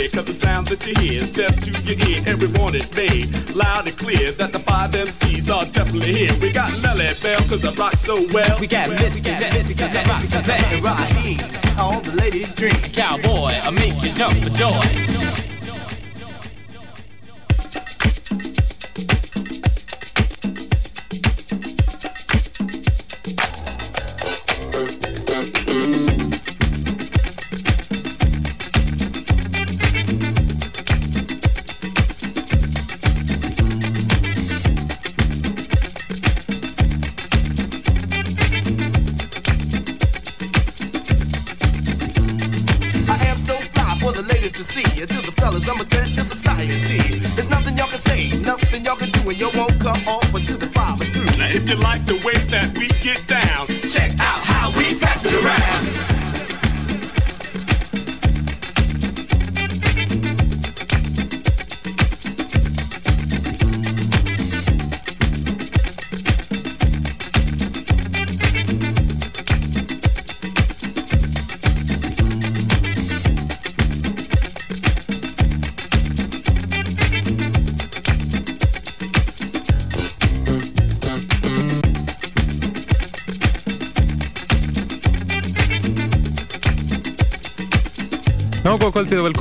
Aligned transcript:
rear, 0.00 0.08
cause 0.08 0.24
the 0.24 0.34
sound 0.34 0.66
that 0.68 0.86
you 0.86 0.94
hear 0.94 1.24
step 1.24 1.54
to 1.56 1.70
your 1.82 2.08
ear 2.08 2.22
every 2.26 2.48
morning 2.58 2.82
made 2.94 3.28
loud 3.54 3.86
and 3.86 3.96
clear 3.96 4.32
that 4.32 4.52
the 4.52 4.58
five 4.58 4.90
MCs 4.92 5.52
are 5.54 5.64
definitely 5.66 6.12
here. 6.12 6.32
We 6.40 6.52
got 6.52 6.70
Nelly 6.82 7.08
Bell, 7.22 7.40
cause 7.48 7.64
I 7.64 7.72
rock 7.74 7.94
so 7.94 8.14
well. 8.32 8.58
We 8.60 8.66
got 8.66 8.88
Mr. 8.90 9.22
Ness, 9.24 9.68
cause 9.78 9.96
I 9.96 10.04
rock 10.04 10.22
so 10.22 10.42
bad. 10.42 10.82
Raheem, 10.82 11.38
all 11.78 12.00
the 12.00 12.12
ladies 12.16 12.54
drink. 12.54 12.92
Cowboy, 12.92 13.52
I 13.62 13.70
make 13.70 14.02
you 14.02 14.12
jump 14.12 14.36
for 14.38 14.50
joy. 14.50 15.39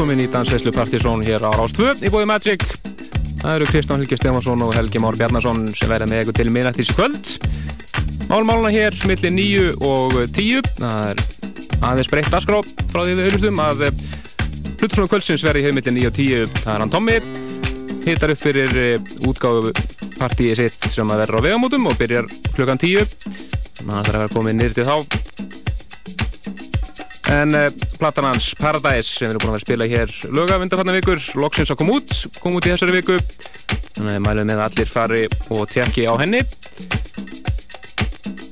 Velkomin 0.10 0.26
í 0.26 0.34
Dansveislu 0.34 0.72
Partizón 0.74 1.22
hér 1.22 1.44
á 1.46 1.54
Rástvö 1.54 1.92
í 2.02 2.10
bóði 2.10 2.26
Magic. 2.26 2.64
Það 3.44 3.52
eru 3.60 3.66
Kristján 3.70 4.00
Helgi 4.02 4.18
Stefansson 4.18 4.64
og 4.66 4.72
Helgi 4.74 4.98
Már 4.98 5.14
Bjarnason 5.20 5.68
sem 5.78 5.92
verða 5.92 6.08
með 6.10 6.24
eitthvað 6.24 6.40
til 6.40 6.54
minnættis 6.56 6.90
í 6.90 6.96
kvöld. 6.98 7.30
Málmáluna 8.26 8.72
hér 8.74 8.98
millir 9.06 9.36
nýju 9.36 9.76
og 9.86 10.18
tíu. 10.34 10.64
Það 10.80 11.12
er 11.12 11.22
aðeins 11.92 12.10
breytt 12.10 12.34
askrá 12.40 12.64
frá 12.90 13.04
því 13.04 13.20
við 13.20 13.24
auðvistum 13.28 13.62
að 13.68 13.86
Plutusónu 14.82 15.12
kvöldsins 15.14 15.46
verði 15.46 15.68
hér 15.68 15.78
millir 15.78 15.98
nýju 16.00 16.10
og 16.10 16.18
tíu. 16.18 16.44
Það 16.58 16.74
er 16.74 16.86
hann 16.88 16.96
Tommi. 16.98 17.22
Hittar 18.10 18.34
upp 18.34 18.42
fyrir 18.42 18.78
eh, 18.82 19.16
útgáðu 19.30 19.76
partíið 20.18 20.64
sitt 20.64 20.90
sem 20.90 21.14
að 21.14 21.28
verða 21.28 21.44
á 21.44 21.46
vegamótum 21.52 21.86
og 21.86 22.02
byrjar 22.02 22.34
klukkan 22.58 22.82
tíu. 22.82 23.06
Það 23.78 23.94
þarf 23.94 24.08
að 24.08 24.24
vera 24.24 24.38
komið 24.40 24.64
nýrtið 24.64 24.90
þá 24.90 25.19
en 27.30 27.56
uh, 27.56 27.68
platan 28.00 28.28
hans 28.30 28.52
Paradise 28.60 29.08
sem 29.08 29.28
við 29.28 29.36
erum 29.36 29.44
búin 29.44 29.52
að 29.52 29.56
vera 29.56 29.62
að 29.62 29.66
spila 29.68 29.88
hér 29.92 30.14
lögavindafanna 30.40 30.96
vikur, 30.98 31.22
loksins 31.40 31.74
að 31.74 31.80
koma 31.82 32.00
út 32.00 32.16
kom 32.42 32.58
út 32.58 32.68
í 32.68 32.74
þessari 32.74 32.98
viku. 33.00 33.20
Þannig 33.96 34.18
að 34.18 34.26
mælum 34.26 34.50
með 34.50 34.64
allir 34.66 34.92
fari 34.92 35.24
og 35.56 35.64
tjekki 35.72 36.08
á 36.10 36.14
henni. 36.22 36.44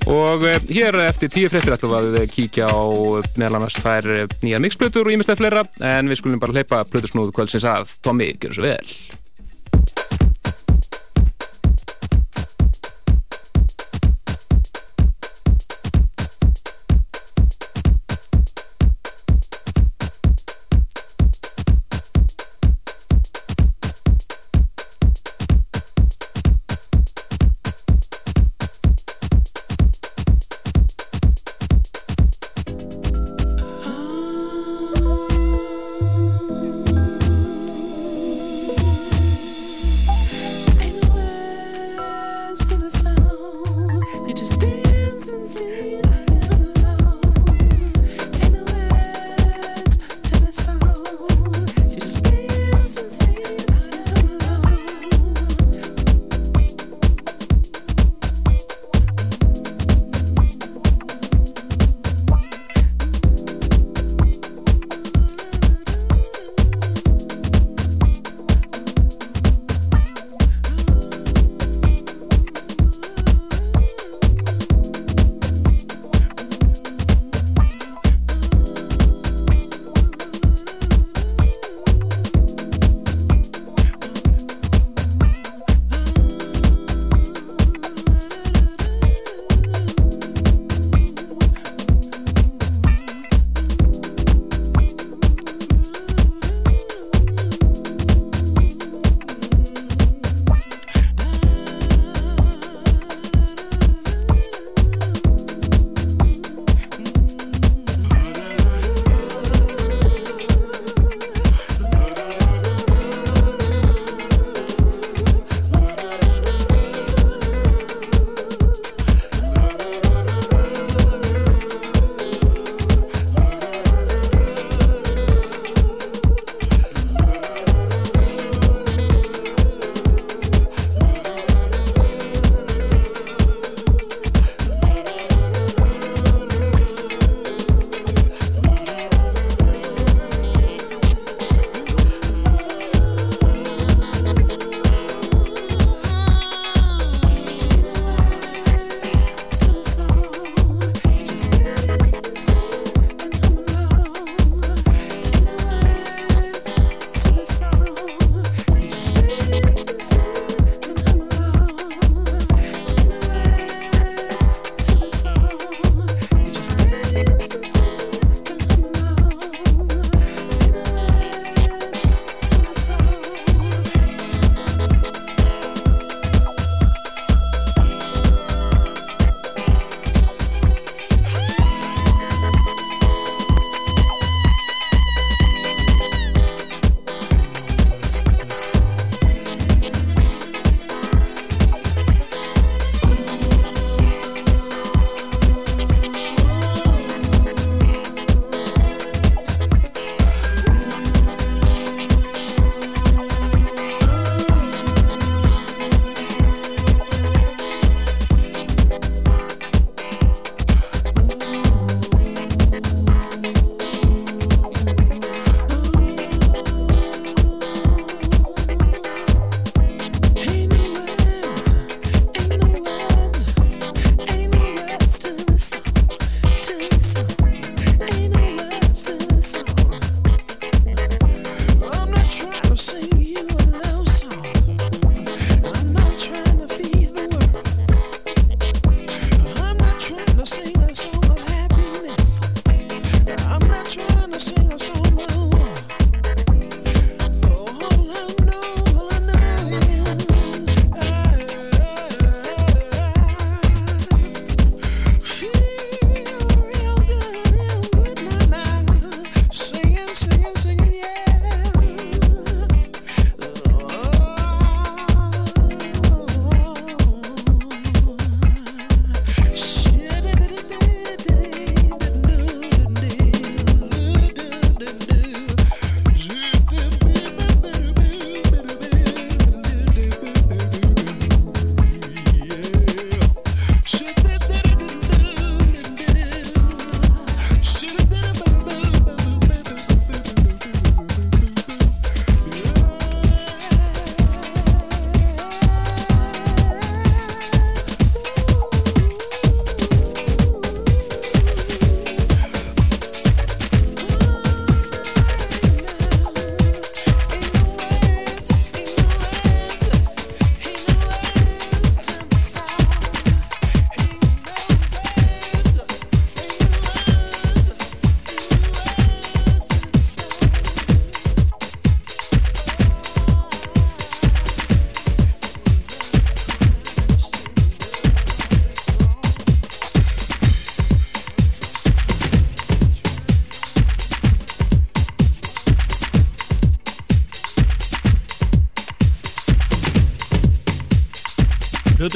Og 0.08 0.48
uh, 0.48 0.58
hér 0.72 1.02
eftir 1.08 1.34
tíu 1.34 1.52
frettir 1.52 1.76
ætlum 1.76 1.96
við 1.98 2.22
að 2.24 2.34
kíkja 2.34 2.72
á 2.72 2.80
meðal 3.36 3.60
annars 3.60 3.78
tvær 3.82 4.12
eh, 4.16 4.28
nýjar 4.44 4.64
mixplötur 4.64 5.10
og 5.10 5.18
ímestlega 5.18 5.42
fleira. 5.42 5.68
En 5.84 6.08
við 6.08 6.22
skulum 6.22 6.44
bara 6.44 6.56
hleypa 6.56 6.84
plötusnúð 6.88 7.34
kvöldsins 7.36 7.68
að. 7.68 7.98
Tommy, 8.06 8.32
gjör 8.40 8.56
svo 8.56 8.70
vel 8.70 9.26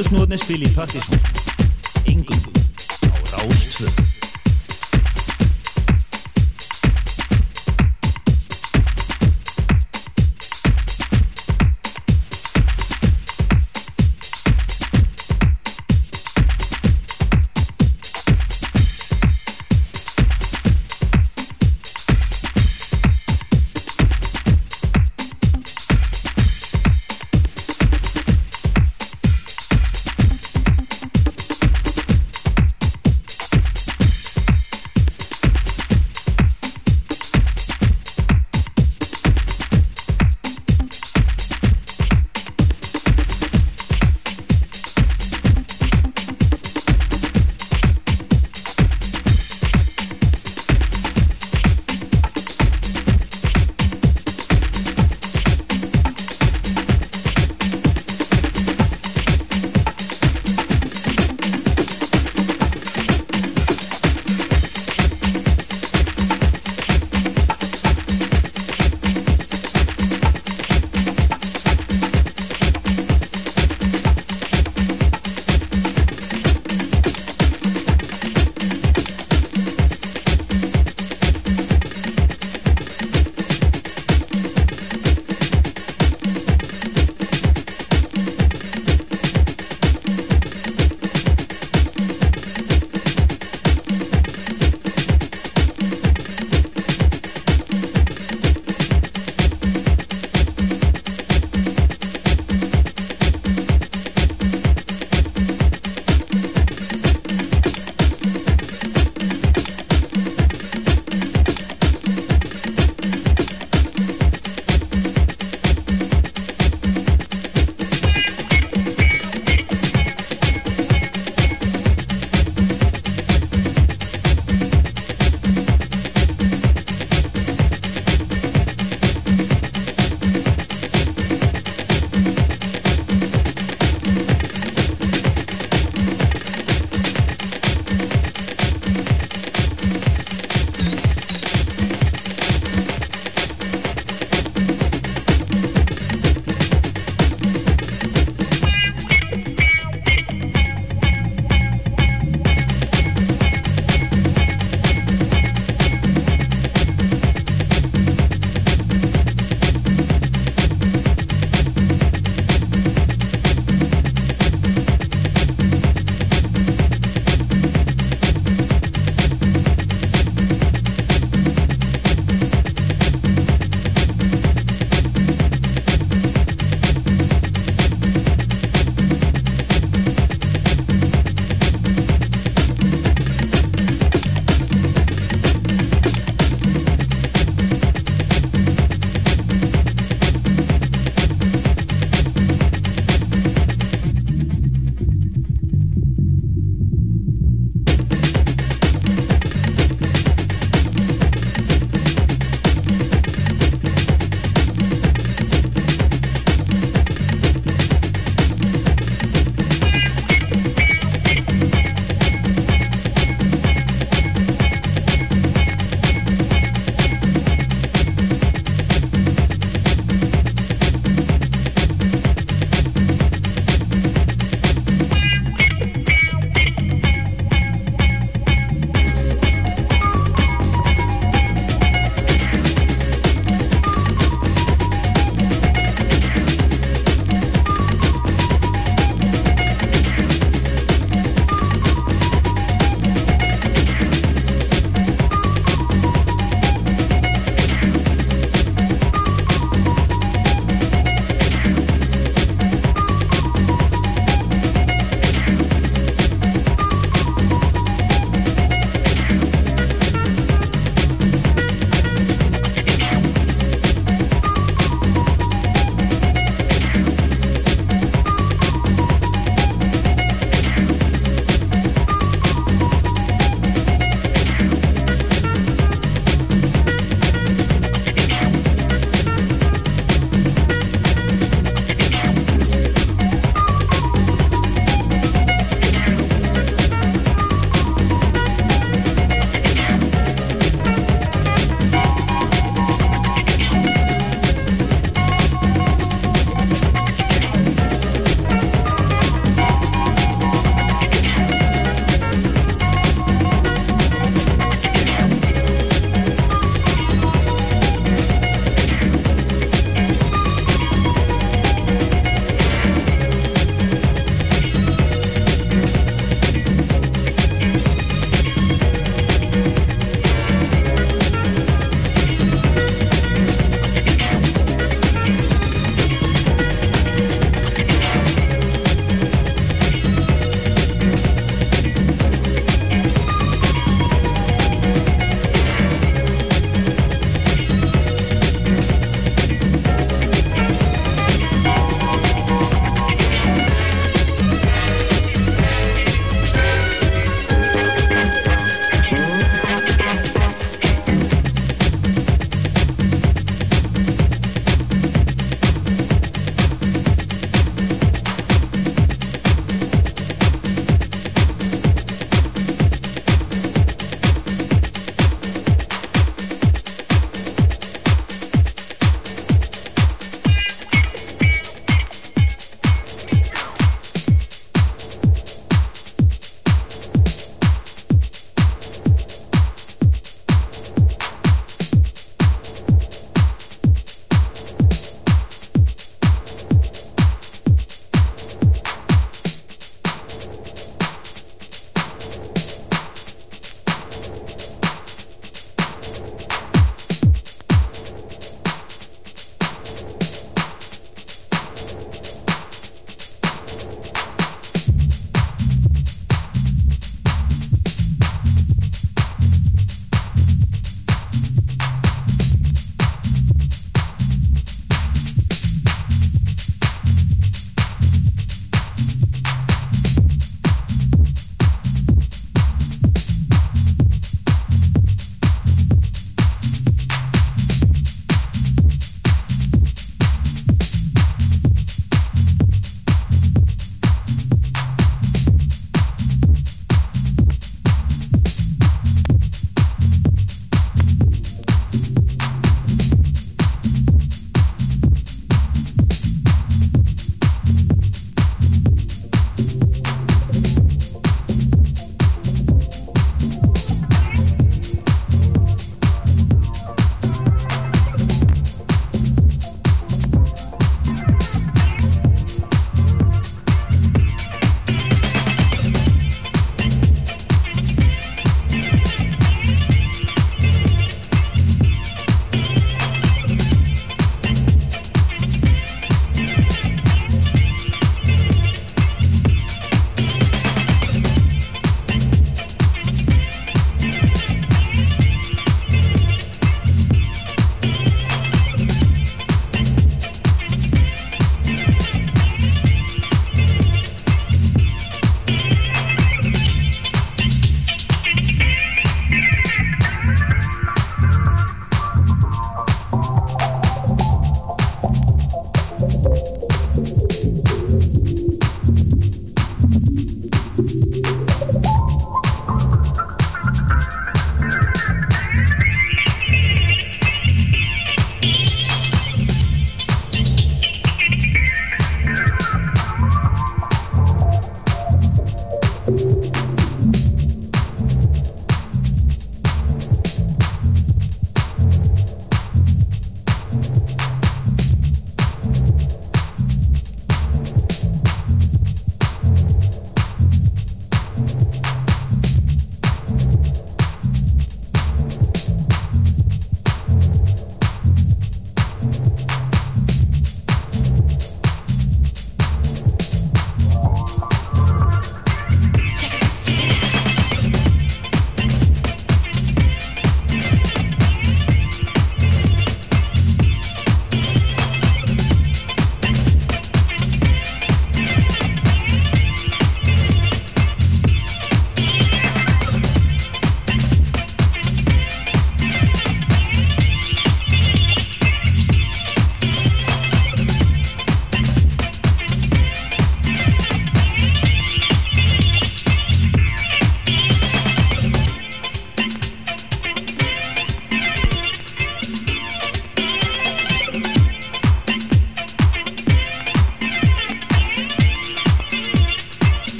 Plötusnóðni 0.00 0.38
spil 0.40 0.62
í 0.64 0.70
Partíson 0.72 1.49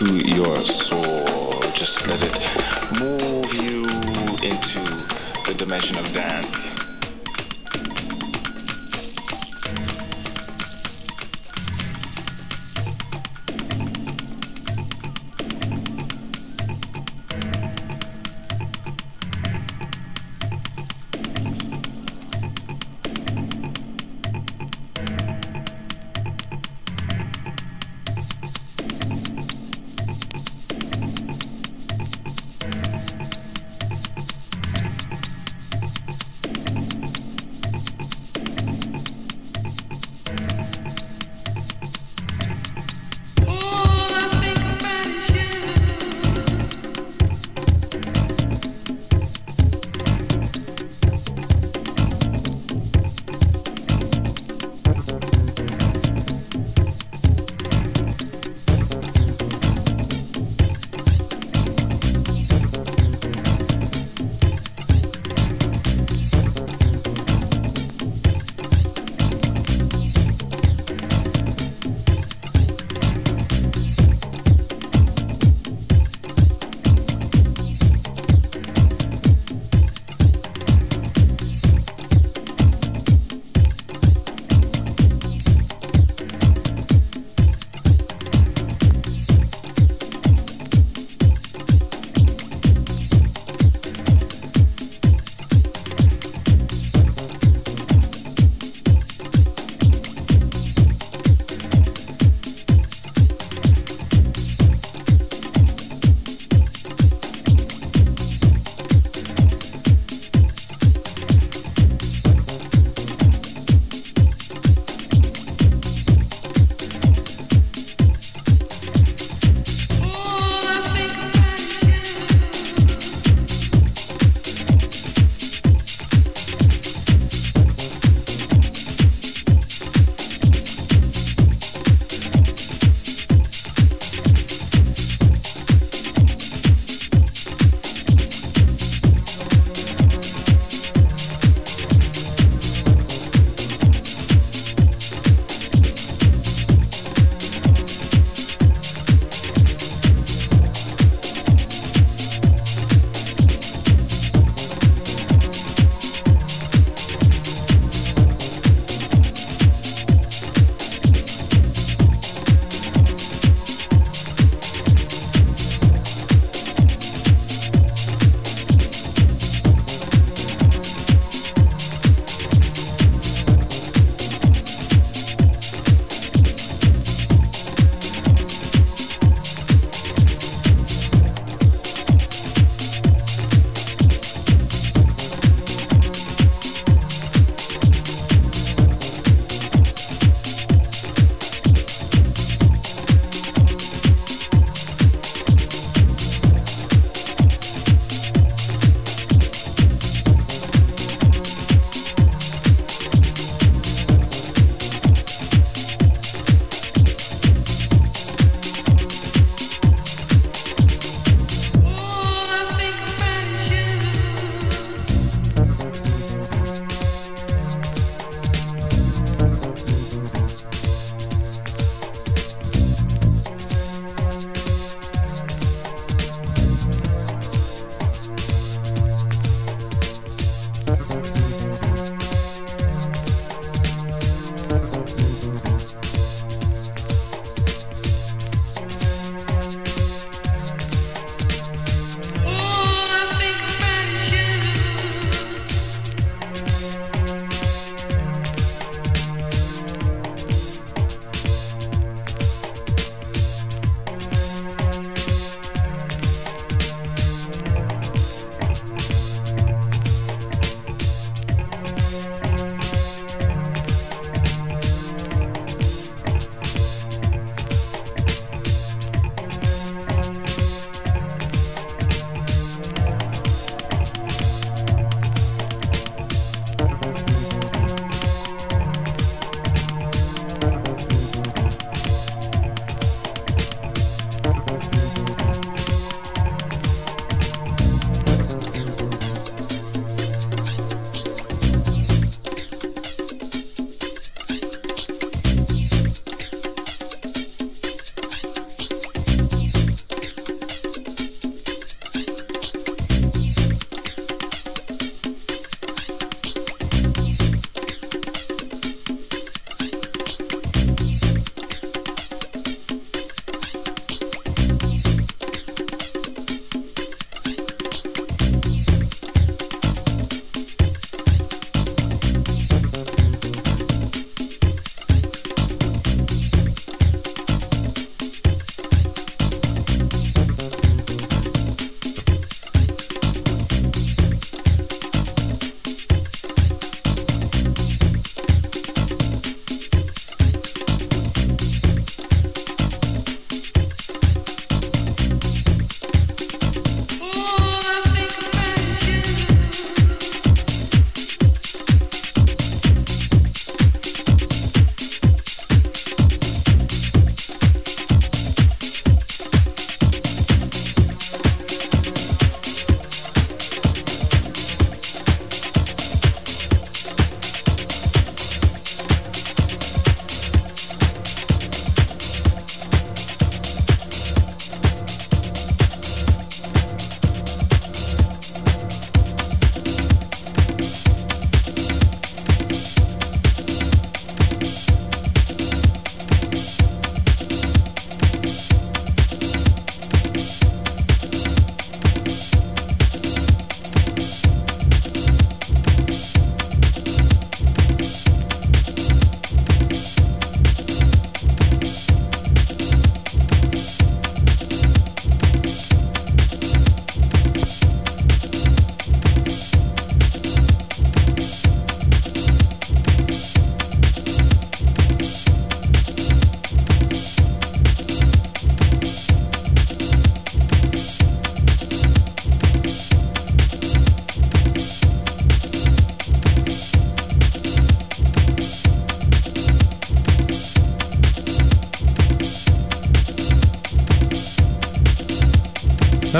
into 0.00 0.28
your 0.28 0.56
soul. 0.64 1.60
Just 1.74 2.06
let 2.06 2.20
it 2.22 3.00
move 3.00 3.52
you 3.62 3.82
into 4.42 4.80
the 5.46 5.54
dimension 5.56 5.98
of 5.98 6.12
dance. 6.12 6.69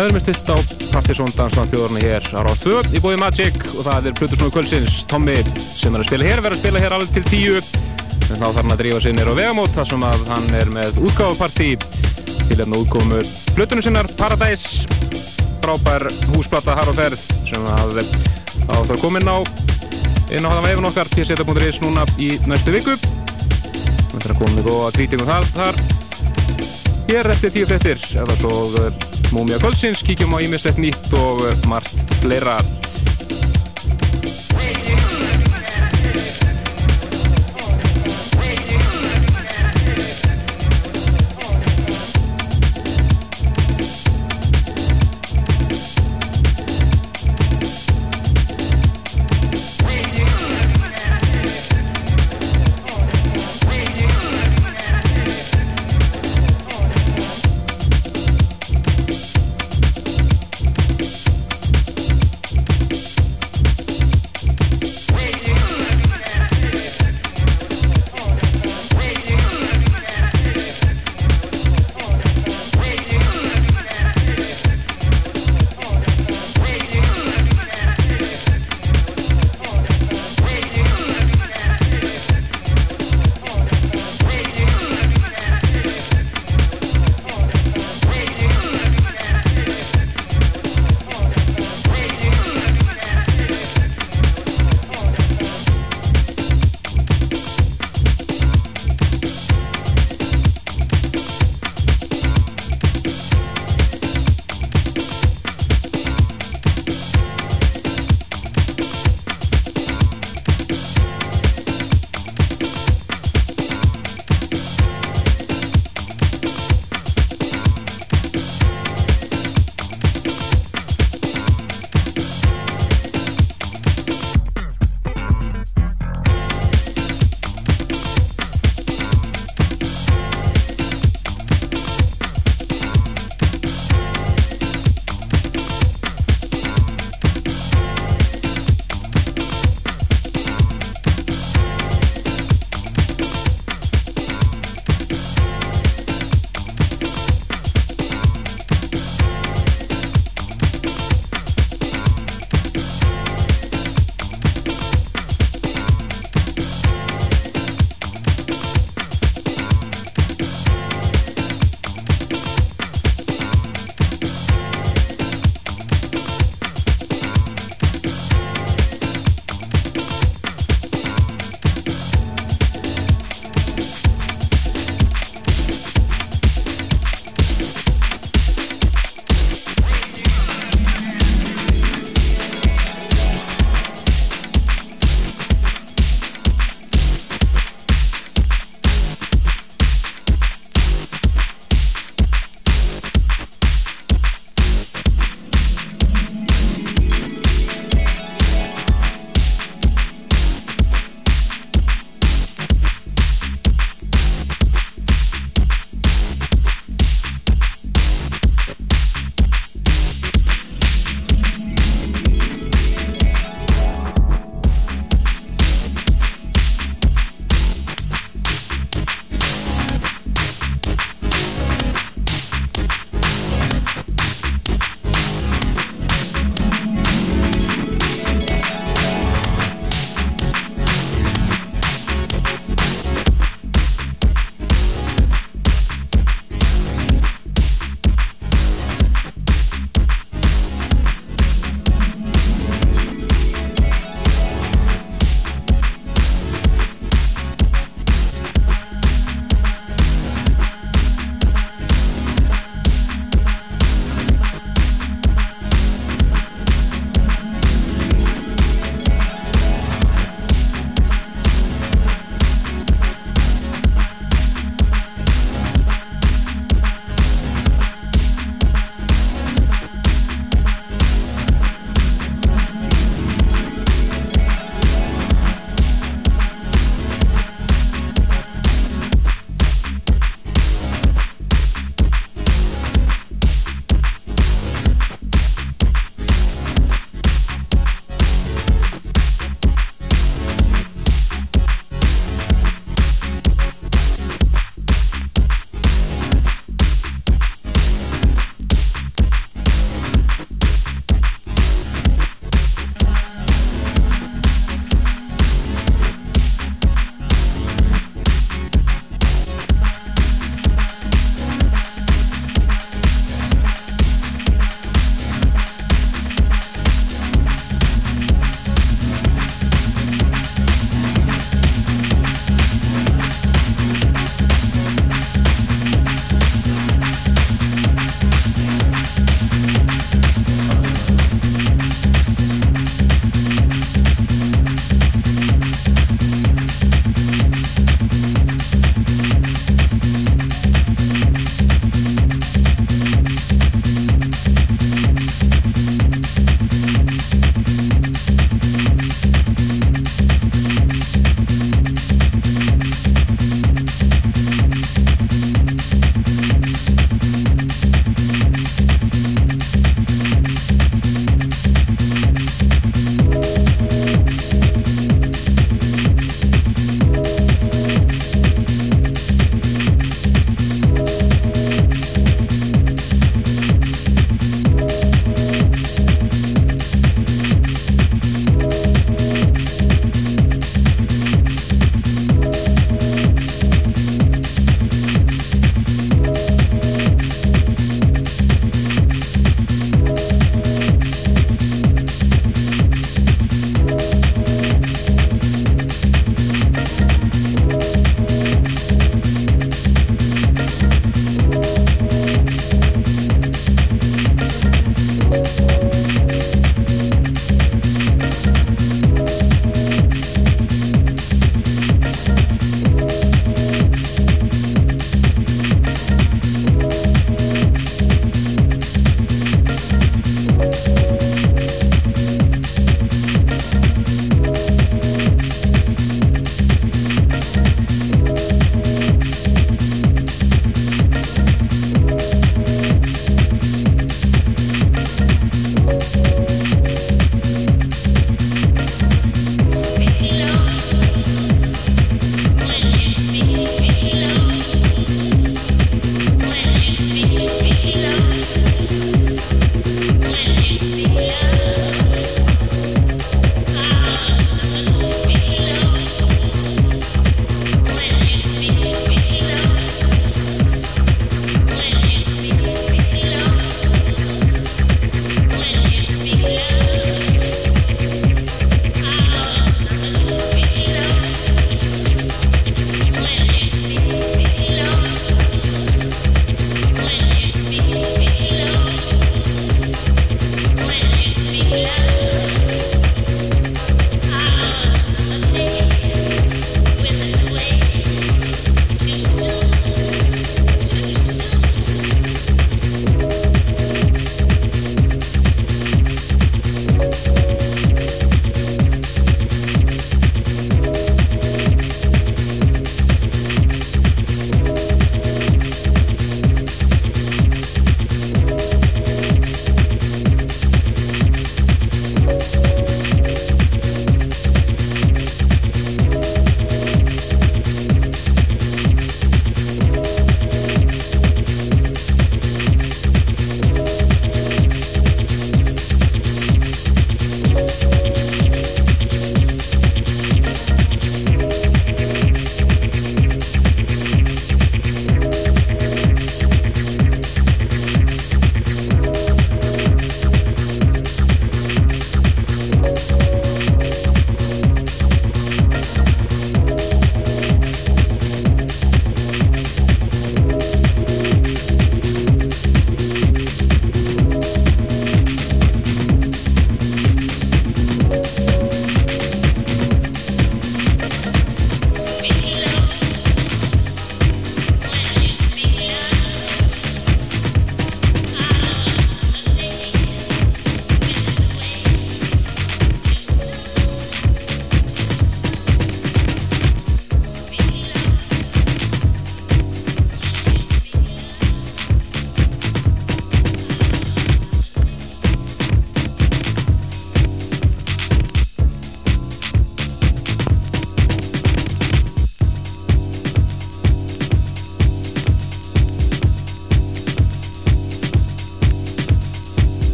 Það 0.00 0.06
er 0.08 0.14
með 0.16 0.22
stilt 0.24 0.48
á 0.48 0.56
Partiðsson 0.94 1.32
Dansland 1.36 1.72
þjóðurna 1.74 2.00
hér 2.00 2.28
á 2.32 2.40
Rást 2.46 2.62
2 2.64 2.94
í 2.96 3.00
bóði 3.04 3.18
Magic 3.20 3.58
og 3.74 3.82
það 3.84 4.06
er 4.08 4.14
Plutusnúi 4.16 4.54
Kvölsins 4.54 5.02
Tommy 5.10 5.34
sem 5.60 5.92
er 5.92 6.00
að 6.00 6.08
spila 6.08 6.24
hér, 6.24 6.40
verður 6.40 6.56
að 6.56 6.62
spila 6.62 6.80
hér 6.80 6.94
alveg 6.96 7.12
til 7.18 7.24
tíu. 7.26 7.60
En 7.60 8.40
þá 8.40 8.46
þarf 8.46 8.60
hann 8.62 8.72
að 8.72 8.80
drífa 8.80 9.02
sér 9.04 9.16
nýra 9.18 9.36
á 9.36 9.40
vegamót 9.42 9.76
þar 9.76 9.90
sem 9.92 10.08
að 10.08 10.24
hann 10.32 10.48
er 10.56 10.72
með 10.72 11.02
útgáfapartí 11.04 11.68
til 11.84 12.56
hérna 12.62 12.80
útkomu 12.80 13.20
Plutunum 13.52 13.84
sinnar 13.84 14.08
Paradise. 14.16 14.88
Frábær 15.60 16.08
húsplata 16.32 16.80
har 16.80 16.88
og 16.88 16.96
ferð 16.96 17.28
sem 17.44 17.70
að 17.76 18.00
þá 18.00 18.72
þarf 18.72 18.96
að 18.96 19.04
koma 19.04 19.20
inn 19.20 19.28
á 19.28 19.38
inn 20.32 20.48
á 20.48 20.52
hana 20.54 20.64
veifun 20.64 20.88
okkar 20.94 21.12
pseta.is 21.12 21.84
núna 21.84 22.08
í 22.16 22.38
næstu 22.48 22.72
viku. 22.72 22.96
Það 24.14 24.22
er 24.22 24.30
að 24.32 24.38
koma 24.46 24.54
með 24.56 24.70
góða 24.70 24.94
krítingum 24.96 25.28
þar, 25.28 25.52
þar 25.58 25.99
hér 27.10 27.26
eftir 27.32 27.50
tíu 27.50 27.66
frettir 27.66 27.98
eða 28.22 28.36
svo 28.38 28.52
Múmia 29.34 29.58
Goldsins, 29.62 30.04
kíkjum 30.06 30.36
á 30.36 30.38
ímislegt 30.46 30.78
nýtt 30.78 31.10
og 31.18 31.42
margt 31.70 32.14
fleira 32.22 32.60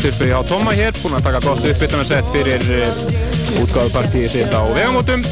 sirpu 0.00 0.24
hjá 0.30 0.38
Tóma 0.48 0.72
hér, 0.72 0.94
búinn 1.02 1.16
að 1.18 1.26
taka 1.26 1.40
gott 1.44 1.64
uppbytunarsett 1.66 2.28
fyrir 2.32 2.62
uh, 2.72 3.00
útgáðupartíi 3.60 4.28
sitt 4.32 4.54
á 4.56 4.64
vegamótum. 4.72 5.24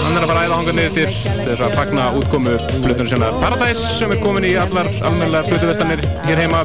Hann 0.00 0.16
er 0.18 0.24
að 0.24 0.30
fara 0.30 0.42
að 0.42 0.44
æða 0.44 0.58
hanga 0.58 0.74
niður 0.76 0.92
til 0.96 1.38
þess 1.46 1.62
að 1.64 1.76
fagna 1.78 2.04
útkomu 2.18 2.58
blutunum 2.82 3.08
sinna 3.08 3.30
Paradise 3.40 3.94
sem 3.96 4.12
er 4.12 4.20
komin 4.20 4.46
í 4.48 4.52
allar 4.60 4.90
almennilega 5.00 5.48
blutuvestanir 5.48 6.04
hér 6.26 6.44
heima. 6.44 6.62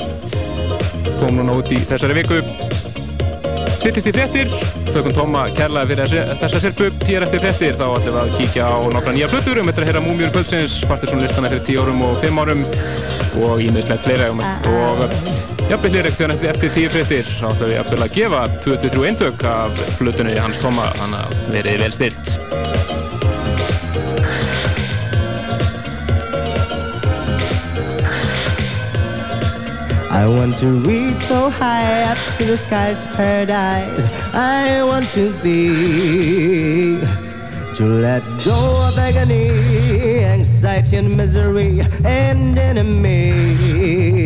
Kom 1.21 1.39
núna 1.39 1.55
út 1.61 1.71
í 1.71 1.79
þessari 1.87 2.19
viku. 2.19 2.41
Sittist 3.79 4.11
í 4.11 4.15
frettir, 4.15 4.51
þaukum 4.91 5.15
Tóma 5.15 5.47
kærlega 5.55 5.91
fyrir 5.93 6.37
þessa 6.43 6.63
sirpu. 6.67 6.91
Hér 7.07 7.27
eftir 7.27 7.43
frettir 7.45 7.79
þá 7.79 7.85
ætlum 7.87 8.15
við 8.17 8.21
að 8.25 8.37
kíkja 8.41 8.67
á 8.67 8.75
nokkra 8.91 9.15
nýja 9.15 9.31
blutur. 9.31 9.61
Við 9.61 9.69
möttum 9.69 9.87
að 9.87 9.93
heyra 9.93 10.05
Múmiur 10.05 10.35
Kvöldsins, 10.35 10.81
Partiðsónlistana 10.91 11.53
fyrir 11.53 11.67
10 11.71 11.83
árum 11.85 12.07
og 12.09 12.17
5 12.25 12.41
árum 12.43 12.65
og 13.45 13.61
ímiðslegt 13.63 14.09
fleira. 14.09 14.33
Og 14.73 15.54
jafnveg 15.65 15.95
hlýrekt 15.95 16.19
þegar 16.19 16.43
eftir 16.51 16.73
tíu 16.75 16.89
frittir 16.93 17.29
áttu 17.47 17.65
við 17.65 17.77
jafnveg 17.79 18.03
að 18.05 18.11
gefa 18.19 18.41
23 18.61 19.07
eindök 19.09 19.45
af 19.49 19.79
flutunni 19.97 20.35
hans 20.37 20.61
Tóma 20.61 20.91
þannig 20.99 21.21
að 21.25 21.47
verið 21.55 21.81
vel 21.81 21.93
stilt 21.95 22.35
I 30.15 30.27
want 30.27 30.57
to 30.59 30.67
reach 30.85 31.19
so 31.21 31.49
high 31.49 32.03
up 32.03 32.17
to 32.37 32.45
the 32.45 32.55
sky's 32.55 33.03
paradise. 33.17 34.05
I 34.33 34.81
want 34.81 35.11
to 35.11 35.33
be 35.43 37.01
To 37.75 37.85
let 37.85 38.23
go 38.45 38.87
of 38.87 38.97
agony, 38.97 40.23
anxiety 40.23 40.95
and 40.95 41.17
misery 41.17 41.81
and 42.05 42.57
enemy 42.57 44.24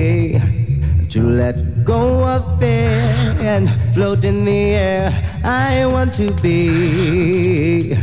to 1.10 1.24
let 1.24 1.84
go 1.84 2.24
of 2.24 2.60
fear 2.60 3.36
and 3.42 3.68
float 3.96 4.24
in 4.24 4.46
the 4.46 4.76
air. 4.76 5.42
I 5.44 5.88
want 5.88 6.14
to 6.16 6.32
be 6.36 7.98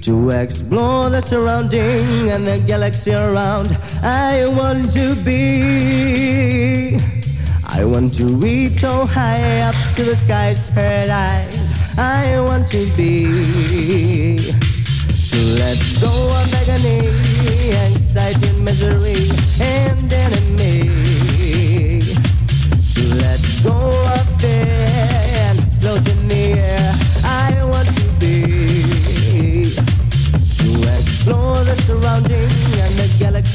to 0.00 0.30
explore 0.30 1.10
the 1.10 1.20
surrounding 1.20 2.30
and 2.30 2.46
the 2.46 2.58
galaxy 2.66 3.12
around. 3.12 3.76
I 4.02 4.46
want 4.48 4.90
to 4.94 5.14
be. 5.22 6.98
I 7.66 7.84
want 7.84 8.14
to 8.14 8.24
reach 8.24 8.80
so 8.80 9.04
high 9.04 9.60
up 9.60 9.74
to 9.96 10.04
the 10.04 10.16
sky's 10.16 10.66
paradise. 10.70 11.56
I 11.98 12.40
want 12.40 12.68
to 12.68 12.90
be 12.96 14.54
to 15.28 15.40
let 15.60 15.78
go 16.00 16.08
of 16.40 16.54
agony, 16.54 17.06
anxiety, 17.74 18.50
misery, 18.62 19.28
and 19.60 20.10
enemy 20.10 20.79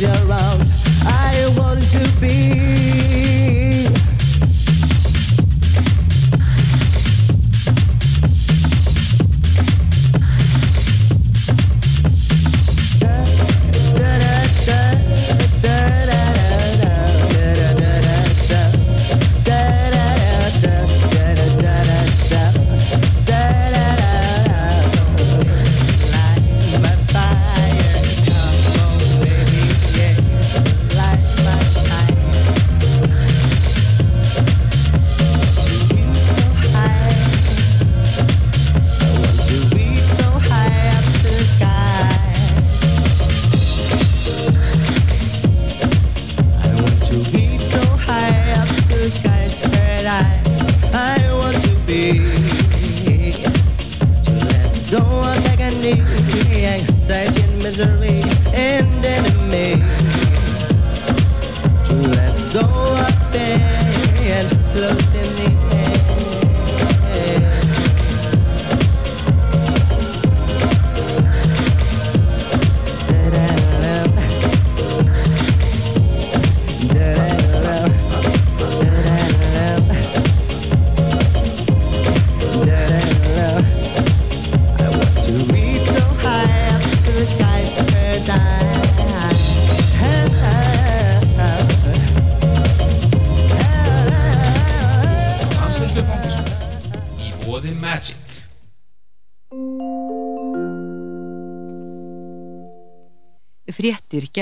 around. 0.08 0.64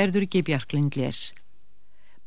Gerður 0.04 0.28
ekki 0.28 0.44
Bjarklind 0.48 1.00
les. 1.00 1.32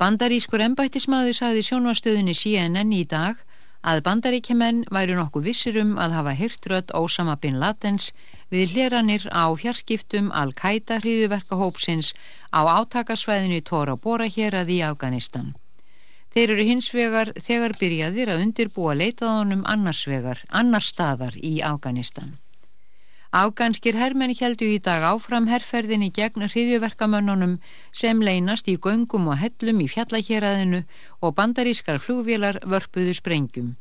Bandarískur 0.00 0.64
embættismæður 0.64 1.36
sagði 1.36 1.62
sjónvastöðinni 1.68 2.34
CNN 2.36 2.92
í 2.92 3.04
dag 3.08 3.38
að 3.86 4.02
bandaríkjumenn 4.06 4.82
væri 4.92 5.14
nokkuð 5.16 5.46
vissir 5.46 5.76
um 5.80 5.94
að 6.02 6.16
hafa 6.18 6.32
hirtrödd 6.40 6.92
Ósama 6.98 7.36
bin 7.40 7.60
Ladens 7.62 8.10
við 8.52 8.74
hleranir 8.74 9.28
á 9.30 9.46
fjarskiptum 9.56 10.32
Al-Qaida 10.34 10.98
hriðuverkahópsins 11.04 12.12
á 12.50 12.60
átakasvæðinu 12.80 13.62
Tóra 13.62 13.96
Bóra 13.96 14.26
hér 14.26 14.58
að 14.62 14.74
í 14.76 14.80
Afganistan. 14.84 15.54
Þeir 16.34 16.56
eru 16.56 16.64
hins 16.68 16.90
vegar 16.92 17.30
þegar 17.40 17.76
byrjaðir 17.80 18.32
að 18.34 18.42
undirbúa 18.44 18.96
leitaðunum 18.98 19.62
annars 19.64 20.02
vegar, 20.10 20.42
annars 20.50 20.90
staðar 20.92 21.38
í 21.40 21.62
Afganistan. 21.64 22.34
Afganskir 23.36 23.98
hermenn 24.00 24.32
heldu 24.38 24.64
í 24.64 24.76
dag 24.80 25.02
áfram 25.04 25.44
herrferðinni 25.50 26.06
gegn 26.18 26.46
hriðjuverkamönnunum 26.46 27.58
sem 28.00 28.22
leynast 28.24 28.70
í 28.72 28.76
göngum 28.86 29.26
og 29.28 29.36
hellum 29.42 29.82
í 29.84 29.88
fjallahjeraðinu 29.92 30.80
og 31.20 31.34
bandarískar 31.36 31.98
flúvélar 32.00 32.62
vörpuðu 32.64 33.12
sprengjum. 33.18 33.74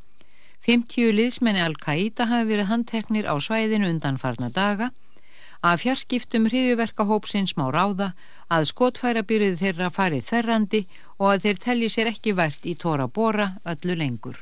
50 0.68 1.14
liðsmenni 1.16 1.62
Al-Qaida 1.64 2.26
hafi 2.28 2.50
verið 2.50 2.68
handteknir 2.72 3.30
á 3.32 3.34
svæðinu 3.40 3.88
undanfarna 3.94 4.50
daga. 4.52 4.90
Af 5.64 5.86
fjarskiptum 5.86 6.50
hriðjuverkahópsins 6.50 7.56
má 7.56 7.70
ráða 7.72 8.10
að 8.52 8.68
skotfærabyrðið 8.74 9.62
þeirra 9.62 9.88
farið 9.88 10.28
þerrandi 10.34 10.82
og 11.16 11.30
að 11.30 11.46
þeir 11.46 11.62
telli 11.64 11.88
sér 11.96 12.12
ekki 12.12 12.36
vært 12.36 12.68
í 12.68 12.76
tóra 12.76 13.08
bóra 13.08 13.54
öllu 13.64 13.96
lengur. 13.96 14.36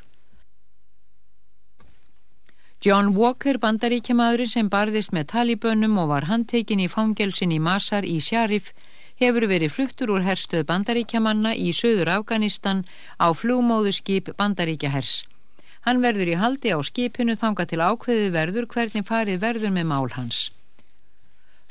John 2.85 3.15
Walker, 3.17 3.57
bandaríkjamaðurinn 3.63 4.51
sem 4.51 4.67
barðist 4.69 5.15
með 5.17 5.31
talibönnum 5.31 5.95
og 6.03 6.11
var 6.11 6.27
handtekinn 6.29 6.83
í 6.85 6.89
fangelsin 6.93 7.55
í 7.55 7.57
Masar 7.57 8.05
í 8.05 8.19
Sharif, 8.21 8.75
hefur 9.17 9.47
verið 9.49 9.73
fluttur 9.73 10.13
úr 10.13 10.27
herstöð 10.27 10.67
bandaríkjamanna 10.69 11.55
í 11.57 11.73
söður 11.73 12.11
Afganistan 12.19 12.83
á 13.17 13.33
flugmóðuskip 13.33 14.29
bandaríkjahers. 14.37 15.23
Hann 15.89 16.05
verður 16.05 16.35
í 16.35 16.37
haldi 16.37 16.75
á 16.77 16.79
skipinu 16.85 17.39
þanga 17.41 17.65
til 17.73 17.81
ákveði 17.81 18.29
verður 18.37 18.69
hvernig 18.69 19.09
farið 19.09 19.41
verður 19.41 19.73
með 19.79 19.89
mál 19.89 20.13
hans. 20.19 20.43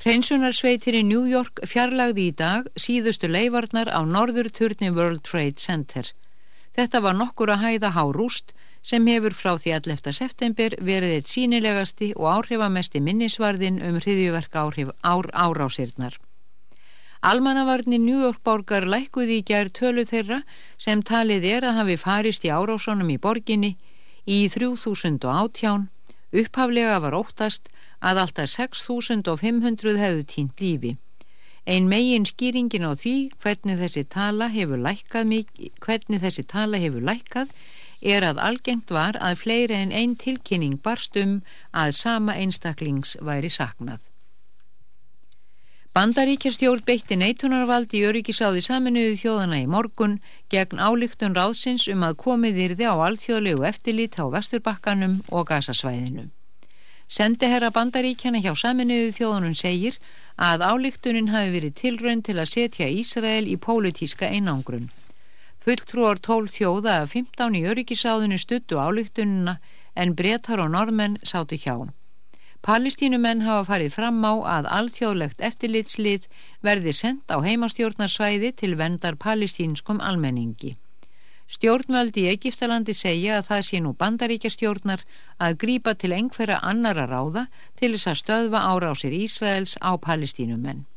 Hreinsunarsveitir 0.01 0.97
í 0.97 1.05
New 1.05 1.29
York 1.29 1.61
fjarlagði 1.61 2.29
í 2.31 2.35
dag 2.41 2.73
síðustu 2.73 3.29
leifarnar 3.29 3.93
á 3.93 4.01
norður 4.01 4.49
turni 4.49 4.89
World 4.89 5.21
Trade 5.21 5.61
Center. 5.61 6.09
Þetta 6.73 7.05
var 7.05 7.13
nokkur 7.21 7.53
að 7.53 7.67
hæða 7.67 7.93
há 7.93 8.03
rúst 8.09 8.57
sem 8.83 9.07
hefur 9.07 9.33
frá 9.35 9.55
því 9.55 9.73
11. 9.79 10.11
september 10.11 10.75
verið 10.83 11.15
eitt 11.17 11.31
sínilegasti 11.31 12.11
og 12.19 12.27
áhrifamesti 12.33 12.99
minnisvarðin 12.99 13.79
um 13.87 13.99
hriðjuverka 14.03 14.67
ár 15.01 15.29
árásirnar. 15.31 16.19
Almannavarni 17.23 17.97
New 18.03 18.19
York 18.19 18.41
borgar 18.43 18.83
lækkuði 18.83 19.39
í 19.39 19.43
gerð 19.47 19.71
tölu 19.79 20.03
þeirra 20.03 20.41
sem 20.75 20.99
talið 20.99 21.45
er 21.47 21.67
að 21.69 21.77
hafi 21.79 21.95
farist 22.01 22.43
í 22.43 22.51
árásónum 22.51 23.13
í 23.13 23.15
borginni 23.15 23.77
í 24.27 24.41
3018, 24.51 25.87
upphaflega 26.35 26.97
var 26.99 27.15
óttast 27.15 27.71
að 28.03 28.19
alltaf 28.25 28.51
6500 28.51 29.95
hefðu 30.01 30.27
tínt 30.27 30.59
lífi. 30.59 30.97
Ein 31.63 31.87
megin 31.87 32.27
skýringin 32.27 32.83
á 32.83 32.91
því 32.91 33.15
hvernig 33.39 33.79
þessi 33.79 34.03
tala 34.11 34.49
hefur 34.51 34.83
lækkað, 34.83 35.31
hvernig 35.79 36.19
þessi 36.19 36.43
tala 36.43 36.81
hefur 36.83 37.07
lækkað 37.07 37.55
er 38.03 38.25
að 38.27 38.41
algengt 38.43 38.91
var 38.91 39.17
að 39.19 39.39
fleiri 39.43 39.77
en 39.79 39.93
einn 39.95 40.15
tilkynning 40.19 40.79
barst 40.83 41.15
um 41.19 41.37
að 41.71 41.95
sama 41.99 42.35
einstaklings 42.35 43.15
væri 43.21 43.49
saknað. 43.49 44.01
Bandaríkjastjórn 45.93 46.81
beitti 46.87 47.15
neitunarvald 47.21 47.91
í 47.93 47.99
öryggisáði 48.07 48.63
saminuðu 48.65 49.17
þjóðana 49.21 49.59
í 49.61 49.67
morgun 49.69 50.15
gegn 50.49 50.81
álíktun 50.81 51.35
ráðsins 51.37 51.85
um 51.93 52.01
að 52.07 52.17
komið 52.23 52.57
yrði 52.63 52.87
á 52.89 52.97
alþjóðlegu 53.07 53.67
eftirlit 53.69 54.17
á 54.17 54.25
Vesturbakkanum 54.33 55.19
og 55.29 55.45
Gasasvæðinu. 55.51 56.31
Sendiherra 57.05 57.69
bandaríkjana 57.69 58.41
hjá 58.41 58.55
saminuðu 58.57 59.13
þjóðanum 59.19 59.53
segir 59.53 60.01
að 60.33 60.65
álíktunin 60.65 61.29
hafi 61.29 61.53
verið 61.59 61.77
tilrönd 61.83 62.25
til 62.25 62.39
að 62.41 62.49
setja 62.55 62.89
Ísrael 62.89 63.45
í 63.45 63.59
pólitíska 63.61 64.33
einangrun. 64.33 64.89
Fulltrúar 65.63 66.19
tól 66.19 66.49
þjóða 66.51 66.97
að 67.01 67.11
15 67.13 67.55
í 67.55 67.61
öryggisáðinu 67.71 68.39
stuttu 68.41 68.79
álíktununa 68.83 69.59
en 69.95 70.11
brettar 70.19 70.59
og 70.59 70.73
norðmenn 70.73 71.21
sátu 71.23 71.55
hjá. 71.55 71.87
Palestínumenn 72.63 73.43
hafa 73.43 73.63
farið 73.69 73.95
fram 73.95 74.19
á 74.23 74.33
að 74.57 74.69
alþjóðlegt 74.77 75.41
eftirlitslið 75.43 76.27
verði 76.63 76.93
sendt 76.95 77.31
á 77.31 77.39
heimastjórnarsvæði 77.43 78.53
til 78.59 78.75
vendar 78.79 79.15
palestínskum 79.19 80.03
almenningi. 80.03 80.75
Stjórnvöldi 81.47 82.23
í 82.23 82.31
Egiptalandi 82.31 82.95
segja 82.95 83.39
að 83.39 83.49
það 83.49 83.67
sé 83.67 83.83
nú 83.83 83.91
bandaríkja 83.99 84.51
stjórnar 84.51 85.03
að 85.43 85.59
grípa 85.63 85.93
til 85.99 86.15
einhverja 86.15 86.59
annara 86.63 87.07
ráða 87.07 87.47
til 87.79 87.93
þess 87.95 88.11
að 88.11 88.21
stöðva 88.23 88.63
árásir 88.71 89.15
Ísraels 89.15 89.75
á 89.83 89.95
palestínumenn. 89.95 90.87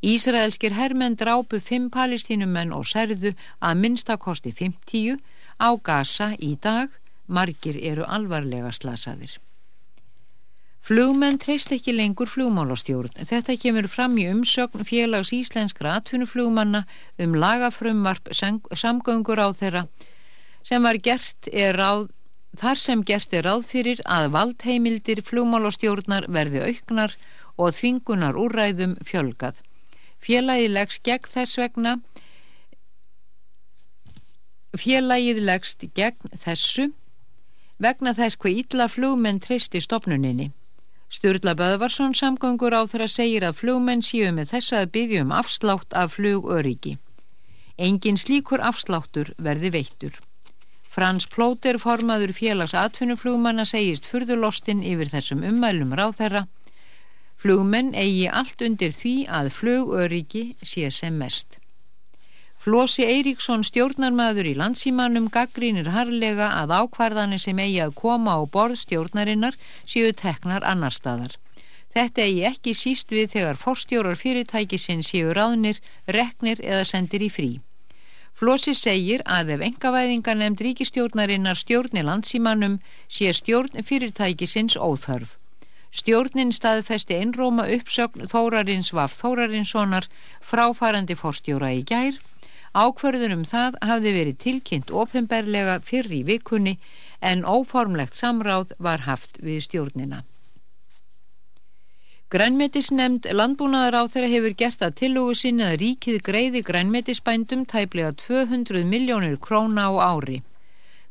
Ísraelskir 0.00 0.72
herrmenn 0.72 1.18
drápu 1.20 1.60
fimm 1.60 1.90
palestínumenn 1.92 2.72
og 2.72 2.86
serðu 2.88 3.34
að 3.60 3.80
minnstakosti 3.82 4.52
50 4.56 5.20
á 5.60 5.68
Gaza 5.84 6.32
í 6.40 6.56
dag, 6.56 6.88
margir 7.28 7.76
eru 7.76 8.06
alvarlega 8.08 8.72
slasaðir. 8.72 9.36
Flugmenn 10.80 11.36
treyst 11.38 11.74
ekki 11.76 11.92
lengur 11.92 12.30
flugmálastjórn. 12.32 13.12
Þetta 13.28 13.58
kemur 13.60 13.86
fram 13.92 14.16
í 14.16 14.24
umsögn 14.32 14.86
félags 14.88 15.34
íslenskra 15.36 15.98
atvinnuflugmanna 16.00 16.86
um 17.20 17.36
lagafrumvarp 17.36 18.32
samgöngur 18.32 19.44
á 19.44 19.52
þeirra 19.52 19.84
sem 20.64 20.82
var 20.82 20.96
gert 20.96 21.52
er 21.52 21.76
ráð 21.76 22.08
Þar 22.58 22.78
sem 22.82 23.02
gert 23.06 23.34
er 23.36 23.46
ráð 23.46 23.68
fyrir 23.70 24.00
að 24.10 24.32
valdheimildir 24.34 25.20
flugmálastjórnar 25.22 26.24
verði 26.34 26.64
auknar 26.66 27.12
og 27.54 27.76
þvingunar 27.76 28.34
úrræðum 28.34 28.96
fjölgað. 29.06 29.60
Félagið 30.20 30.74
leggst 30.76 31.02
gegn 31.06 31.32
þess 31.32 31.58
vegna 31.60 31.98
Félagið 34.76 35.40
leggst 35.48 35.86
gegn 35.96 36.40
þessu 36.44 36.90
vegna 37.80 38.12
þess 38.14 38.36
hvað 38.36 38.58
ítla 38.60 38.86
flugmenn 38.92 39.40
tristi 39.40 39.80
stopnuninni. 39.80 40.50
Sturla 41.10 41.56
Böðvarsson 41.58 42.12
samgöngur 42.14 42.76
á 42.76 42.84
þeirra 42.86 43.08
segir 43.10 43.46
að 43.48 43.62
flugmenn 43.62 44.04
séu 44.04 44.28
með 44.36 44.52
þess 44.52 44.76
að 44.76 44.92
byggja 44.94 45.24
um 45.24 45.32
afslátt 45.34 45.96
af 45.96 46.14
flugöryggi. 46.18 46.98
Engin 47.80 48.20
slíkur 48.20 48.60
afsláttur 48.60 49.32
verði 49.40 49.72
veittur. 49.74 50.20
Frans 50.84 51.26
Plóter, 51.30 51.78
formaður 51.80 52.34
félags 52.36 52.76
atvinnuflugmanna, 52.76 53.64
segist 53.64 54.06
furðurlostinn 54.10 54.84
yfir 54.84 55.10
þessum 55.10 55.42
ummælum 55.48 55.96
ráð 55.96 56.16
þeirra 56.20 56.44
Flugmenn 57.40 57.94
eigi 57.96 58.26
allt 58.28 58.60
undir 58.60 58.92
því 58.92 59.14
að 59.32 59.46
flugöryggi 59.56 60.42
sé 60.60 60.90
sem 60.92 61.14
mest. 61.16 61.56
Flósi 62.60 63.06
Eiríksson 63.08 63.62
stjórnarmadur 63.64 64.44
í 64.50 64.52
landsímanum 64.58 65.30
gaggrínir 65.32 65.88
harlega 65.94 66.50
að 66.58 66.74
ákvarðanir 66.82 67.40
sem 67.40 67.62
eigi 67.64 67.78
að 67.80 67.94
koma 68.02 68.36
á 68.36 68.44
borð 68.44 68.82
stjórnarinnar 68.82 69.56
séu 69.88 70.12
teknar 70.12 70.68
annar 70.68 70.92
staðar. 70.92 71.38
Þetta 71.96 72.26
eigi 72.28 72.44
ekki 72.50 72.76
síst 72.76 73.16
við 73.16 73.32
þegar 73.32 73.62
forstjórar 73.64 74.20
fyrirtækisinn 74.20 75.00
séu 75.00 75.32
ráðnir, 75.32 75.80
reknir 76.04 76.60
eða 76.60 76.84
sendir 76.92 77.24
í 77.24 77.32
frí. 77.32 77.50
Flósi 78.36 78.76
segir 78.76 79.24
að 79.24 79.56
ef 79.56 79.64
engavæðingar 79.70 80.36
nefnd 80.36 80.60
ríkistjórnarinnar 80.68 81.56
stjórni 81.56 82.04
landsímanum 82.04 82.82
sé 83.08 83.32
stjórn 83.32 83.80
fyrirtækisins 83.80 84.76
óþörf. 84.76 85.39
Stjórnin 85.90 86.52
staðfesti 86.54 87.16
einróma 87.18 87.64
uppsögn 87.74 88.28
Þórarins 88.30 88.92
Vaf 88.94 89.16
Þórarinssonar 89.18 90.06
fráfarandi 90.38 91.16
fórstjóra 91.18 91.72
í 91.74 91.82
gær. 91.82 92.18
Ákverðunum 92.70 93.42
það 93.50 93.78
hafði 93.82 94.12
verið 94.14 94.36
tilkynnt 94.44 94.92
ofinberlega 94.94 95.80
fyrr 95.82 96.12
í 96.14 96.20
vikunni 96.28 96.76
en 97.20 97.42
óformlegt 97.42 98.14
samráð 98.14 98.76
var 98.78 99.02
haft 99.08 99.40
við 99.42 99.64
stjórnina. 99.66 100.22
Grænmetisnemnd 102.30 103.26
landbúnaðar 103.34 103.96
á 103.98 104.02
þeirra 104.06 104.30
hefur 104.30 104.54
gert 104.54 104.84
að 104.86 104.94
tillugu 105.00 105.34
sinna 105.34 105.72
að 105.72 105.80
ríkið 105.82 106.20
greiði 106.22 106.62
grænmetisbændum 106.62 107.64
tæplega 107.66 108.14
200 108.22 108.86
miljónir 108.86 109.34
króna 109.42 109.90
á 109.90 110.14
ári. 110.14 110.38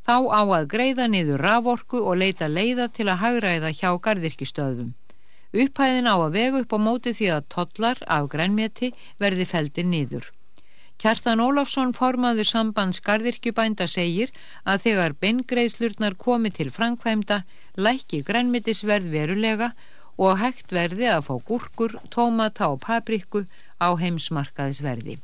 Þá 0.09 0.25
á 0.25 0.41
að 0.41 0.63
greiða 0.73 1.05
niður 1.05 1.43
raforku 1.45 1.99
og 2.01 2.15
leita 2.17 2.47
leiða 2.49 2.87
til 2.89 3.05
að 3.11 3.19
hagræða 3.21 3.69
hjá 3.77 3.91
gardirkistöðum. 4.07 4.87
Upphæðin 5.53 6.09
á 6.09 6.17
að 6.17 6.33
vega 6.33 6.61
upp 6.63 6.73
á 6.73 6.79
móti 6.81 7.13
því 7.13 7.27
að 7.35 7.45
tollar 7.53 8.01
af 8.15 8.31
grænmeti 8.33 8.89
verði 9.21 9.45
feldir 9.51 9.85
niður. 9.85 10.25
Kjartan 10.97 11.45
Ólafsson 11.45 11.93
formaður 11.93 12.49
sambands 12.49 13.03
gardirkjubænda 13.05 13.85
segir 13.85 14.33
að 14.65 14.81
þegar 14.87 15.17
beingreiðslurnar 15.21 16.17
komi 16.17 16.49
til 16.57 16.73
framkvæmda 16.73 17.43
lækki 17.77 18.25
grænmetisverð 18.25 19.13
verulega 19.13 19.75
og 20.17 20.41
hægt 20.41 20.73
verði 20.73 21.05
að 21.13 21.25
fá 21.29 21.35
gúrkur, 21.53 21.99
tómata 22.09 22.73
og 22.73 22.81
paprikku 22.81 23.45
á 23.77 23.93
heimsmarkaðisverði. 23.93 25.21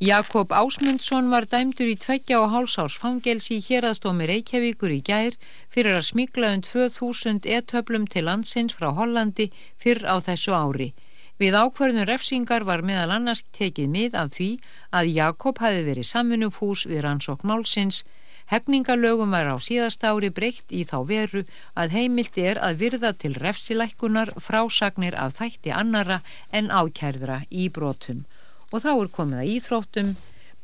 Jakob 0.00 0.50
Ásmundsson 0.50 1.30
var 1.30 1.44
dæmdur 1.46 1.86
í 1.86 1.94
tveggja 1.94 2.40
og 2.42 2.50
hálsás 2.50 2.96
fangelsi 2.98 3.60
í 3.60 3.62
hérastómi 3.62 4.26
Reykjavíkur 4.26 4.90
í 4.90 4.98
gær 5.06 5.36
fyrir 5.70 5.94
að 5.94 6.08
smigla 6.08 6.50
um 6.56 6.64
2000 6.66 7.46
etöflum 7.46 8.08
til 8.10 8.26
landsins 8.26 8.74
frá 8.74 8.90
Hollandi 8.90 9.52
fyrr 9.78 10.02
á 10.02 10.18
þessu 10.18 10.50
ári. 10.50 10.90
Við 11.38 11.54
ákverðun 11.54 12.08
refsingar 12.10 12.66
var 12.66 12.82
meðal 12.82 13.14
annars 13.20 13.44
tekið 13.54 13.94
mið 13.94 14.18
af 14.18 14.34
því 14.34 14.50
að 14.90 15.14
Jakob 15.14 15.62
hafi 15.62 15.86
verið 15.86 16.10
samfunnufús 16.10 16.86
við 16.90 17.06
rannsók 17.06 17.46
málsins 17.46 18.02
Hefningalögum 18.50 19.30
var 19.30 19.46
á 19.48 19.56
síðast 19.56 20.02
ári 20.04 20.28
breytt 20.28 20.74
í 20.74 20.82
þá 20.84 20.98
veru 21.08 21.44
að 21.80 21.94
heimilt 21.96 22.36
er 22.36 22.58
að 22.58 22.80
virða 22.82 23.12
til 23.16 23.32
refsilækkunar 23.38 24.34
frásagnir 24.42 25.14
af 25.16 25.38
þætti 25.38 25.72
annara 25.72 26.18
en 26.52 26.68
ákærðra 26.68 27.44
í 27.48 27.70
brotum. 27.70 28.26
Og 28.74 28.82
þá 28.82 28.90
er 28.92 29.10
komið 29.14 29.40
að 29.40 29.50
íþróttum 29.54 30.14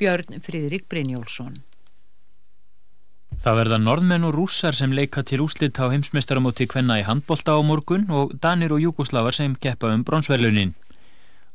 Björn 0.00 0.40
Fridrik 0.42 0.88
Brynjólfsson. 0.90 1.61
Það 3.40 3.58
verða 3.61 3.78
norðmenn 3.80 4.26
og 4.26 4.34
rússar 4.34 4.74
sem 4.76 4.92
leika 4.92 5.22
til 5.24 5.44
úslit 5.44 5.78
á 5.78 5.86
heimsmeistaramóti 5.92 6.66
kvenna 6.68 6.98
í 7.00 7.04
handbolta 7.06 7.54
á 7.54 7.61
morgun 7.64 8.08
og 8.11 8.34
Danir 8.42 8.74
og 8.74 8.82
Júkoslavar 8.82 9.36
sem 9.36 9.54
keppa 9.54 9.94
um 9.94 10.02
bronsverlunin. 10.04 10.74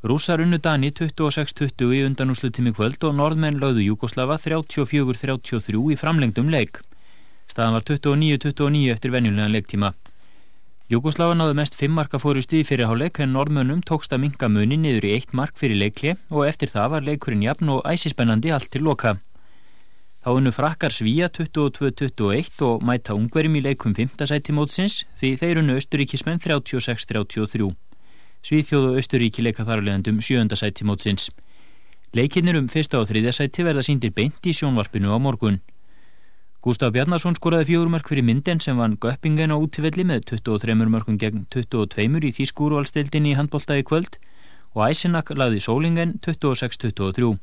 Rúsar 0.05 0.41
unnu 0.41 0.57
Dani 0.61 0.93
26-20 0.95 1.93
í 1.97 2.01
undanúslutími 2.07 2.71
kvöld 2.77 3.03
og 3.03 3.15
norðmenn 3.19 3.59
lögðu 3.61 3.85
Júkoslava 3.89 4.39
34-33 4.41 5.83
í 5.91 5.99
framlengdum 5.99 6.49
leik. 6.55 6.79
Staðan 7.51 7.77
var 7.77 7.85
29-29 7.91 8.91
eftir 8.95 9.13
venjulegan 9.13 9.53
leiktíma. 9.53 9.91
Júkoslava 10.85 11.33
náðu 11.33 11.55
mest 11.57 11.73
5 11.79 11.95
marka 11.97 12.19
fórusti 12.21 12.59
í 12.61 12.65
fyrirháleik 12.67 13.17
en 13.23 13.31
norðmönnum 13.33 13.79
tókst 13.81 14.11
að 14.13 14.19
minga 14.21 14.45
muni 14.53 14.75
niður 14.77 15.07
í 15.09 15.13
1 15.15 15.31
mark 15.33 15.55
fyrir 15.57 15.79
leikli 15.81 16.11
og 16.29 16.43
eftir 16.45 16.69
það 16.69 16.91
var 16.93 17.07
leikurinn 17.07 17.41
jafn 17.41 17.71
og 17.73 17.87
æsispennandi 17.89 18.51
allt 18.53 18.69
til 18.69 18.83
loka. 18.85 19.15
Þá 20.21 20.29
unnu 20.35 20.53
frakkar 20.53 20.93
Svíja 20.93 21.31
22-21 21.33 22.61
og 22.69 22.85
mæta 22.85 23.17
ungverjum 23.17 23.57
í 23.57 23.63
leikum 23.65 23.97
5. 23.97 24.13
sæti 24.29 24.53
mótsins 24.53 24.99
því 25.17 25.31
þeir 25.41 25.63
unnu 25.63 25.79
Östuríkismenn 25.81 26.37
36-33. 26.45 27.71
Svíþjóð 28.45 28.89
og 28.91 29.01
Östuríki 29.01 29.41
leika 29.41 29.65
þar 29.65 29.81
á 29.81 29.85
leðandum 29.89 30.21
sjöndasæti 30.21 30.85
mótsins. 30.85 31.31
Leikinnir 32.13 32.61
um 32.61 32.69
fyrsta 32.69 33.01
og 33.01 33.09
þriðja 33.09 33.33
sæti 33.33 33.65
verða 33.65 33.81
síndir 33.81 34.13
beint 34.13 34.45
í 34.45 34.53
sjónvarpinu 34.53 35.09
á 35.09 35.17
morgun. 35.17 35.63
Gustaf 36.65 36.95
Bjarnarsson 36.95 37.35
skoraði 37.37 37.67
fjórumark 37.67 38.07
fyrir 38.09 38.25
mynden 38.25 38.57
sem 38.57 38.79
vann 38.81 38.95
göppingen 38.97 39.51
á 39.53 39.57
útífelli 39.61 40.01
með 40.01 40.23
23 40.31 40.73
markum 40.89 41.19
gegn 41.21 41.43
22 41.53 42.25
í 42.25 42.31
Þýskúruvalstildinni 42.33 43.35
í 43.35 43.37
handbóltaði 43.37 43.83
kvöld 43.85 44.17
og 44.73 44.81
Æsinak 44.87 45.29
laði 45.37 45.61
sólingen 45.61 46.15
26-23. 46.25 47.35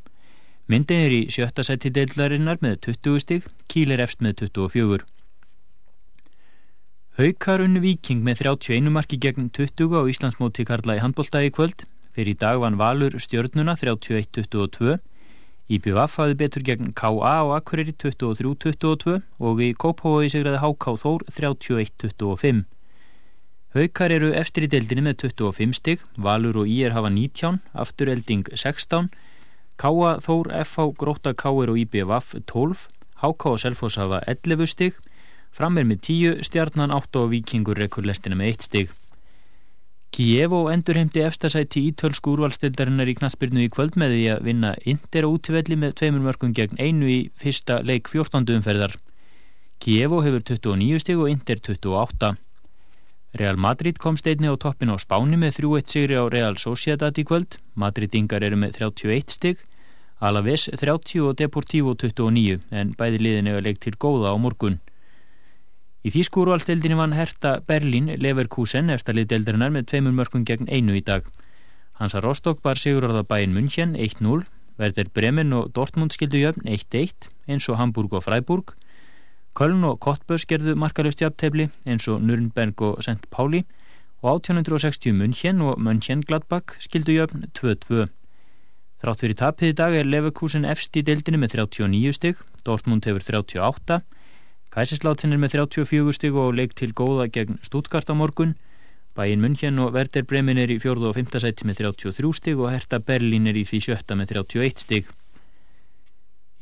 Myndin 0.67 1.05
er 1.05 1.15
í 1.15 1.21
sjötta 1.31 1.63
sæti 1.63 1.93
deildlarinnar 1.95 2.59
með 2.67 2.81
20 2.89 3.23
stig, 3.23 3.47
Kíl 3.71 3.95
er 3.95 4.03
efst 4.03 4.19
með 4.27 4.43
24. 4.43 5.07
Haukar 7.23 7.63
unnu 7.63 7.79
viking 7.87 8.27
með 8.27 8.43
31 8.49 8.91
marki 8.91 9.21
gegn 9.23 9.53
20 9.55 10.03
á 10.03 10.03
Íslandsmóti 10.11 10.67
Karla 10.67 10.99
í 10.99 11.05
handbóltagi 11.05 11.55
kvöld. 11.55 11.87
Fyrir 12.11 12.35
í 12.35 12.41
dag 12.43 12.59
vann 12.59 12.75
Valur 12.75 13.15
stjörnuna 13.23 13.79
31-22. 13.79 14.99
IBVF 15.73 16.19
hafði 16.21 16.37
betur 16.43 16.65
gegn 16.67 16.93
KA 16.99 17.11
og 17.47 17.53
Akureyri 17.57 17.95
23-22 18.03 19.19
og 19.41 19.59
við 19.61 19.77
Kópavóði 19.81 20.31
segraði 20.35 20.61
HK 20.61 20.97
Þór 21.03 21.25
31-25. 21.31 22.65
Haukar 23.73 24.13
eru 24.13 24.33
eftir 24.37 24.67
í 24.67 24.73
deildinni 24.73 25.07
með 25.07 25.29
25 25.31 25.79
stygg, 25.79 26.03
Valur 26.21 26.61
og 26.63 26.69
Ír 26.69 26.93
hafa 26.93 27.09
19, 27.09 27.63
afturelding 27.73 28.51
16, 28.53 29.09
KA 29.81 30.11
Þór, 30.27 30.53
FH, 30.61 30.91
Gróta 31.01 31.33
Káir 31.33 31.73
og 31.73 31.81
IBVF 31.87 32.35
12, 32.45 32.89
HK 33.23 33.49
og 33.55 33.63
Selfos 33.63 33.97
hafa 34.03 34.21
11 34.29 34.69
stygg, 34.75 35.01
Fram 35.53 35.77
er 35.77 35.85
með 35.85 35.99
tíu, 36.07 36.37
stjarnan 36.41 36.95
8 36.97 37.27
og 37.27 37.33
vikingur 37.35 37.77
rekkur 37.77 38.07
lestina 38.09 38.39
með 38.39 38.55
eitt 38.55 38.67
stig. 38.71 38.93
Kievo 40.13 40.67
endurheimdi 40.69 41.23
efstasæti 41.25 41.81
ítölsku 41.89 42.35
úrvalstildarinnar 42.35 43.09
í 43.09 43.15
knaspirnu 43.17 43.63
í 43.65 43.71
kvöld 43.73 43.95
með 43.97 44.11
því 44.13 44.25
að 44.35 44.43
vinna 44.45 44.73
Inder 44.93 45.25
á 45.25 45.29
útvelli 45.33 45.79
með 45.81 45.95
tveimur 46.03 46.27
mörgum 46.27 46.53
gegn 46.53 46.77
einu 46.77 47.09
í 47.09 47.17
fyrsta 47.41 47.79
leik 47.81 48.11
14. 48.13 48.45
umferðar. 48.59 48.99
Kievo 49.81 50.21
hefur 50.21 50.45
29 50.51 51.01
stig 51.01 51.17
og 51.17 51.33
Inder 51.33 51.63
28. 51.65 52.35
Real 53.41 53.57
Madrid 53.57 53.97
kom 54.05 54.21
steitni 54.21 54.53
á 54.53 54.55
toppin 54.61 54.93
á 54.93 55.01
Spáni 55.01 55.41
með 55.41 55.63
3-1 55.63 55.89
sigri 55.95 56.21
á 56.21 56.29
Real 56.29 56.61
Sociedad 56.61 57.17
í 57.17 57.25
kvöld. 57.25 57.57
Madridingar 57.73 58.45
eru 58.45 58.61
með 58.61 58.83
31 58.85 59.33
stig, 59.33 59.65
Alaves 60.21 60.69
30 60.69 61.25
og 61.25 61.41
Deportivo 61.41 61.97
29 61.97 62.61
en 62.69 62.93
bæði 63.01 63.25
liðin 63.25 63.49
hefur 63.49 63.65
leikt 63.65 63.87
til 63.89 63.97
góða 63.97 64.37
á 64.37 64.37
morgun. 64.37 64.83
Í 66.03 66.11
Þýskúrualdildinni 66.11 66.97
vann 66.99 67.13
Herta 67.15 67.61
Berlín 67.63 68.09
Leverkusen 68.19 68.91
eftirlið 68.91 69.29
deildarinnar 69.31 69.71
með 69.71 69.85
tveimur 69.93 70.15
mörgum 70.19 70.43
gegn 70.43 70.67
einu 70.67 70.97
í 70.99 71.03
dag. 71.07 71.29
Hansa 72.01 72.19
Rostock 72.25 72.59
bar 72.65 72.81
sigur 72.81 73.05
orða 73.07 73.21
bæinn 73.23 73.53
München 73.55 73.93
1-0, 73.95 74.41
Verder 74.83 75.11
Bremen 75.15 75.55
og 75.55 75.69
Dortmund 75.77 76.11
skildu 76.11 76.41
jöfn 76.41 76.67
1-1 76.67 77.29
eins 77.47 77.69
og 77.71 77.79
Hamburg 77.79 78.17
og 78.19 78.25
Freiburg. 78.27 78.73
Köln 79.55 79.85
og 79.87 80.01
Kottbörs 80.03 80.43
gerðu 80.51 80.75
markalust 80.75 81.23
jafntefli 81.23 81.69
eins 81.87 82.09
og 82.11 82.25
Nürnberg 82.27 82.83
og 82.83 82.99
St. 83.05 83.31
Pauli 83.31 83.63
og 84.25 84.41
1860 84.41 85.15
München 85.15 85.63
og 85.63 85.79
München 85.79 86.25
Gladbach 86.27 86.81
skildu 86.83 87.15
jöfn 87.15 87.47
2-2. 87.55 88.09
Þrátt 89.05 89.23
fyrir 89.23 89.39
tapið 89.39 89.71
í 89.71 89.79
dag 89.79 89.95
er 89.95 90.11
Leverkusen 90.11 90.67
efst 90.67 90.99
í 90.99 91.05
deildinni 91.07 91.39
með 91.39 91.61
39 91.63 92.19
stygg, 92.19 92.43
Dortmund 92.67 93.07
hefur 93.07 93.23
38 93.45 94.01
Kæsinsláttinn 94.73 95.35
er 95.37 95.41
með 95.41 95.59
34 95.59 96.15
stig 96.17 96.37
og 96.41 96.55
leik 96.57 96.71
til 96.73 96.95
góða 96.97 97.27
gegn 97.29 97.59
Stuttgart 97.61 98.09
á 98.09 98.17
morgun. 98.17 98.55
Bæinn 99.13 99.43
München 99.45 99.77
og 99.85 99.93
Werder 99.93 100.25
Bremen 100.25 100.57
er 100.57 100.73
í 100.73 100.79
fjörðu 100.81 101.11
og 101.11 101.19
fymta 101.19 101.43
sæti 101.45 101.67
með 101.69 101.83
33 101.83 102.31
stig 102.39 102.57
og 102.57 102.71
Hertha 102.73 102.97
Berlin 102.97 103.51
er 103.51 103.59
í 103.61 103.67
því 103.69 103.83
sjötta 103.85 104.17
með 104.17 104.33
31 104.39 104.81
stig. 104.81 105.11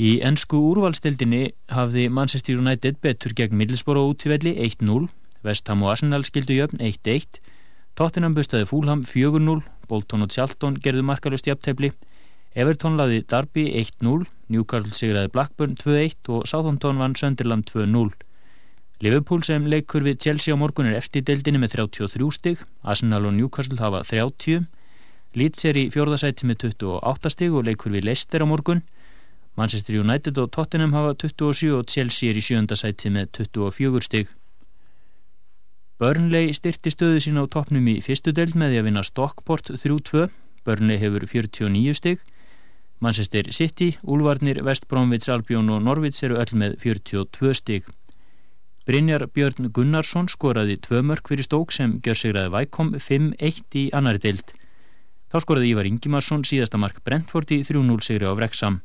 Í 0.02 0.16
ennsku 0.26 0.58
úrvalstildinni 0.72 1.52
hafði 1.70 2.08
Manchester 2.10 2.58
United 2.58 2.98
betur 2.98 3.36
gegn 3.38 3.54
Middlesborough 3.60 4.10
útífelli 4.10 4.56
1-0, 4.58 5.06
Vestham 5.46 5.86
og 5.86 5.92
Arsenal 5.94 6.26
skildu 6.26 6.56
jöfn 6.58 6.82
1-1, 6.82 7.38
Tottenham 7.94 8.34
bustaði 8.34 8.66
Fúlham 8.66 9.04
4-0, 9.06 9.60
Bolton 9.86 10.26
og 10.26 10.34
Charlton 10.34 10.82
gerðu 10.82 11.06
markalust 11.06 11.46
jafntefli, 11.46 11.92
Everton 12.54 12.96
laði 12.98 13.20
Darby 13.30 13.68
1-0, 13.78 14.24
Newcastle 14.50 14.96
sigraði 14.96 15.30
Blackburn 15.30 15.76
2-1 15.78 16.32
og 16.34 16.48
Southampton 16.50 16.98
vann 16.98 17.14
Sönderland 17.14 17.68
2-0. 17.70 18.10
Liverpool 19.00 19.44
sem 19.46 19.68
leikur 19.70 20.02
við 20.02 20.18
Chelsea 20.24 20.52
á 20.52 20.58
morgun 20.58 20.90
er 20.90 20.98
eftir 20.98 21.22
deildinni 21.22 21.60
með 21.62 21.76
33 21.78 22.30
stig, 22.34 22.64
Arsenal 22.82 23.28
og 23.30 23.36
Newcastle 23.36 23.78
hafa 23.78 24.02
30, 24.08 24.66
Leeds 25.38 25.62
er 25.64 25.78
í 25.78 25.84
fjórðasæti 25.94 26.48
með 26.50 26.66
28 26.72 27.30
stig 27.30 27.54
og 27.54 27.68
leikur 27.68 27.94
við 27.94 28.08
Leicester 28.08 28.42
á 28.42 28.46
morgun, 28.50 28.82
Manchester 29.54 30.00
United 30.00 30.38
og 30.42 30.50
Tottenham 30.50 30.92
hafa 30.98 31.14
27 31.22 31.70
og 31.78 31.86
Chelsea 31.86 32.32
er 32.32 32.38
í 32.40 32.42
sjöndasæti 32.42 33.14
með 33.14 33.44
24 33.46 34.02
stig. 34.08 34.34
Burnley 36.02 36.50
styrti 36.56 36.90
stöðu 36.90 37.22
sín 37.22 37.38
á 37.38 37.46
toppnum 37.46 37.86
í 37.92 38.00
fyrstu 38.02 38.34
deild 38.34 38.58
með 38.58 38.74
því 38.74 38.82
að 38.82 38.86
vinna 38.88 39.06
Stockport 39.06 39.70
3-2, 39.70 40.26
Burnley 40.66 40.98
hefur 40.98 41.26
49 41.30 41.94
stig, 41.94 42.26
Manchester 43.00 43.48
City, 43.52 43.96
Úlvarnir, 44.04 44.62
West 44.62 44.86
Bromwich, 44.88 45.30
Albion 45.32 45.70
og 45.72 45.82
Norwich 45.82 46.20
eru 46.22 46.36
öll 46.36 46.52
með 46.52 46.76
42 46.82 47.54
stig. 47.56 47.88
Brynjar 48.84 49.24
Björn 49.32 49.70
Gunnarsson 49.72 50.28
skoraði 50.28 50.76
tvö 50.84 51.00
mörg 51.08 51.28
fyrir 51.28 51.46
stók 51.46 51.72
sem 51.72 51.96
gjör 52.04 52.20
sigraði 52.20 52.52
Vækom 52.52 52.92
5-1 53.00 53.78
í 53.80 53.86
annari 53.96 54.20
deild. 54.20 54.52
Þá 55.32 55.36
skoraði 55.46 55.72
Ívar 55.72 55.88
Ingimarsson 55.88 56.44
síðasta 56.44 56.80
mark 56.80 57.00
Brentford 57.06 57.52
í 57.56 57.62
3-0 57.64 58.04
sigri 58.04 58.28
á 58.28 58.36
Vreksam. 58.36 58.80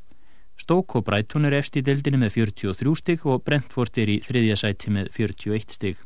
Stók 0.55 0.95
og 0.95 1.03
Breitón 1.09 1.49
er 1.49 1.59
eftir 1.59 1.83
í 1.83 1.87
deildinni 1.89 2.21
með 2.21 2.37
43 2.39 2.95
stig 3.01 3.25
og 3.27 3.43
Brentford 3.43 3.97
er 3.99 4.15
í 4.15 4.21
þriðja 4.23 4.61
sæti 4.63 4.95
með 4.95 5.11
41 5.17 5.75
stig. 5.75 5.99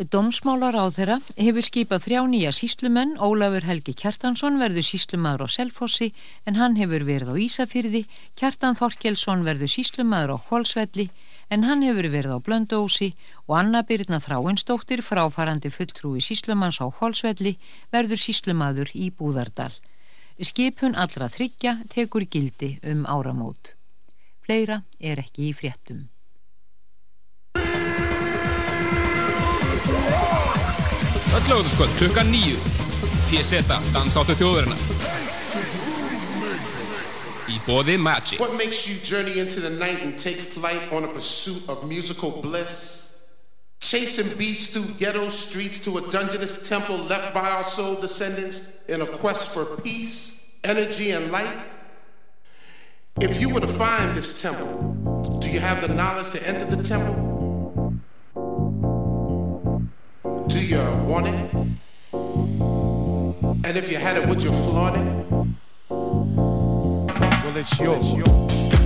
Dómsmálar 0.00 0.72
á 0.72 0.88
þeirra 0.88 1.18
hefur 1.36 1.60
skipað 1.60 2.04
þrjá 2.06 2.20
nýja 2.24 2.52
síslumenn, 2.56 3.18
Ólafur 3.20 3.66
Helgi 3.68 3.92
Kjartansson 3.92 4.56
verður 4.56 4.86
síslumadur 4.88 5.44
á 5.44 5.48
Selfossi 5.52 6.14
en 6.48 6.56
hann 6.56 6.78
hefur 6.80 7.04
verið 7.04 7.28
á 7.28 7.36
Ísafyrði, 7.36 8.06
Kjartan 8.32 8.72
Þorkelsson 8.78 9.44
verður 9.44 9.68
síslumadur 9.68 10.32
á 10.32 10.38
Hvolsvelli 10.48 11.10
en 11.52 11.68
hann 11.68 11.84
hefur 11.84 12.08
verið 12.08 12.32
á 12.32 12.38
Blöndósi 12.40 13.10
og 13.44 13.58
Anna 13.60 13.82
Birna 13.84 14.16
Skipun 20.40 20.96
allra 20.96 21.28
þryggja 21.28 21.76
tekur 21.92 22.24
gildi 22.24 22.78
um 22.88 23.04
áramót. 23.04 23.76
Fleira 24.40 24.82
er 24.98 25.20
ekki 25.20 25.52
í 25.52 25.54
fréttum. 25.54 26.08
Öll 31.32 31.64
klukkan 31.98 32.26
nýju. 32.26 32.56
Dansáttu. 33.92 34.34
Í 37.48 37.58
bóði 37.66 37.96
Magic. 37.98 38.40
What 38.40 38.56
makes 38.56 38.86
you 38.86 38.96
journey 39.00 39.38
into 39.38 39.60
the 39.60 39.70
night 39.70 40.02
and 40.02 40.18
take 40.18 40.36
flight 40.36 40.92
on 40.92 41.04
a 41.04 41.08
pursuit 41.08 41.68
of 41.68 41.88
musical 41.88 42.30
bliss? 42.30 43.08
Chasing 43.80 44.36
beats 44.38 44.66
through 44.66 44.94
ghetto 44.98 45.28
streets 45.28 45.80
to 45.80 45.98
a 45.98 46.00
dungeonous 46.10 46.68
temple 46.68 46.98
left 46.98 47.34
by 47.34 47.50
our 47.50 47.64
soul 47.64 47.96
descendants 48.00 48.68
in 48.88 49.00
a 49.00 49.06
quest 49.06 49.48
for 49.54 49.64
peace, 49.82 50.58
energy, 50.64 51.12
and 51.12 51.32
light? 51.32 51.56
If 53.20 53.40
you 53.40 53.48
were 53.48 53.60
to 53.60 53.66
find 53.68 54.14
this 54.14 54.40
temple, 54.40 54.94
do 55.40 55.50
you 55.50 55.60
have 55.60 55.80
the 55.80 55.88
knowledge 55.88 56.30
to 56.30 56.46
enter 56.46 56.64
the 56.64 56.82
temple? 56.82 57.41
Do 60.52 60.60
you 60.62 60.82
want 61.06 61.28
it? 61.28 61.54
And 62.12 63.74
if 63.74 63.90
you 63.90 63.96
had 63.96 64.18
it, 64.18 64.28
would 64.28 64.42
you 64.42 64.50
flaunt 64.50 64.98
it? 64.98 65.26
Well, 65.88 67.56
it's 67.56 67.78
yours. 67.80 68.04
It's 68.12 68.81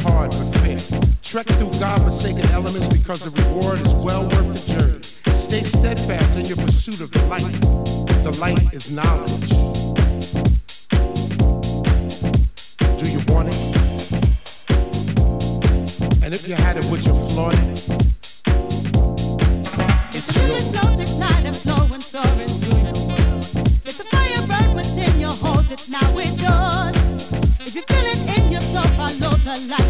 hard 0.00 0.30
but 0.30 0.52
fair. 0.60 0.78
Trek 1.22 1.46
through 1.46 1.72
God-forsaken 1.78 2.46
elements 2.50 2.88
because 2.88 3.20
the 3.20 3.30
reward 3.42 3.80
is 3.80 3.94
well 3.94 4.24
worth 4.24 4.52
the 4.54 4.72
journey. 4.72 5.02
Stay 5.34 5.62
steadfast 5.62 6.36
in 6.36 6.46
your 6.46 6.56
pursuit 6.56 7.00
of 7.00 7.10
the 7.10 7.24
light. 7.26 7.42
The 8.22 8.32
light 8.40 8.72
is 8.72 8.90
knowledge. 8.90 9.50
Do 12.98 13.06
you 13.10 13.20
want 13.32 13.48
it? 13.48 13.58
And 16.22 16.34
if 16.34 16.46
you 16.46 16.54
had 16.54 16.76
it, 16.76 16.84
would 16.86 17.04
you 17.04 17.14
flaunt 17.30 17.54
it? 17.54 17.84
It's 20.14 20.36
yours. 20.36 20.68
flows 20.70 21.00
at 21.00 21.18
night 21.18 21.44
and 21.46 21.56
flowing, 21.56 22.00
soaring 22.00 22.48
through 22.48 22.78
your 22.78 22.92
world. 23.08 23.44
Let 23.84 23.94
the 23.96 24.04
fire 24.10 24.46
burn 24.46 24.74
within 24.76 25.20
you, 25.20 25.30
now, 25.90 26.18
it's 26.18 26.40
yours. 26.40 27.32
If 27.60 27.74
you 27.74 27.82
feel 27.82 28.04
it 28.04 28.38
in 28.38 28.50
your 28.52 28.60
soul, 28.60 28.82
follow 28.98 29.36
the 29.36 29.56
light 29.68 29.87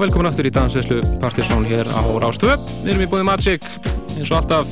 Já, 0.00 0.06
velkomin 0.06 0.30
aftur 0.30 0.46
í 0.48 0.50
Dansveislu 0.56 0.98
Partiðsson 1.20 1.66
hér 1.68 1.88
á 1.92 2.00
Rástvö. 2.22 2.54
Við 2.56 2.86
erum 2.88 3.02
í 3.04 3.08
búið 3.12 3.24
Magic 3.28 3.66
eins 4.16 4.30
og 4.30 4.38
alltaf. 4.38 4.70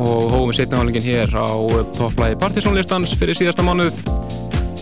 Og 0.00 0.30
hófum 0.32 0.48
við 0.48 0.56
setna 0.56 0.78
álingin 0.80 1.04
hér 1.04 1.34
á 1.36 1.52
topplægi 1.98 2.38
Partiðsson-listans 2.40 3.12
fyrir 3.20 3.36
síðasta 3.36 3.66
mánuð. 3.66 3.98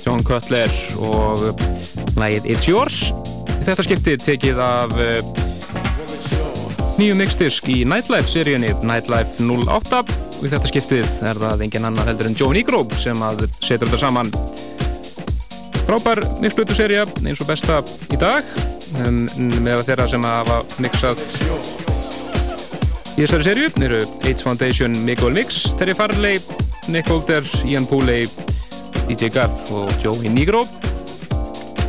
John 0.05 0.23
Cutler 0.23 0.71
og 1.03 1.59
lægið 2.15 2.47
It's 2.55 2.69
Yours. 2.71 3.01
Þetta 3.67 3.89
skipti 3.89 4.15
tekið 4.29 4.63
af 4.63 4.95
uh, 4.95 5.19
nýju 7.01 7.19
mixdisk 7.19 7.67
í 7.75 7.81
Nightlife-seríunni 7.83 8.77
Nightlife 8.87 9.43
08 9.43 10.05
og 10.07 10.47
í 10.47 10.55
þetta 10.55 10.71
skiptið 10.71 11.21
er 11.33 11.43
það 11.43 11.67
engin 11.67 11.91
annar 11.91 12.13
heldur 12.13 12.31
en 12.31 12.39
Joe 12.39 12.55
Negro 12.55 12.87
sem 12.95 13.27
að 13.27 13.49
setur 13.59 13.91
þetta 13.91 14.05
saman. 14.07 14.31
Frábær 15.83 16.23
mixblötu-sería 16.39 17.11
eins 17.27 17.43
og 17.43 17.51
besta 17.51 17.83
í 18.15 18.23
dag 18.23 18.76
um, 19.05 19.25
með 19.65 19.85
þeirra 19.89 20.09
sem 20.11 20.25
hafa 20.27 20.63
mixað 20.83 21.23
í 23.17 23.25
þessari 23.25 23.47
serju 23.47 23.69
eru 23.87 23.99
AIDS 24.29 24.45
Foundation, 24.45 24.93
Miguel 25.07 25.33
Mix 25.33 25.63
Terry 25.81 25.95
Farley, 25.97 26.37
Nick 26.93 27.09
Holder 27.09 27.47
Ian 27.65 27.87
Pooley, 27.89 28.27
DJ 29.09 29.31
Garth 29.33 29.71
og 29.73 29.89
Joey 30.03 30.29
Negro. 30.29 30.67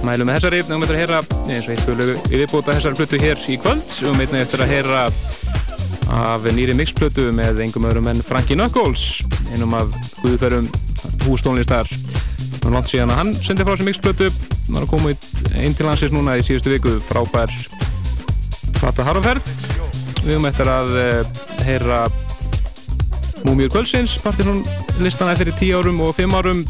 Mælum 0.08 0.30
með 0.30 0.38
þessari, 0.38 0.62
náum 0.70 0.86
eftir 0.86 0.96
að 0.96 1.02
heyra 1.02 1.20
eins 1.52 1.68
og 1.68 1.74
eitt 1.74 1.84
fjölu 1.84 2.16
yfirbúta 2.30 2.78
þessari 2.78 3.00
blötu 3.02 3.20
hér 3.20 3.44
í 3.52 3.58
kvöld 3.60 3.98
og 4.08 4.16
meitna 4.16 4.44
eftir 4.46 4.64
að 4.64 4.72
heyra 4.72 5.04
af 6.16 6.48
nýri 6.56 6.76
mixplötu 6.78 7.28
með 7.36 7.60
engum 7.66 7.90
öðrum 7.90 8.08
en 8.14 8.24
Frankie 8.24 8.56
Knuckles 8.56 9.26
einum 9.52 9.76
af 9.76 9.92
guðferðum 10.22 10.70
hústónlistar. 11.26 11.92
Og 12.64 12.72
langt 12.72 12.88
síðan 12.88 13.12
að 13.12 13.20
hann 13.20 13.36
sendi 13.44 13.68
frá 13.68 13.76
þessu 13.76 13.90
mixplötu 13.90 14.32
hann 14.32 14.80
er 14.80 14.88
komið 14.92 15.28
hansins 15.64 16.14
núna 16.14 16.38
í 16.38 16.46
síðustu 16.46 16.76
viku. 16.76 16.98
Frábær 17.08 17.52
fatta 18.78 19.06
harfaferð 19.08 19.78
við 20.28 20.36
höfum 20.36 20.48
eftir 20.50 20.70
að 20.70 20.90
uh, 21.00 21.38
heyra 21.64 22.00
Múmiur 23.46 23.70
Kvölsins 23.72 24.18
partysón 24.20 24.64
listan 25.00 25.32
eftir 25.32 25.54
10 25.54 25.78
árum 25.78 26.02
og 26.04 26.16
5 26.18 26.36
árum. 26.36 26.64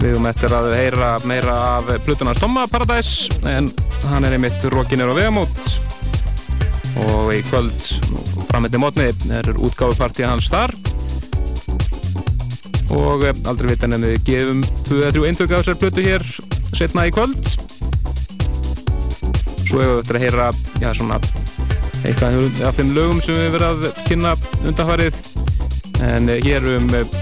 Við 0.00 0.14
höfum 0.14 0.28
eftir 0.30 0.54
að 0.56 0.70
heyra 0.76 1.10
meira 1.28 1.56
af 1.74 1.90
Plutunars 2.06 2.40
Tomma 2.40 2.64
Paradise 2.70 3.28
en 3.50 3.68
hann 4.06 4.24
er 4.24 4.38
einmitt 4.38 4.64
Rókinir 4.72 5.10
og 5.12 5.18
Vegamót. 5.18 5.52
Og 7.04 7.28
í 7.34 7.42
kvöld 7.50 7.76
frammetti 8.48 8.80
mótni 8.80 9.10
er 9.36 9.52
útgáfupartið 9.52 10.30
hans 10.30 10.48
þar. 10.52 10.72
Og 12.96 13.26
eh, 13.26 13.36
aldrei 13.44 13.74
vita 13.74 13.90
nefnum 13.90 14.14
við 14.14 14.26
gefum 14.30 14.64
2-3 14.88 15.28
eindöku 15.28 15.58
af 15.58 15.66
þessar 15.66 15.80
blötu 15.82 16.06
hér 16.06 16.28
setna 16.76 17.08
í 17.10 17.12
kvöld 17.12 17.65
svo 19.66 19.82
hefur 19.82 19.96
við 19.96 20.02
eftir 20.02 20.18
að 20.18 20.24
heyra 20.26 20.48
já 20.82 20.90
svona 20.96 21.18
eitthvað 22.06 22.66
af 22.68 22.76
þeim 22.78 22.92
lögum 22.94 23.22
sem 23.24 23.38
við 23.38 23.56
verðum 23.56 23.86
að 23.88 24.00
kynna 24.06 24.34
undanfarið. 24.62 25.20
En 26.06 26.30
eh, 26.30 26.40
hér 26.44 26.66
um 26.76 26.90
eh, 26.94 27.18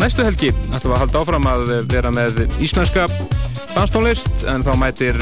næstu 0.00 0.24
helgi 0.26 0.52
ætlum 0.54 0.92
við 0.92 0.96
að 0.96 1.02
halda 1.02 1.22
áfram 1.22 1.48
að 1.50 1.72
vera 1.92 2.12
með 2.14 2.44
íslenska 2.64 3.06
danstónlist. 3.74 4.46
En 4.50 4.64
þá 4.66 4.74
mætir 4.80 5.20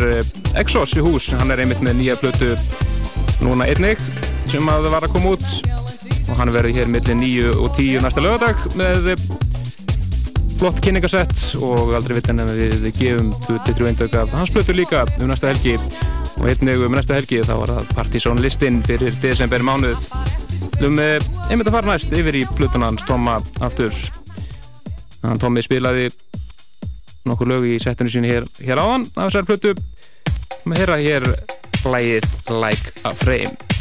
Exos 0.59 0.97
í 0.97 1.05
hús. 1.05 1.31
Hann 1.39 1.55
er 1.55 1.65
einmitt 1.65 1.83
með 1.85 2.01
nýja 2.01 2.19
blötu 2.21 2.53
núna 3.43 3.69
einnig 3.71 4.03
sem 4.51 4.69
að 4.69 4.91
var 4.93 5.07
að 5.07 5.17
koma 5.17 5.37
út. 5.37 5.49
Og 6.29 6.37
hann 6.39 6.53
verður 6.55 6.77
hér 6.79 6.93
millir 6.93 7.19
9 7.19 7.57
og 7.57 7.73
10 7.79 8.05
næsta 8.05 8.23
lögadag 8.25 8.61
með 8.79 9.15
flott 10.63 10.79
kynningasett 10.79 11.57
og 11.59 11.91
aldrei 11.97 12.21
vittin 12.21 12.39
en 12.39 12.51
við 12.55 12.85
gefum 12.95 13.33
23 13.49 13.89
eindöku 13.89 14.21
af 14.21 14.35
hans 14.39 14.53
blötu 14.55 14.77
líka 14.77 15.01
um 15.19 15.27
næsta 15.27 15.51
helgi 15.51 15.75
og 16.43 16.49
einnig 16.51 16.81
um 16.83 16.97
næsta 16.97 17.15
helgi 17.15 17.39
þá 17.47 17.55
var 17.55 17.71
það 17.77 17.93
Partizón 17.95 18.43
listinn 18.43 18.81
fyrir 18.83 19.15
desember 19.23 19.63
mánuð 19.63 20.09
um 20.83 20.99
einmitt 20.99 21.69
að 21.69 21.77
fara 21.77 21.93
næst 21.93 22.15
yfir 22.19 22.41
í 22.41 22.45
blötunans 22.59 23.07
Tóma 23.07 23.39
aftur. 23.63 23.95
Hann 25.23 25.39
Tómi 25.39 25.63
spilaði 25.63 26.11
nokkur 27.31 27.53
lög 27.53 27.69
í 27.71 27.77
settinu 27.83 28.11
sín 28.11 28.27
hér, 28.27 28.49
hér 28.59 28.83
áðan 28.83 29.07
af 29.15 29.29
þessar 29.29 29.47
blötu 29.47 29.77
með 30.67 30.83
herra 30.83 30.99
hér 31.03 31.29
lægið 31.87 32.27
Like 32.51 32.99
a 33.07 33.15
Frame 33.15 33.72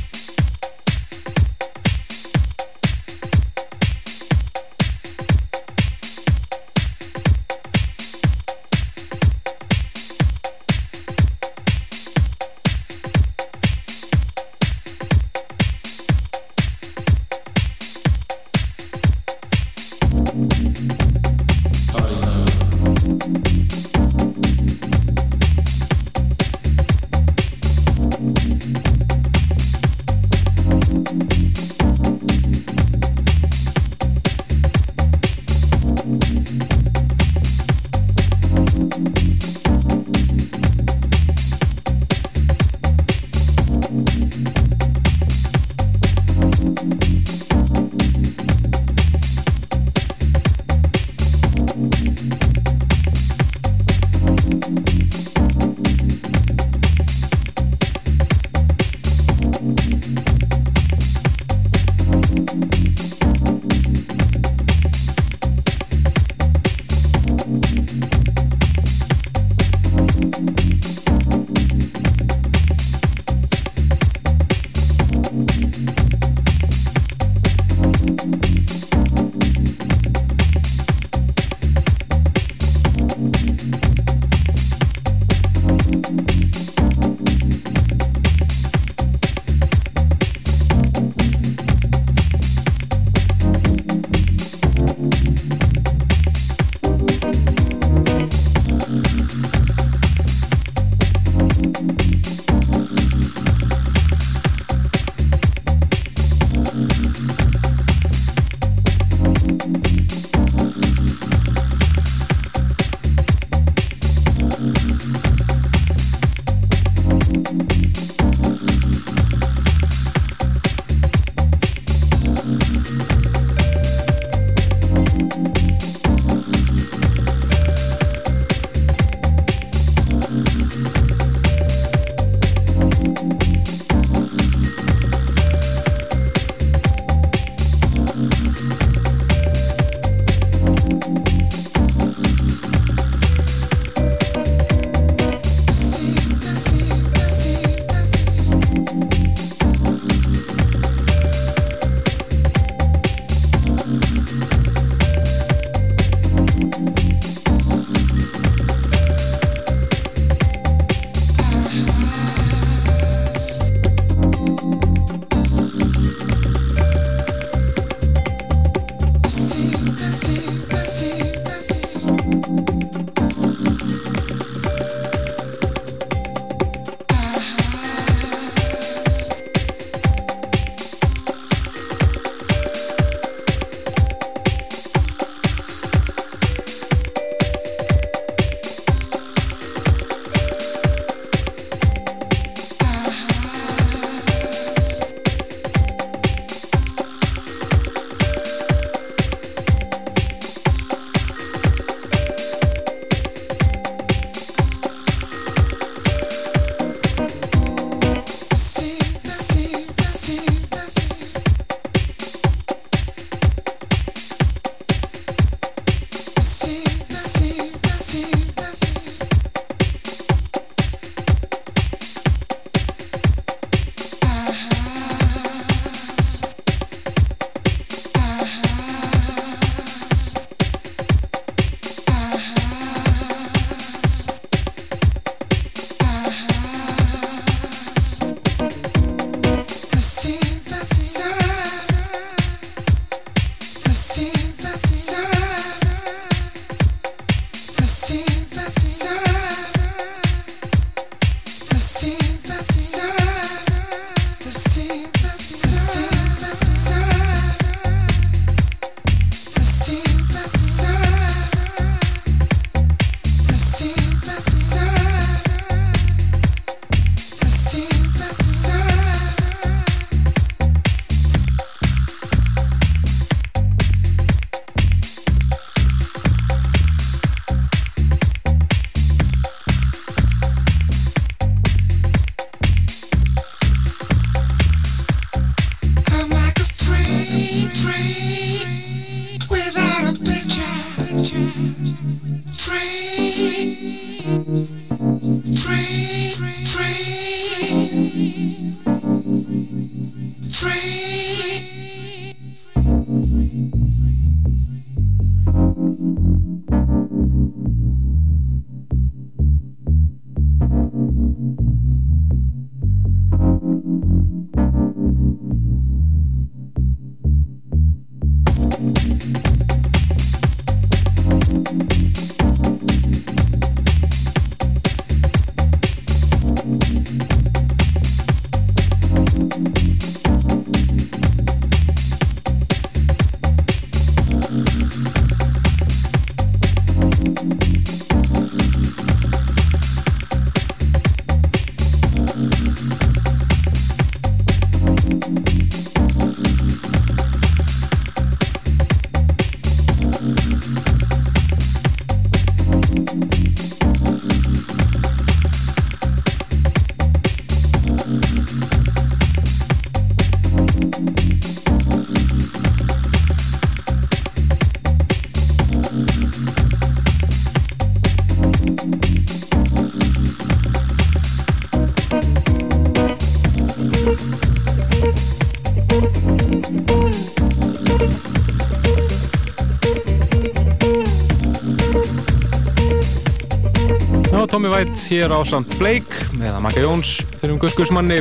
Tommy 384.62 384.78
White 384.78 385.02
hér 385.10 385.32
á 385.34 385.42
samt 385.42 385.74
Blake 385.80 386.14
eða 386.38 386.60
Magga 386.62 386.84
Jóns 386.84 387.16
fyrir 387.40 387.56
um 387.56 387.58
Guskusmanni 387.58 388.20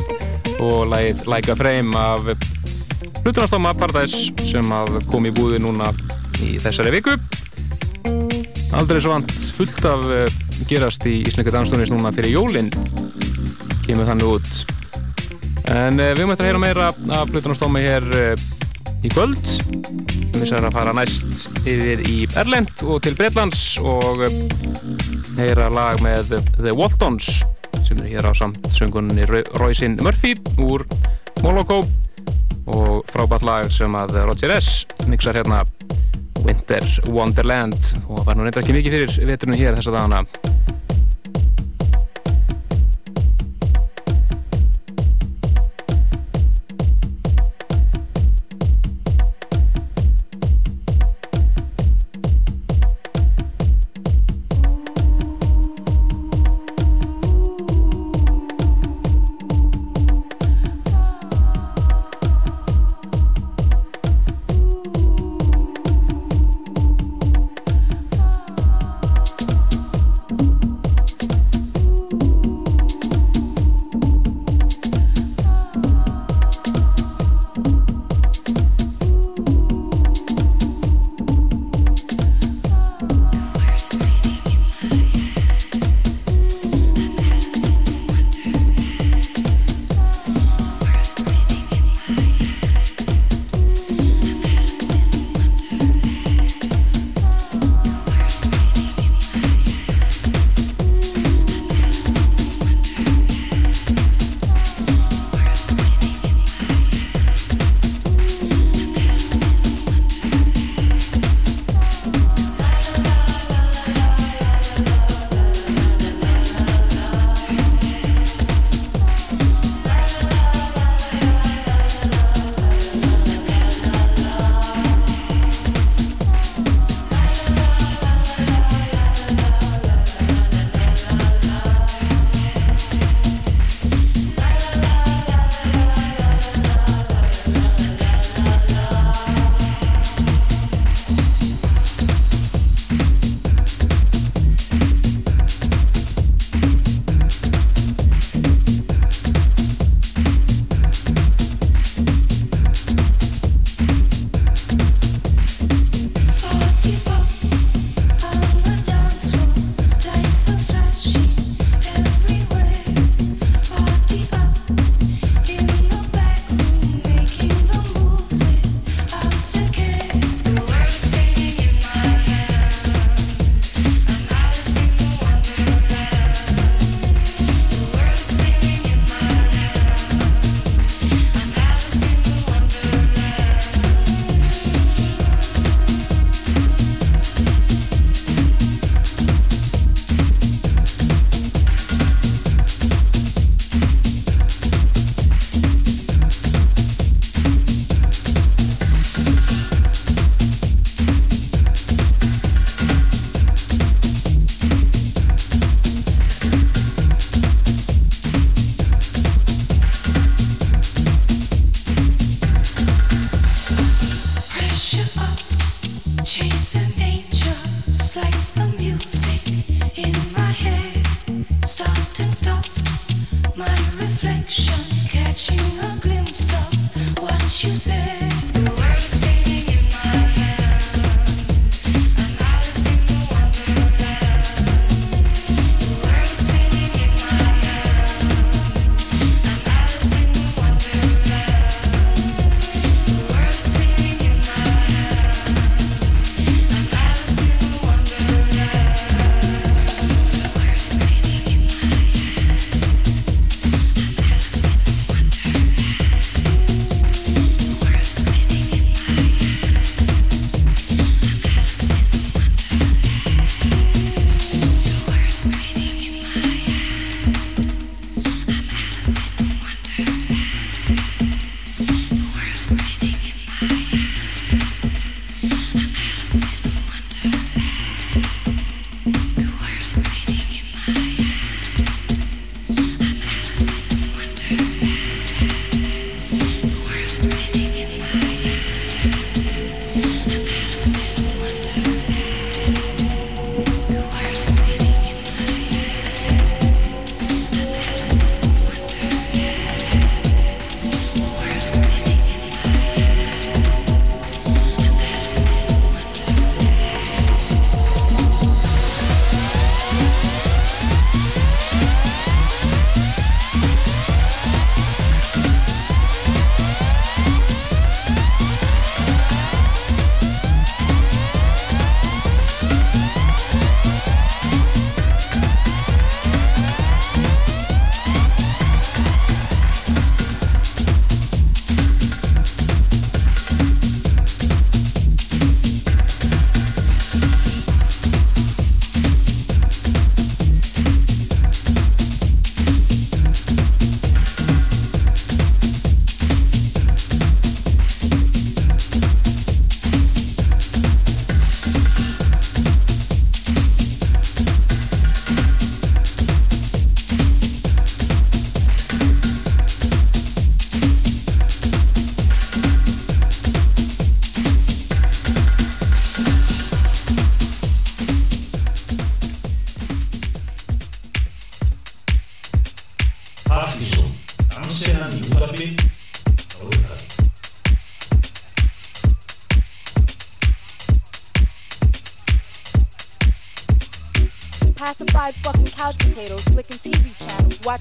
og 0.65 0.87
lægið 0.89 1.27
Like 1.29 1.53
a 1.53 1.57
Frame 1.59 1.93
af 2.01 2.31
hlutunastáma 3.27 3.75
Paradise 3.77 4.33
sem 4.49 4.73
að 4.73 5.03
kom 5.11 5.29
í 5.29 5.35
búði 5.37 5.59
núna 5.61 5.91
í 6.41 6.55
þessari 6.57 6.95
viku. 6.95 7.19
Aldrei 8.73 9.03
svo 9.05 9.13
vant 9.19 9.35
fullt 9.59 9.85
af 9.85 10.09
uh, 10.09 10.25
gerast 10.71 11.05
í 11.05 11.19
Íslenska 11.29 11.53
danstónist 11.53 11.93
núna 11.93 12.09
fyrir 12.17 12.33
jólinn 12.39 12.73
kemur 13.85 14.09
þannig 14.09 14.33
út. 14.39 14.51
En 15.69 16.01
uh, 16.01 16.15
við 16.17 16.25
möttum 16.25 16.47
að 16.47 16.49
heyra 16.49 16.65
meira 16.65 16.89
af 17.21 17.35
hlutunastáma 17.35 17.85
hér 17.85 18.09
uh, 18.17 18.49
í 19.05 19.13
kvöld. 19.13 19.45
Við 20.39 20.49
séum 20.49 20.71
að 20.71 20.79
fara 20.79 20.97
næst 20.97 21.67
yfir 21.69 22.01
í 22.09 22.23
Erlend 22.41 22.73
og 22.89 23.05
til 23.05 23.13
Breitlands 23.21 23.75
og 23.85 24.25
heyra 25.41 25.71
lag 25.73 26.01
með 26.05 26.35
The 26.59 26.73
Waltons 26.77 27.41
sem 27.87 28.01
er 28.03 28.11
hér 28.11 28.29
á 28.29 28.33
samt 28.37 28.67
söngunni 28.75 29.25
Roysin 29.57 29.97
Murphy 30.05 30.35
úr 30.61 30.85
Moloko 31.41 31.79
og 32.69 33.09
frábært 33.09 33.47
lag 33.49 33.71
sem 33.73 33.95
að 33.97 34.19
Roger 34.29 34.53
S. 34.59 34.85
mixar 35.09 35.39
hérna 35.41 35.63
Winter 36.45 36.85
Wonderland 37.09 37.79
og 38.07 38.21
var 38.27 38.37
nú 38.37 38.45
reyndar 38.45 38.61
ekki 38.65 38.77
mikið 38.77 38.97
fyrir 38.97 39.33
veturnu 39.33 39.57
hér 39.57 39.79
þessa 39.79 39.97
dagana 39.97 40.25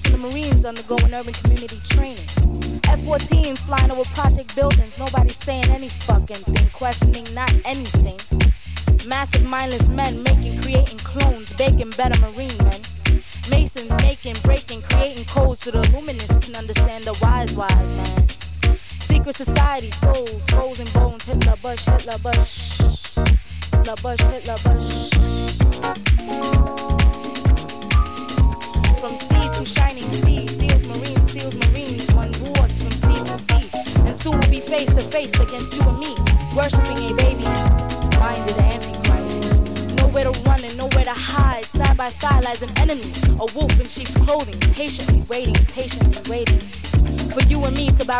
watching 0.04 0.12
the 0.12 0.28
marine. 0.28 0.39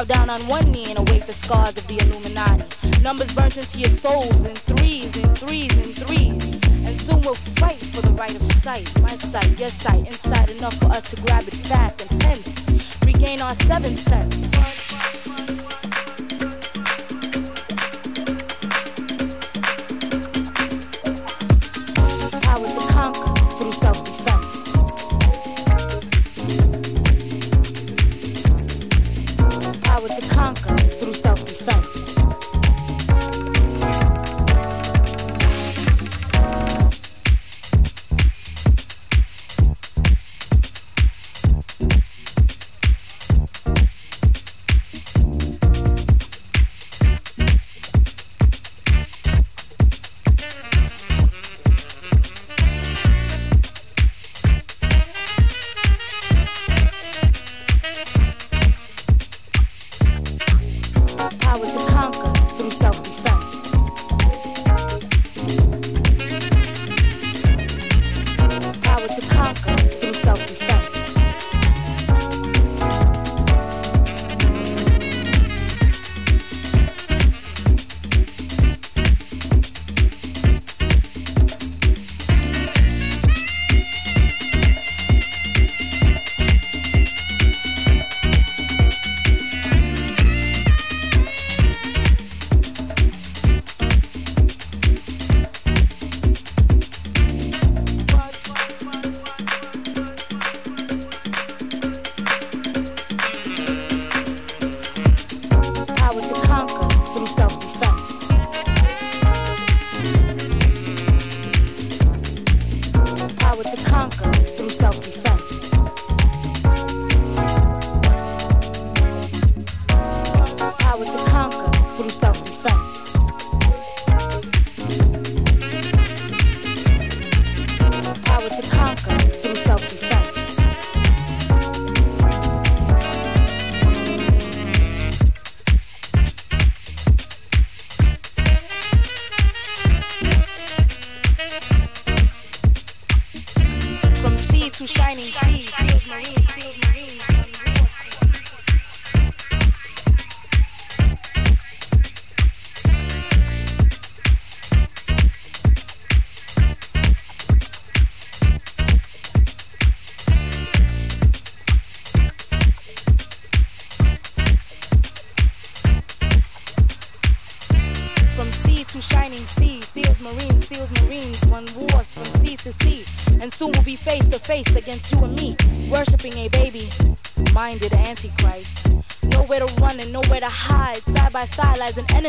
bow 0.01 0.14
down 0.14 0.31
on 0.31 0.40
one 0.47 0.70
knee 0.70 0.86
and 0.89 0.98
await 0.98 1.27
the 1.27 1.32
scars 1.32 1.77
of 1.77 1.86
the 1.86 1.98
Illuminati. 1.98 3.02
Numbers 3.02 3.35
burnt 3.35 3.56
into 3.56 3.78
your 3.78 3.90
souls 3.90 4.44
in 4.44 4.55
threes 4.55 5.16
and 5.16 5.36
threes 5.36 5.72
and 5.72 5.94
threes. 5.94 6.55
And 6.86 7.01
soon 7.01 7.20
we'll 7.20 7.35
fight 7.35 7.82
for 7.82 8.02
the 8.02 8.12
right 8.12 8.35
of 8.35 8.43
sight. 8.62 8.89
My 9.02 9.14
sight, 9.14 9.59
yes 9.59 9.74
sight, 9.74 10.06
inside 10.06 10.51
enough 10.51 10.74
for 10.74 10.90
us 10.90 11.10
to 11.10 11.20
grab 11.22 11.47
it 11.48 11.55
fast 11.55 11.99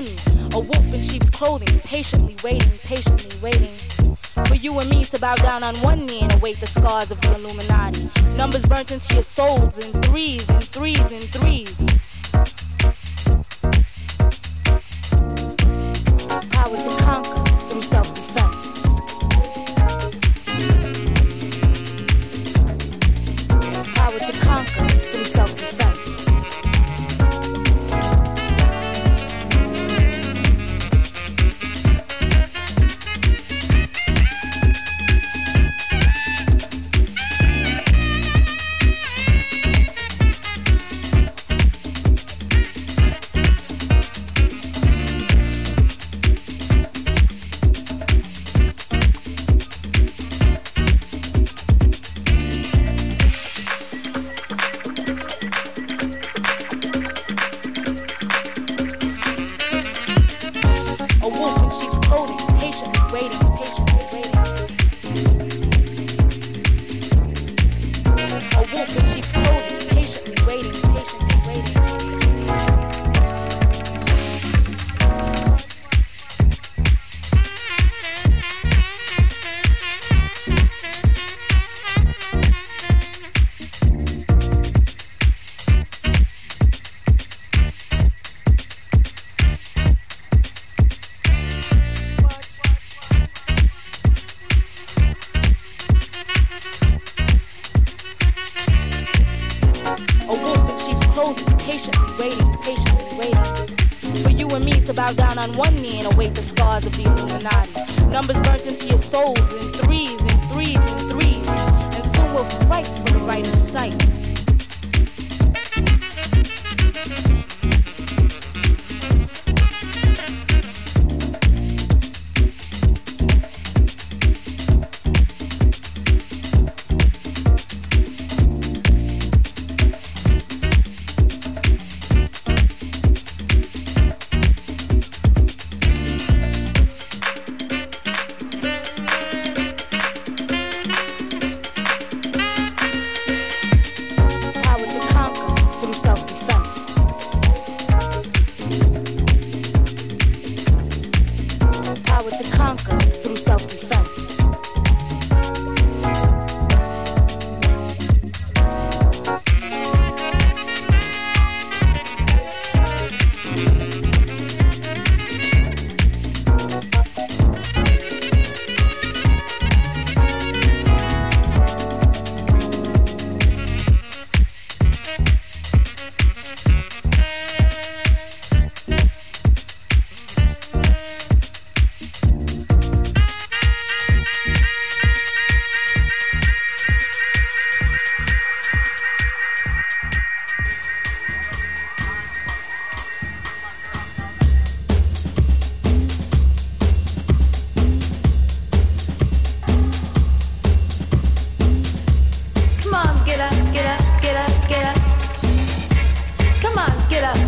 A 0.01 0.59
wolf 0.59 0.93
in 0.93 1.01
sheep's 1.01 1.29
clothing, 1.29 1.79
patiently 1.81 2.35
waiting, 2.43 2.71
patiently 2.83 3.37
waiting. 3.41 3.75
For 4.47 4.55
you 4.55 4.79
and 4.79 4.89
me 4.89 5.05
to 5.05 5.19
bow 5.19 5.35
down 5.35 5.63
on 5.63 5.75
one 5.75 6.05
knee 6.05 6.21
and 6.21 6.33
await 6.33 6.57
the 6.59 6.67
scars 6.67 7.11
of 7.11 7.21
the 7.21 7.35
Illuminati. 7.35 8.09
Numbers 8.35 8.65
burnt 8.65 8.91
into 8.91 9.13
your 9.13 9.23
souls 9.23 9.77
in 9.77 10.01
threes 10.01 10.49
and 10.49 10.63
threes 10.63 10.99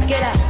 get 0.08 0.22
up, 0.24 0.43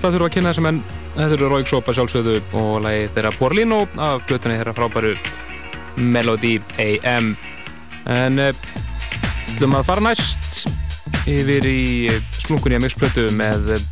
Að 0.00 0.14
þurfa 0.14 0.28
að 0.30 0.32
kynna 0.32 0.50
þessum 0.54 0.66
en 0.70 0.76
þetta 1.12 1.34
eru 1.36 1.48
Róik 1.50 1.68
Sopa 1.68 1.92
sjálfsögðu 1.92 2.38
og 2.56 2.70
lagi 2.86 3.08
þeirra 3.12 3.32
Porlino 3.36 3.80
af 4.00 4.22
blötunni 4.24 4.56
þeirra 4.56 4.72
frábæru 4.78 5.10
Melody 6.00 6.54
AM 6.80 7.34
en 8.08 8.40
uh, 8.40 8.62
ætlum 9.50 9.76
að 9.76 9.84
fara 9.90 10.04
næst 10.06 10.64
yfir 11.28 11.68
í 11.68 11.82
splunkunni 12.38 12.78
að 12.78 12.86
mixplötu 12.86 13.26
með 13.36 13.74
uh, 13.76 13.84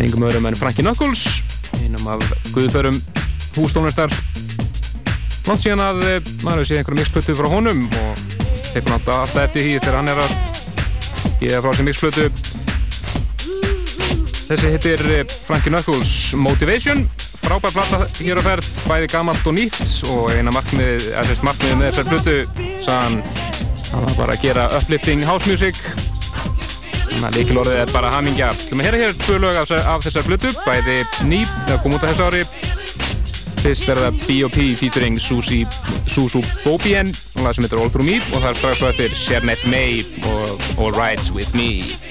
engum 0.00 0.24
öðrum 0.24 0.48
en 0.48 0.56
Frankie 0.56 0.86
Knuckles 0.86 1.26
einum 1.82 2.08
af 2.16 2.24
guðförum 2.56 2.96
hústónlistar. 3.58 4.16
Langt 5.44 5.66
síðan 5.66 5.84
að 5.84 6.02
maður 6.46 6.64
sé 6.64 6.80
einhverjum 6.80 7.04
mixplötu 7.04 7.36
frá 7.36 7.52
honum 7.52 7.84
og 7.92 8.24
tekur 8.72 8.96
hann 8.96 9.04
alltaf 9.04 9.36
eftir 9.44 9.68
því 9.68 9.78
þegar 9.84 10.00
hann 10.00 10.14
er 10.14 10.24
að 10.24 10.36
geða 11.44 11.64
frá 11.66 11.76
sér 11.76 11.90
mixplötu 11.92 12.30
Þessi 14.46 14.68
hittir 14.70 15.00
eh, 15.10 15.24
Frankie 15.46 15.72
Knuckles 15.72 16.34
Motivation. 16.38 17.02
Frábær 17.42 17.74
platta 17.74 18.06
hér 18.20 18.38
á 18.38 18.42
ferð, 18.46 18.68
bæði 18.86 19.10
gamalt 19.10 19.46
og 19.46 19.56
nýtt. 19.58 19.80
Og 20.10 20.30
eina 20.34 20.54
markmið, 20.54 21.10
sérst 21.26 21.46
markmið 21.46 21.74
með 21.80 21.90
þessar 21.90 22.10
flutu 22.10 22.36
sann 22.84 23.20
það 23.90 24.04
var 24.04 24.16
bara 24.20 24.36
að 24.36 24.44
gera 24.44 24.68
uplifting 24.78 25.24
house 25.26 25.50
music. 25.50 25.78
Þannig 27.06 27.26
að 27.28 27.36
líkilorðið 27.40 27.82
er 27.82 27.92
bara 27.94 28.14
hamingja. 28.14 28.52
Þú 28.66 28.78
með 28.78 28.88
hér 28.88 28.98
hér 29.02 29.18
tvö 29.24 29.42
lög 29.42 29.60
af, 29.62 29.74
af 29.94 30.06
þessar 30.06 30.26
flutu 30.26 30.54
bæði 30.66 30.96
ný, 31.26 31.42
það 31.66 31.82
kom 31.84 31.96
út 31.96 32.06
á 32.06 32.10
þessu 32.10 32.26
ári. 32.30 32.42
Fyrst 33.62 33.88
er 33.90 33.98
það 33.98 34.18
B.O.P. 34.26 34.66
featuring 34.78 35.16
Susu 35.18 36.42
Bobien 36.62 37.10
og 37.34 37.40
það 37.40 37.54
sem 37.56 37.66
heitir 37.66 37.80
All 37.82 37.90
Through 37.90 38.06
Me. 38.06 38.20
Og 38.30 38.42
það 38.42 38.50
er 38.52 38.60
strax 38.60 38.82
svo 38.82 38.92
eftir 38.92 39.16
Shernet 39.18 39.66
May 39.70 40.04
og 40.22 40.68
All 40.76 40.94
Rights 40.94 41.32
With 41.34 41.56
Me 41.56 42.05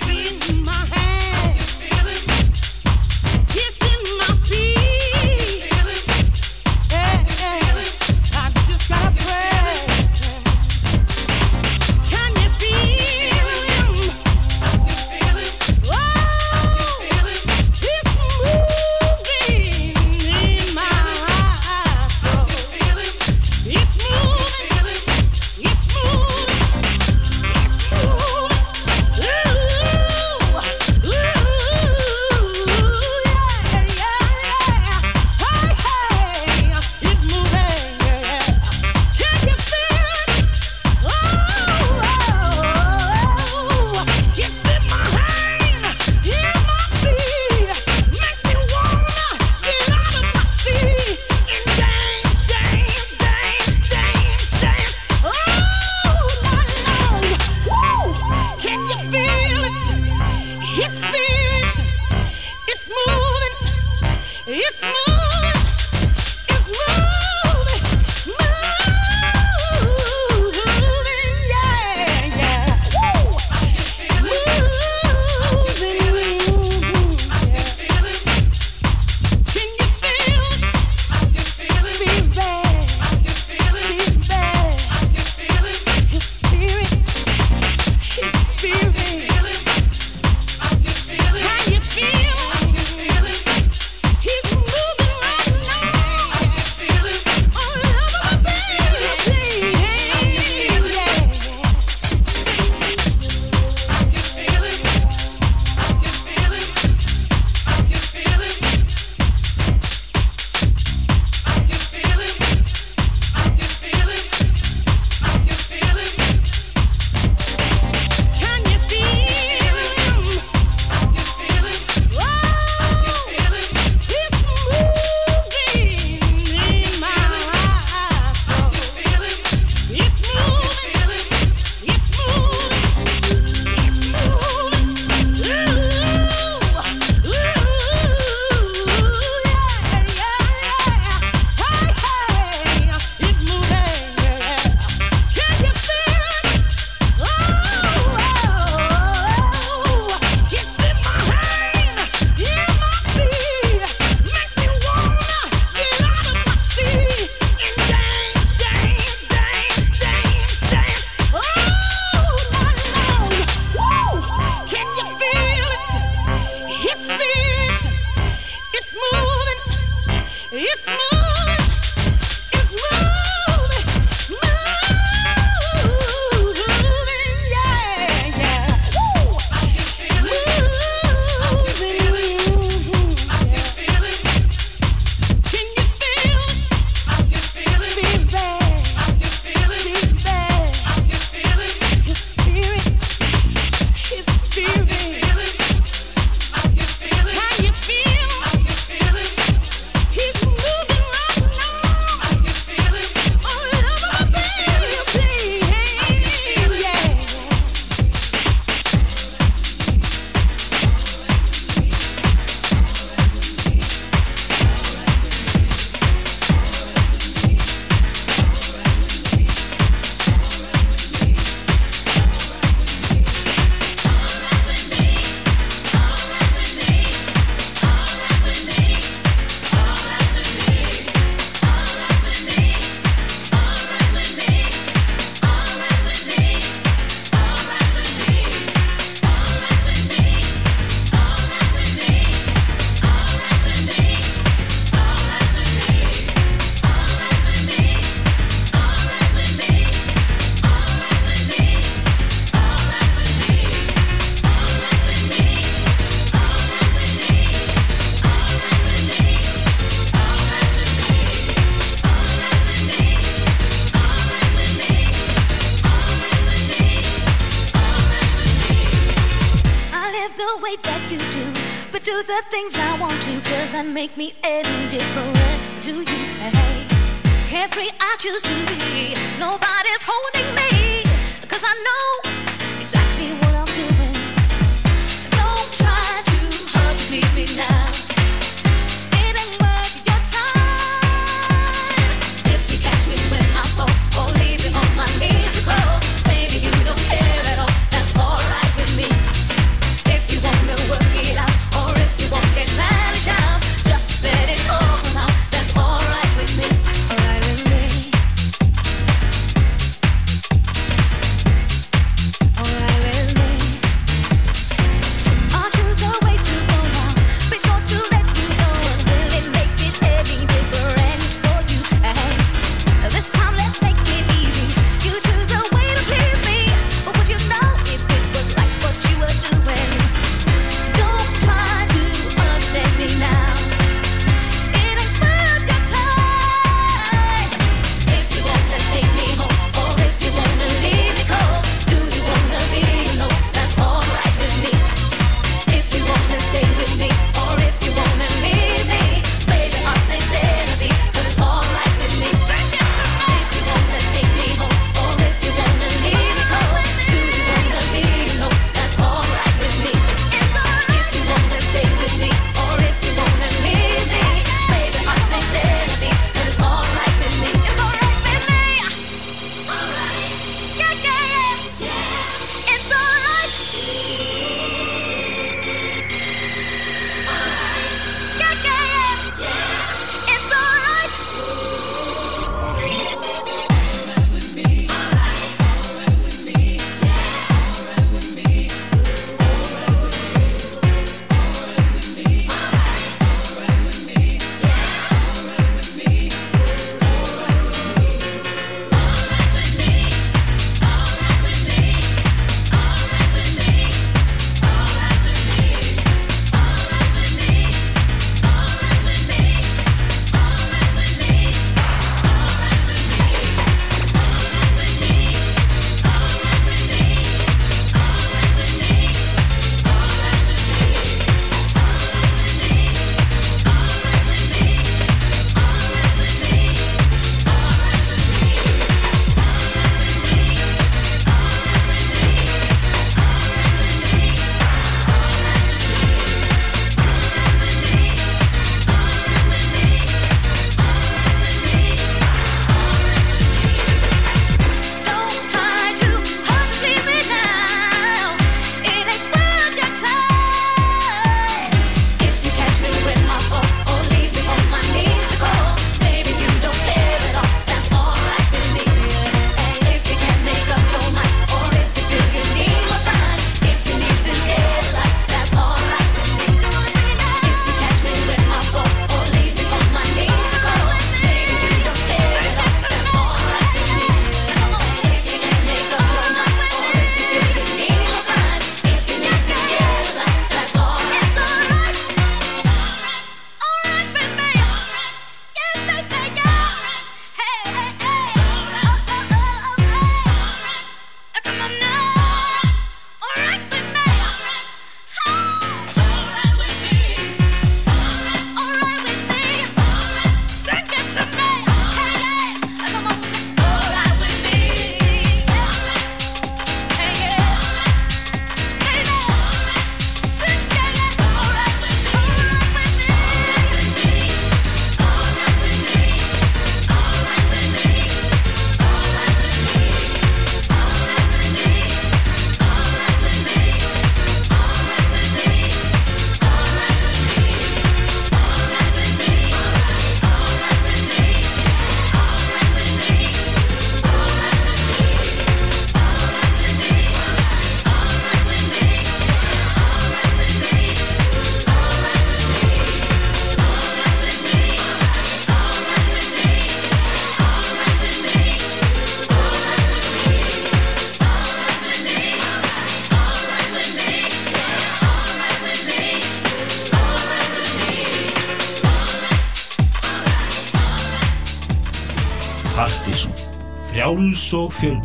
começou 564.35 564.69
o. 564.69 565.04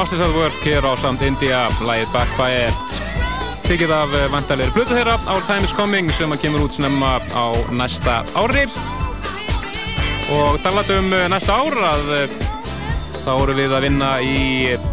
Masters 0.00 0.20
at 0.24 0.32
Work 0.32 0.62
hér 0.64 0.80
á 0.80 0.96
samt 0.96 1.20
India, 1.20 1.66
lægið 1.84 2.08
Backfired 2.14 2.92
Þykir 3.66 3.90
af 3.92 4.12
vantarleiri 4.32 4.72
blötu 4.72 4.94
þeirra. 4.96 5.18
Our 5.28 5.42
Time 5.44 5.68
is 5.68 5.74
Coming 5.76 6.08
sem 6.16 6.32
kemur 6.40 6.62
út 6.64 6.72
snemma 6.72 7.18
á 7.36 7.44
næsta 7.68 8.22
ári. 8.32 8.62
Og 10.32 10.56
talat 10.64 10.88
um 10.94 11.12
eh, 11.12 11.26
næsta 11.28 11.52
ár 11.52 11.76
að 11.90 12.12
eh, 12.16 12.32
þá 13.26 13.28
vorum 13.42 13.60
við 13.60 13.74
að 13.76 13.84
vinna 13.84 14.08
í 14.24 14.38
eh, 14.72 14.86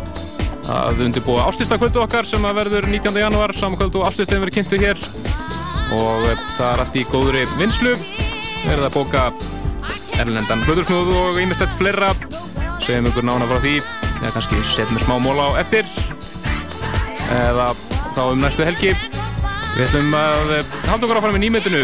að 0.75 0.99
undirbúa 1.05 1.45
ástistakvöldu 1.53 2.01
okkar 2.03 2.27
sem 2.27 2.43
að 2.43 2.59
verður 2.65 2.89
19. 2.91 3.21
janúar. 3.23 3.55
Samankvöldu 3.55 4.01
og 4.01 4.09
ástistegin 4.09 4.43
verður 4.43 4.57
kynntu 4.57 4.81
hér. 4.81 5.05
Og 5.95 6.27
eh, 6.33 6.41
það 6.57 6.73
er 6.73 6.83
allt 6.83 6.97
í 6.99 7.05
góðri 7.13 7.45
vinslu 7.55 7.95
verður 8.65 8.89
að 8.89 8.99
bóka 8.99 9.23
erlendan 10.19 10.67
hlutursnúð 10.67 11.15
og 11.21 11.39
ímestett 11.45 11.79
fleira. 11.79 12.11
Segjum 12.83 13.07
ykkur 13.13 13.29
nána 13.31 13.47
frá 13.47 13.63
því 13.63 13.77
eða 14.21 14.33
kannski 14.35 14.59
setjum 14.65 14.97
við 14.97 15.05
smá 15.05 15.17
móla 15.21 15.51
á 15.53 15.59
eftir. 15.61 15.87
Eða 17.37 17.69
þá 18.15 18.21
um 18.31 18.41
næstu 18.41 18.65
helgi. 18.65 18.93
Við 19.77 19.83
ætlum 19.85 20.13
að 20.17 20.53
eh, 20.57 20.75
halda 20.87 21.05
okkur 21.05 21.19
áfram 21.19 21.37
í 21.37 21.43
nýmyndinu 21.43 21.83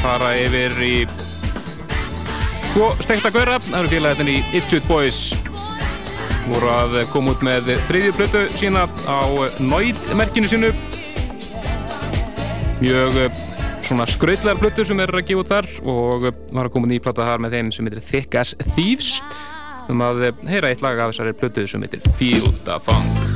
fara 0.00 0.32
yfir 0.40 0.76
í 0.84 0.94
tvo 2.72 2.90
stekta 3.04 3.30
gauðra 3.34 3.58
það 3.62 3.78
eru 3.82 3.92
félagarnir 3.92 4.32
í 4.32 4.58
Itchut 4.60 4.86
Boys. 4.88 5.20
Voru 6.48 6.70
að 6.72 6.98
koma 7.12 7.32
út 7.32 7.44
með 7.44 7.72
þriðju 7.88 8.14
blötu 8.18 8.44
sína 8.56 8.84
á 9.08 9.20
Noid-merkinu 9.64 10.50
sínu. 10.50 10.72
Mjög 12.80 13.20
eh, 13.26 13.42
svona 13.84 14.08
skrautlegar 14.08 14.60
blötu 14.60 14.86
sem 14.88 15.00
er 15.04 15.12
að 15.12 15.26
gefa 15.28 15.44
út 15.44 15.52
þar. 15.52 15.70
Og 15.84 16.30
var 16.30 16.68
að 16.68 16.72
koma 16.76 16.88
ný 16.88 17.00
plata 17.04 17.28
þar 17.28 17.44
með 17.44 17.58
þeim 17.58 17.74
sem 17.76 17.90
heitir 17.90 18.08
Thick 18.08 18.40
as 18.40 18.56
Thieves 18.72 19.18
um 19.92 20.04
að 20.04 20.28
heyra 20.48 20.72
eitt 20.72 20.84
lag 20.84 20.98
af 20.98 21.14
þessari 21.14 21.38
blötu 21.40 21.66
sem 21.68 21.84
heitir 21.84 22.04
Feel 22.18 22.52
the 22.64 22.78
Funk 22.82 23.33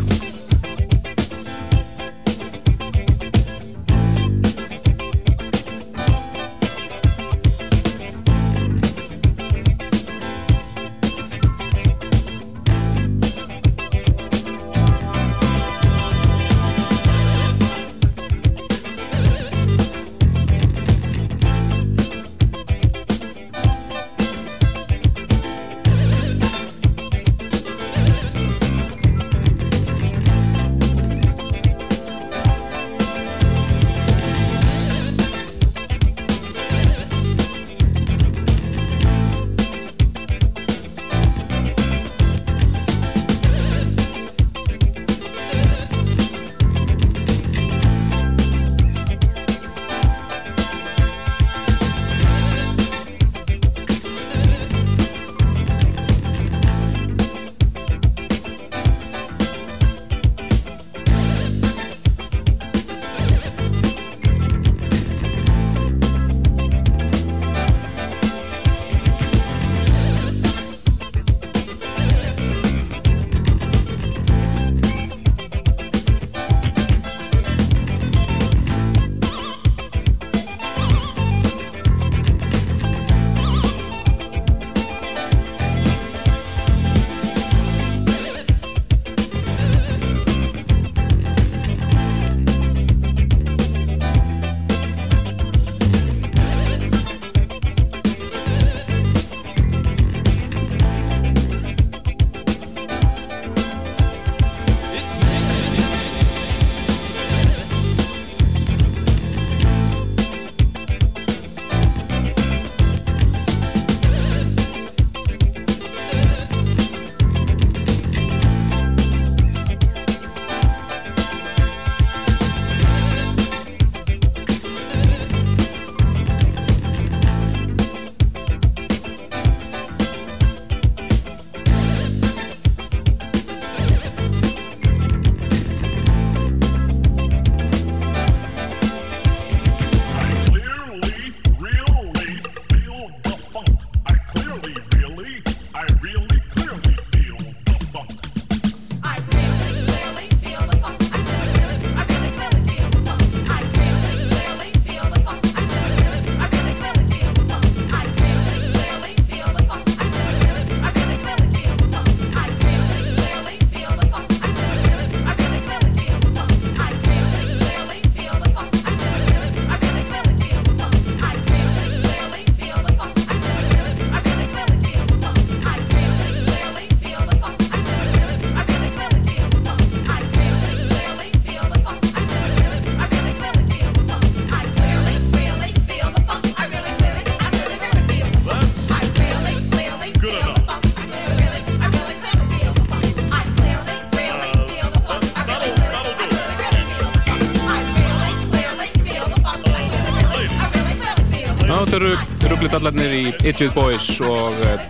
rugglitallarnir 202.79 203.15
í 203.17 203.49
Itched 203.49 203.73
Boys 203.75 204.07
og 204.23 204.55
uh, 204.63 204.83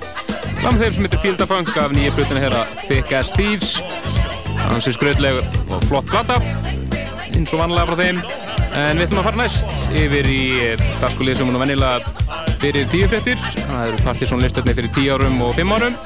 lamð 0.60 0.82
þeim 0.82 0.92
sem 0.92 1.06
heitir 1.06 1.20
Field 1.22 1.40
of 1.40 1.48
Funk 1.48 1.70
af 1.80 1.92
nýja 1.94 2.12
blutinu 2.12 2.42
hér 2.42 2.56
að 2.58 2.74
Thick 2.84 3.12
as 3.16 3.30
Thieves. 3.32 3.78
Hansi 4.58 4.92
skrautlegur 4.92 5.46
og 5.72 5.86
flott 5.88 6.08
plata 6.10 6.36
eins 7.32 7.54
og 7.54 7.62
vanlega 7.62 7.88
frá 7.88 8.02
þeim. 8.02 8.20
En 8.76 9.00
við 9.00 9.06
ætlum 9.06 9.22
að 9.22 9.28
fara 9.30 9.40
næst 9.40 9.88
yfir 9.96 10.28
í 10.28 10.42
dagskulið 11.00 11.40
sem 11.40 11.48
hún 11.48 11.56
er 11.56 11.64
vennilega 11.64 12.52
fyrir 12.60 12.88
tíu 12.92 13.08
frettir 13.08 13.40
það 13.56 13.84
eru 13.86 14.04
Partiðsson 14.04 14.44
listarni 14.44 14.76
fyrir 14.76 14.92
tíu 14.98 15.16
árum 15.16 15.40
og 15.48 15.56
fimm 15.56 15.72
árum. 15.72 15.98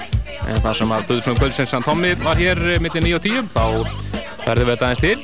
En 0.47 0.63
það 0.63 0.79
sem 0.79 0.95
að 0.95 1.07
Böðursson 1.11 1.43
Guðsins 1.43 1.75
San 1.75 1.87
Tommi 1.87 2.15
var 2.23 2.39
hér 2.39 2.63
millir 2.83 3.09
9 3.11 3.19
og 3.19 3.27
10 3.27 3.51
þá 3.57 3.65
verðum 4.47 4.71
við 4.71 4.75
þetta 4.77 4.91
aðeins 4.93 5.03
til. 5.03 5.19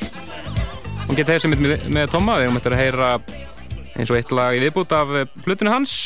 Og 1.06 1.14
geta 1.14 1.36
þessi 1.36 1.54
með, 1.54 1.86
með 1.86 2.14
Tomma 2.16 2.40
við 2.40 2.48
erum 2.48 2.60
eftir 2.60 2.74
að 2.74 2.82
heyra 2.82 3.16
eins 3.98 4.10
og 4.10 4.18
eitt 4.18 4.34
lag 4.34 4.58
í 4.58 4.64
viðbútt 4.66 4.94
af 4.94 5.20
plötunni 5.44 5.74
hans 5.74 6.00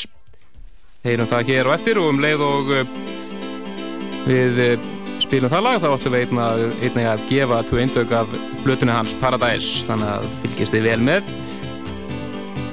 heyrum 1.03 1.27
það 1.27 1.49
hér 1.51 1.67
og 1.67 1.73
eftir 1.75 1.99
og 1.99 2.09
um 2.13 2.19
leið 2.23 2.41
og 2.45 2.69
við 4.23 4.59
spilum 5.23 5.51
það 5.51 5.65
lag 5.65 5.81
þá 5.83 5.87
ætlum 5.89 6.15
við 6.15 6.37
einnig 6.85 7.07
að 7.09 7.25
gefa 7.27 7.57
tvö 7.67 7.81
eindök 7.83 8.13
af 8.15 8.31
blötunni 8.63 8.95
hans 8.95 9.15
Paradise 9.19 9.83
þannig 9.87 10.13
að 10.13 10.29
fylgist 10.43 10.75
þið 10.75 10.87
vel 10.87 11.03
með. 11.03 11.27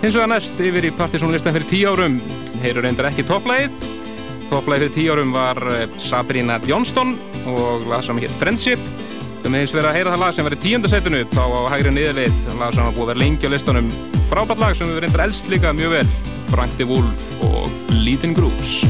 Hins 0.01 0.15
vegar 0.15 0.31
næst 0.31 0.63
yfir 0.63 0.87
í 0.87 0.95
partysónlistan 0.97 1.57
fyrir 1.59 1.71
tíu 1.73 1.91
árum 1.91 2.21
heyrur 2.63 2.87
reyndar 2.87 3.11
ekki 3.11 3.27
topplægið. 3.27 3.85
Topplægið 4.51 4.87
fyrir 4.87 4.97
tíu 4.97 5.15
árum 5.17 5.35
var 5.35 5.61
eh, 5.75 5.87
Sabrina 6.01 6.63
Johnston 6.71 7.17
og 7.51 7.87
lag 7.91 8.07
sem 8.07 8.23
hétt 8.23 8.39
Friendship. 8.39 8.91
Við 9.41 9.51
meðins 9.51 9.75
verið 9.75 9.91
að 9.91 9.97
heyra 9.99 10.15
það 10.15 10.23
lag 10.23 10.37
sem 10.37 10.47
verið 10.47 10.67
tíundasettinu 10.69 11.27
þá 11.35 11.45
á 11.51 11.61
hægri 11.75 11.95
niðurlið, 11.97 12.43
lag 12.61 12.77
sem 12.77 12.87
var 12.87 12.95
búið 12.95 13.07
að 13.09 13.15
vera 13.15 13.25
lengi 13.25 13.51
á 13.51 13.55
listanum. 13.57 13.95
Frábært 14.31 14.63
lag 14.63 14.77
sem 14.79 14.93
við 14.93 15.07
reyndar 15.07 15.27
elst 15.27 15.51
líka 15.51 15.75
mjög 15.75 15.99
vel 15.99 16.40
Frank 16.51 16.77
de 16.79 16.85
Wolf 16.85 17.43
og 17.43 17.71
Leading 17.91 18.35
Groups 18.35 18.83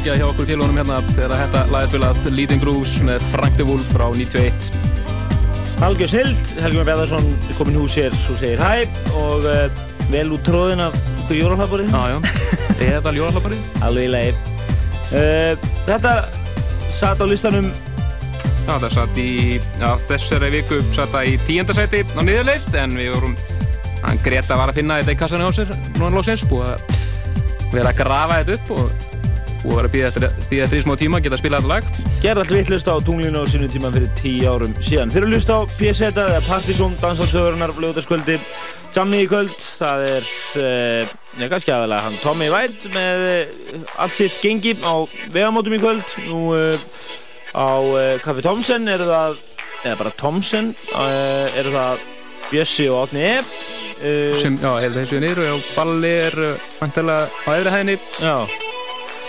nostalgía 0.00 0.16
hjá 0.16 0.30
okkur 0.32 0.46
félagunum 0.48 0.78
hérna 0.80 0.96
þegar 1.12 1.32
þetta 1.36 1.60
lagið 1.68 1.90
spilað. 1.90 2.28
Leading 2.32 2.60
Grooves 2.62 2.92
með 3.04 3.24
Frank 3.28 3.56
de 3.58 3.64
Wolf 3.68 3.88
frá 3.92 4.06
91 4.08 4.70
Algjör 5.84 6.08
Sild, 6.08 6.52
Helgjum 6.56 6.86
Beðarsson 6.88 7.26
komin 7.58 7.76
hús 7.76 7.98
hér, 8.00 8.16
svo 8.24 8.36
segir 8.40 8.62
hæ 8.64 8.86
og 9.12 9.44
uh, 9.44 9.66
vel 10.08 10.30
út 10.32 10.44
tróðin 10.46 10.80
af 10.86 10.96
ykkur 11.26 11.36
jólahlaðborið 11.42 11.92
Já, 11.92 12.14
já, 12.14 12.16
er 12.78 12.94
þetta 12.96 13.12
jólahlaðborið? 13.18 13.68
Alveg 13.90 14.06
í 14.06 14.14
lagi. 14.14 14.32
Uh, 15.10 15.68
Þetta 15.90 16.14
satt 16.96 17.20
á 17.20 17.26
listanum. 17.28 17.68
Já, 18.64 18.72
það 18.78 18.88
satt 18.96 19.20
í, 19.20 19.28
já, 19.60 19.90
þessari 20.08 20.52
viku 20.56 20.80
satt 20.96 21.12
það 21.12 21.28
í 21.28 21.36
tíundasæti 21.44 22.02
á 22.16 22.20
niðurleið 22.24 22.80
en 22.86 22.96
við 22.96 23.12
vorum, 23.18 23.36
hann 24.06 24.24
Greta 24.24 24.56
var 24.56 24.72
að 24.72 24.80
finna 24.80 25.02
þetta 25.02 25.16
í 25.18 25.22
kassanum 25.26 25.52
á 25.52 25.58
sér, 25.60 25.76
núna 25.98 26.16
lóksins, 26.16 26.48
búið 26.48 26.72
að 26.72 26.98
vera 27.76 27.92
að 27.92 28.00
grafa 28.00 28.40
þetta 28.40 28.60
upp 28.60 28.76
og 28.78 29.08
að 29.60 29.76
vera 29.76 29.88
að 29.90 29.94
býða 30.50 30.64
eftir 30.64 30.78
í 30.78 30.82
smá 30.84 30.94
tíma 31.00 31.20
að 31.20 31.26
geta 31.26 31.36
að 31.36 31.42
spila 31.42 31.60
þetta 31.60 31.70
lag. 31.70 31.88
Gerði 32.24 32.44
allt 32.44 32.54
vittlust 32.56 32.90
á 32.90 32.94
tunglinu 33.06 33.42
á 33.42 33.50
sínum 33.50 33.72
tíma 33.72 33.92
fyrir 33.94 34.12
tíu 34.18 34.50
árum 34.50 34.74
síðan. 34.80 35.14
Þeir 35.14 35.22
eru 35.22 35.32
hlust 35.34 35.52
á 35.52 35.58
PSETA 35.76 36.26
eða 36.32 36.42
Partizón, 36.48 36.98
Dansátöðurnar, 37.02 37.74
lögutaskvöldi, 37.76 38.38
Jammi 38.96 39.22
í 39.22 39.30
kvöld. 39.30 39.56
Það 39.60 40.06
er, 40.08 40.30
uh, 40.58 41.16
já, 41.38 41.46
kannski 41.52 41.74
aðalega 41.74 42.06
hann 42.08 42.20
Tommy 42.24 42.48
White 42.50 42.90
með 42.96 43.26
uh, 43.30 43.82
allt 44.02 44.16
sitt 44.18 44.40
gengi 44.42 44.74
á 44.82 45.06
vegamótum 45.30 45.76
í 45.76 45.82
kvöld. 45.82 46.16
Nú 46.26 46.48
uh, 46.56 46.88
Á 47.50 47.82
uh, 47.82 48.20
Kaffi 48.22 48.44
Thomsen 48.46 48.86
eru 48.90 49.08
það, 49.08 49.38
eða 49.82 49.98
bara 49.98 50.14
Thomsen, 50.20 50.72
uh, 50.94 51.50
eru 51.58 51.72
það 51.74 52.04
Bjössi 52.50 52.86
og 52.90 53.08
Átni 53.08 53.24
E. 53.26 53.36
Uh, 54.00 54.36
sem, 54.40 54.54
já, 54.56 54.70
hefur 54.80 54.96
þessu 55.02 55.20
niður 55.20 55.42
og 55.50 55.66
balli 55.76 56.12
er 56.22 56.38
vantilega 56.78 57.26
á 57.28 57.50
efri 57.52 57.74
hæðinni 57.74 57.96
Já. 58.16 58.36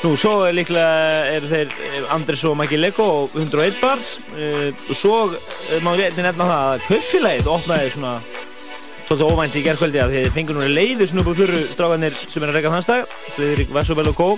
Nú, 0.01 0.15
svo 0.17 0.47
er 0.47 0.55
líklega 0.57 0.93
eru 1.29 1.45
þeir 1.45 1.73
eh, 1.85 1.97
Andris 2.09 2.41
og 2.49 2.55
Maggi 2.57 2.77
Lego 2.79 3.05
og 3.19 3.35
101 3.37 3.75
bars. 3.77 4.15
Uh, 4.33 4.71
og 4.89 4.97
svo 4.97 5.17
uh, 5.29 5.75
má 5.85 5.91
við 5.93 6.07
einnig 6.07 6.25
nefna 6.25 6.47
það 6.49 6.69
að 6.71 6.85
kaufélagið 6.87 7.49
opnaði 7.53 7.91
svona 7.93 8.13
svolítið 9.05 9.27
óvænt 9.27 9.59
í 9.59 9.63
gerðkvöldi 9.67 10.01
að 10.01 10.15
þeir 10.15 10.31
fengur 10.33 10.57
núna 10.57 10.71
leiði 10.73 11.05
svona 11.05 11.21
upp 11.21 11.29
á 11.29 11.37
þurru 11.37 11.61
strákanir 11.69 12.17
sem 12.23 12.41
er 12.41 12.49
að 12.49 12.57
reyka 12.57 12.71
þann 12.73 12.85
stað 12.87 13.13
Friðrik 13.35 13.75
Vessobel 13.75 14.07
og 14.09 14.17
Kó 14.17 14.29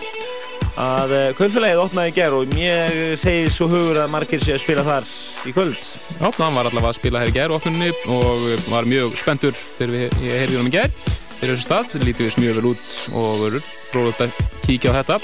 að 0.83 1.15
uh, 1.15 1.23
kaufélagið 1.39 1.83
opnaði 1.85 2.11
í 2.11 2.17
gerð 2.17 2.37
og 2.41 2.57
mér 2.57 2.99
segir 3.23 3.55
svo 3.55 3.69
hugur 3.71 4.01
að 4.03 4.13
margir 4.17 4.43
sé 4.43 4.57
að 4.57 4.63
spila 4.65 4.83
þar 4.89 5.09
í 5.47 5.55
kvöld. 5.55 5.79
Já, 6.19 6.27
hann 6.41 6.59
var 6.59 6.67
allavega 6.67 6.91
að 6.91 6.99
spila 6.99 7.23
hér 7.23 7.31
í 7.31 7.37
gær 7.39 7.55
opnunni 7.55 7.93
og 8.11 8.49
var 8.67 8.89
mjög 8.89 9.15
spenntur 9.21 9.55
þegar 9.77 10.11
ég 10.11 10.43
heyrði 10.43 10.59
hann 10.59 10.73
í 10.73 10.75
gær. 10.75 10.99
Fyrir 11.39 11.55
þessu 11.55 11.69
stað, 11.69 11.97
lítið 12.03 12.29
við 12.33 12.39
mjög 12.43 12.59
vel 12.59 12.69
út 12.73 12.99
og 13.15 13.41
verður 13.45 13.73
fróðult 13.93 14.23
að 14.27 14.39
kíkja 14.67 14.91
á 14.91 14.97
þetta 14.99 15.21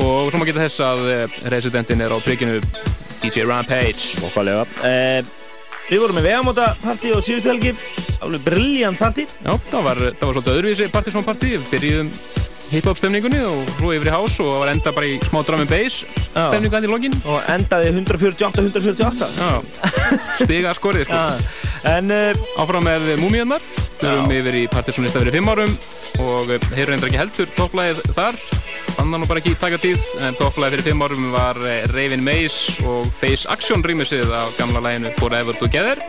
og 0.00 0.30
svo 0.30 0.40
má 0.40 0.46
geta 0.48 0.64
þess 0.64 0.82
að 0.86 1.06
eh, 1.12 1.38
residentin 1.52 2.04
er 2.04 2.14
á 2.14 2.18
prikkinu 2.24 2.60
DJ 3.22 3.46
Rampage. 3.46 4.16
Okkarlega 4.26 4.66
uh, 4.82 5.32
Við 5.88 6.00
vorum 6.00 6.16
með 6.16 6.28
vegamóta 6.30 6.68
partí 6.80 7.10
á 7.12 7.18
síðustu 7.20 7.50
helgi. 7.50 7.72
Alveg 8.22 8.44
brilljant 8.46 9.00
partí 9.00 9.26
Já, 9.26 9.52
það 9.70 9.82
var, 9.88 10.00
það 10.06 10.22
var 10.22 10.36
svolítið 10.36 10.54
öðruvísi 10.54 10.88
partysón 10.94 11.26
partí 11.26 11.56
við 11.56 11.68
byrjuðum 11.72 12.12
hip-hop 12.72 12.96
stemningunni 12.96 13.40
og 13.44 13.66
svo 13.76 13.90
yfir 13.92 14.08
í 14.08 14.12
hás 14.14 14.38
og 14.40 14.48
það 14.48 14.60
var 14.62 14.70
enda 14.72 14.92
bara 14.96 15.10
í 15.10 15.18
smá 15.26 15.42
drum 15.44 15.60
and 15.60 15.68
bass 15.68 15.98
stemningu 16.30 16.78
hann 16.78 16.86
í 16.86 16.92
lokin. 16.92 17.18
Og 17.28 17.50
endaði 17.52 17.92
148-148 17.92 19.28
Já, 19.36 19.50
stiga 20.40 20.72
skorið 20.78 21.10
sko. 21.10 21.22
En 21.92 22.14
uh, 22.14 22.46
áfram 22.62 22.86
með 22.88 23.12
Múmiðnar 23.20 23.64
við 24.02 24.08
erum 24.14 24.34
yfir 24.34 24.58
í 24.62 24.66
partysónista 24.72 25.20
fyrir 25.20 25.36
fimm 25.36 25.50
árum 25.52 25.76
og 26.22 26.56
heyrðu 26.72 26.96
endur 26.96 27.10
ekki 27.10 27.20
heldur 27.20 27.52
topplæðið 27.58 28.14
þar 28.16 28.38
fann 28.96 29.12
það 29.12 29.22
nú 29.22 29.28
bara 29.30 29.42
ekki 29.42 29.54
taka 29.60 29.78
tíð 29.82 30.10
en 30.26 30.36
topplæðið 30.38 30.74
fyrir 30.74 30.86
fimm 30.88 31.04
árum 31.06 31.30
var 31.34 31.60
eh, 31.68 31.84
Raven 31.92 32.24
Maze 32.24 32.76
og 32.88 33.08
Face 33.20 33.48
Action 33.52 33.84
rýmisið 33.84 34.32
á 34.32 34.48
gamla 34.58 34.82
læginu 34.84 35.12
Forever 35.20 35.58
Together. 35.60 36.02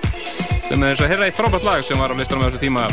Sem 0.69 0.81
er 0.81 0.93
þess 0.93 1.05
að 1.05 1.13
heyra 1.13 1.29
eitt 1.29 1.39
frábært 1.39 1.67
lag 1.67 1.85
sem 1.85 1.99
var 1.99 2.13
á 2.13 2.17
listanum 2.17 2.45
á 2.45 2.49
þessu 2.49 2.63
tíma. 2.63 2.87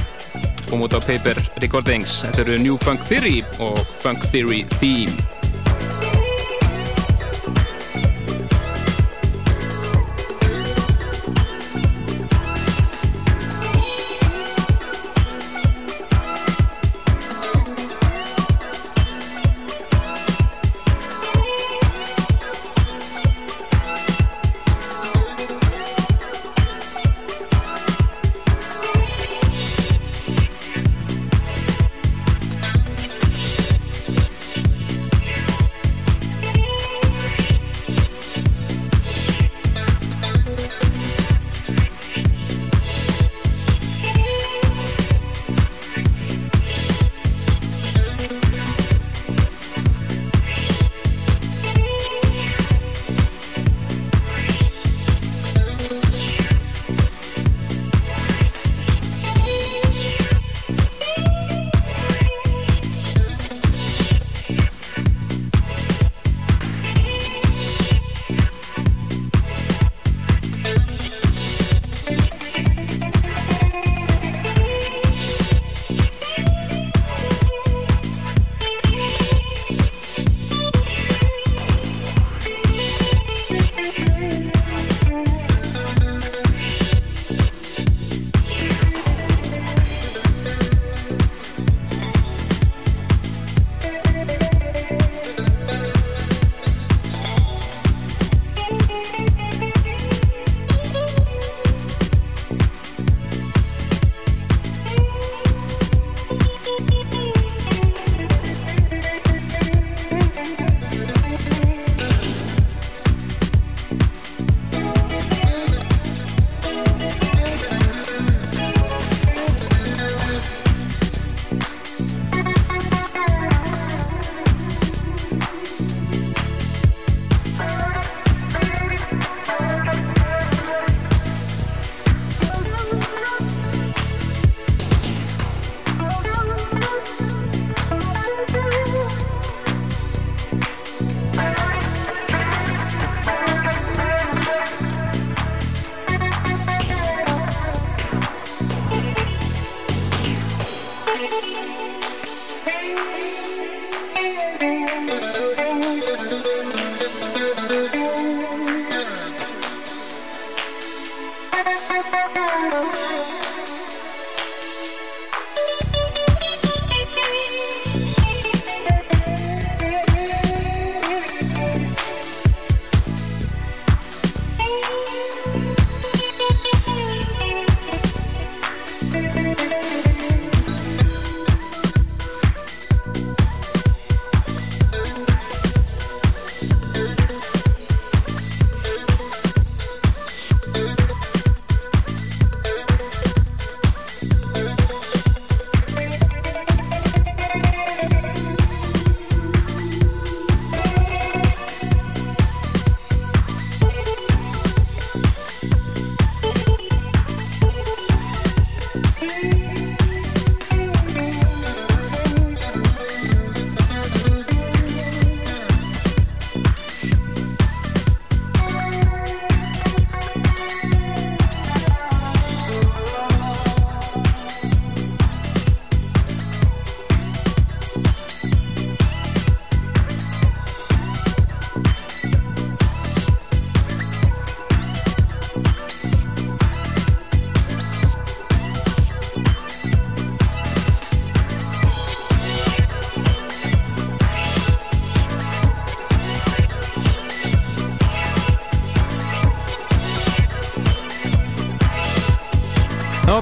Kom 0.71 0.87
út 0.87 0.95
á 0.95 1.01
Paper 1.03 1.39
Recordings. 1.62 2.21
Þetta 2.27 2.47
eru 2.47 2.62
New 2.62 2.81
Funk 2.85 3.07
Theory 3.09 3.41
og 3.62 3.79
Funk 4.03 4.27
Theory 4.31 4.65
Theme 4.79 5.30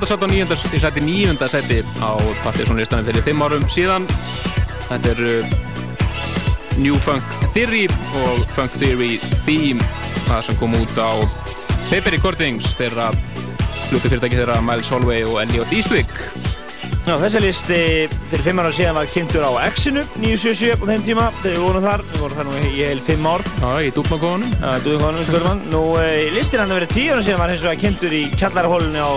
satt 0.08 0.24
á 0.24 0.28
nýjönda, 0.30 0.56
ég 0.72 0.80
sætti 0.80 1.00
nýjönda 1.04 1.46
seti 1.52 1.82
á 2.00 2.16
Partiðsson-listanum 2.40 3.04
fyrir 3.10 3.24
fimm 3.26 3.42
árum 3.44 3.64
síðan. 3.68 4.06
Þetta 4.86 5.10
er 5.12 5.18
uh, 5.20 5.56
New 6.80 6.96
Funk 7.04 7.34
Theory 7.52 7.84
og 8.22 8.40
Funk 8.56 8.72
Theory 8.80 9.18
Theme, 9.44 9.84
það 10.24 10.46
sem 10.46 10.58
kom 10.62 10.76
út 10.78 10.96
á 10.96 11.12
Paper 11.90 12.16
Recordings 12.16 12.72
þeirra 12.78 13.10
hluti 13.90 14.06
fyrirtæki 14.06 14.38
þeirra 14.40 14.62
Miles 14.64 14.88
Solway 14.88 15.26
og 15.28 15.42
Elliot 15.42 15.74
Eastwick. 15.76 16.22
Já, 17.04 17.14
þessi 17.20 17.40
listi 17.44 17.80
fyrir 18.28 18.46
fimm 18.46 18.62
ára 18.62 18.72
síðan 18.72 18.96
var 18.96 19.12
kynntur 19.12 19.44
á 19.44 19.52
X-inu 19.70 20.02
977 20.20 20.76
á 20.76 20.84
þeim 20.88 21.04
tíma 21.04 21.26
þegar 21.40 21.54
við 21.54 21.64
vorum 21.64 21.84
þar, 21.84 22.04
við 22.10 22.24
vorum 22.24 22.40
þar 22.40 22.48
nú 22.48 22.56
í 22.60 22.72
heil 22.80 23.00
fimm 23.04 23.28
ár 23.28 23.44
Já, 23.48 23.70
í 23.80 23.92
dúpnakóðunum 23.96 24.52
Já, 24.56 24.68
dúpnakóðunum, 24.84 25.28
spurðum 25.30 25.62
Nú, 25.72 25.82
e, 26.04 26.28
listin 26.36 26.60
hann 26.60 26.72
að 26.72 26.80
vera 26.82 26.90
tíu 26.92 27.14
ára 27.14 27.24
síðan 27.24 27.40
var 27.40 27.54
hins 27.54 27.64
vegar 27.64 27.80
kynntur 27.80 28.16
í 28.18 28.22
kjallarahólunni 28.36 29.00
á 29.00 29.12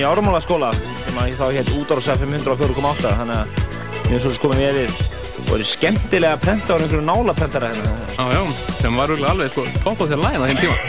í 0.00 0.04
Árumála 0.08 0.40
skóla 0.40 0.70
sem 1.04 1.18
að 1.20 1.34
þá 1.36 1.46
hétt 1.58 1.72
útársa 1.76 2.14
504.8 2.16 3.14
þannig 3.20 3.36
að 3.36 3.56
við 4.00 4.14
erum 4.14 4.22
svo 4.24 4.32
skoðum 4.34 4.62
við 4.62 4.78
við 4.78 5.02
og 5.40 5.52
eru 5.56 5.66
skemmtilega 5.66 6.36
að 6.36 6.42
prenta 6.44 6.76
á 6.76 6.78
einhverju 6.78 7.04
nálaprentara 7.04 7.70
hérna. 7.72 7.92
Já, 8.14 8.24
já, 8.34 8.42
sem 8.80 8.98
var 9.00 9.12
örugglega 9.12 9.32
alveg 9.34 9.52
sko 9.54 9.64
topp 9.84 10.02
á 10.02 10.04
þér 10.10 10.22
lægin 10.24 10.40
á 10.40 10.46
þeim 10.48 10.60
tíma. 10.64 10.76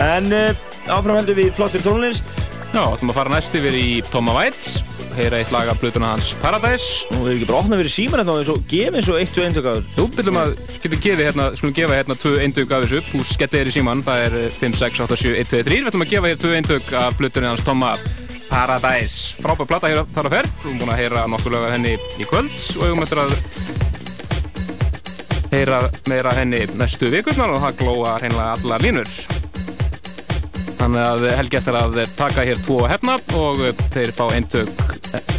En 0.00 0.30
uh, 0.32 0.60
áfram 0.88 1.18
heldur 1.18 1.36
við 1.36 1.50
flottir 1.56 1.82
tónlist. 1.84 2.28
Já, 2.70 2.80
ætlum 2.86 3.12
að 3.12 3.18
fara 3.18 3.34
næst 3.34 3.56
yfir 3.58 3.76
í 3.76 3.88
Toma 4.08 4.36
White, 4.36 4.84
heyra 5.20 5.40
eitt 5.40 5.52
lag 5.52 5.68
af 5.68 5.80
blutuna 5.80 6.14
hans 6.14 6.30
Paradise. 6.40 7.06
Nú 7.10 7.24
hefur 7.24 7.34
ekki 7.34 7.48
bara 7.48 7.60
opnað 7.60 7.82
fyrir 7.82 7.92
síman 7.94 8.20
hérna 8.20 8.32
og 8.34 8.40
eins 8.40 8.52
og 8.52 8.62
gefið 8.70 9.06
svo 9.06 9.18
eitt, 9.20 9.32
tvö 9.34 9.44
eintökaður 9.46 9.84
Jú, 9.98 10.06
viljum 10.16 10.40
að, 10.40 10.54
getum 10.76 11.02
gefið 11.04 11.26
hérna, 11.28 11.48
skulum 11.58 11.76
gefa 11.76 11.98
hérna 11.98 12.16
tvö 12.20 12.32
eindug 12.44 12.72
af 12.72 12.86
þessu, 12.86 13.02
þú 13.10 13.20
skellið 13.28 13.56
þér 13.58 13.70
í 13.70 13.74
síman, 13.76 14.04
það 14.06 14.24
er 14.26 14.36
eh, 14.40 14.56
5, 14.60 14.78
6, 14.80 15.02
8, 15.06 15.18
7, 15.24 15.34
1, 15.42 15.50
2, 15.50 15.62
3, 15.68 15.78
við 15.80 15.90
ætlum 15.90 16.06
að 16.06 16.12
gefa 16.14 16.30
hér 16.30 16.40
tvö 16.40 16.52
eindug 16.58 16.94
af 17.02 17.18
blutunni 17.18 17.50
hans 17.50 17.64
Toma 17.66 17.92
Paradise. 18.50 19.36
Frábær 19.44 19.68
plata 19.70 19.90
hér 19.90 20.02
þar 20.14 20.30
að 20.30 20.36
ferð, 20.38 20.54
við 20.62 20.70
erum 20.70 20.80
búin 20.82 20.94
að 20.94 21.02
heyra 21.02 21.26
af 21.28 21.74
henni 21.74 21.94
í 21.98 22.28
kvöld 22.30 22.56
og 22.76 22.86
við 22.86 23.04
eftir 23.06 23.22
að 23.24 23.36
heyra 25.50 25.82
meira 26.10 26.32
af 26.32 26.40
henni 26.40 26.62
næstu 26.78 27.10
vikurnar 27.12 27.54
og 27.54 27.62
það 27.64 27.82
glóa 27.82 28.16
hreinlega 28.18 28.54
allar 28.56 28.86
línur. 28.86 29.18
Þannig 30.80 31.02
að 31.04 31.26
Helgi 31.36 31.58
eftir 31.60 31.76
að 31.76 31.98
taka 32.16 32.46
hér 32.48 32.62
tvo 32.64 32.86
hefna 32.88 33.18
og 33.36 33.60
þeir 33.92 34.14
fá 34.16 34.24
eintök 34.32 34.89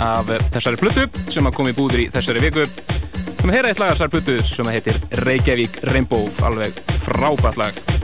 af 0.02 0.30
þessari 0.52 0.82
plötu 0.82 1.08
sem 1.32 1.48
að 1.48 1.58
koma 1.60 1.74
í 1.74 1.78
búður 1.78 2.06
í 2.06 2.10
þessari 2.14 2.44
viku. 2.44 2.66
Erum 2.66 3.54
að 3.54 3.58
heyra 3.58 3.72
eitt 3.72 3.82
lag 3.82 3.94
af 3.94 3.98
þessari 3.98 4.16
plötu 4.18 4.38
sem 4.46 4.72
heitir 4.74 5.02
Reykjavík 5.26 5.82
Rainbow, 5.92 6.30
alveg 6.46 6.78
frábært 7.06 7.62
lag. 7.62 8.01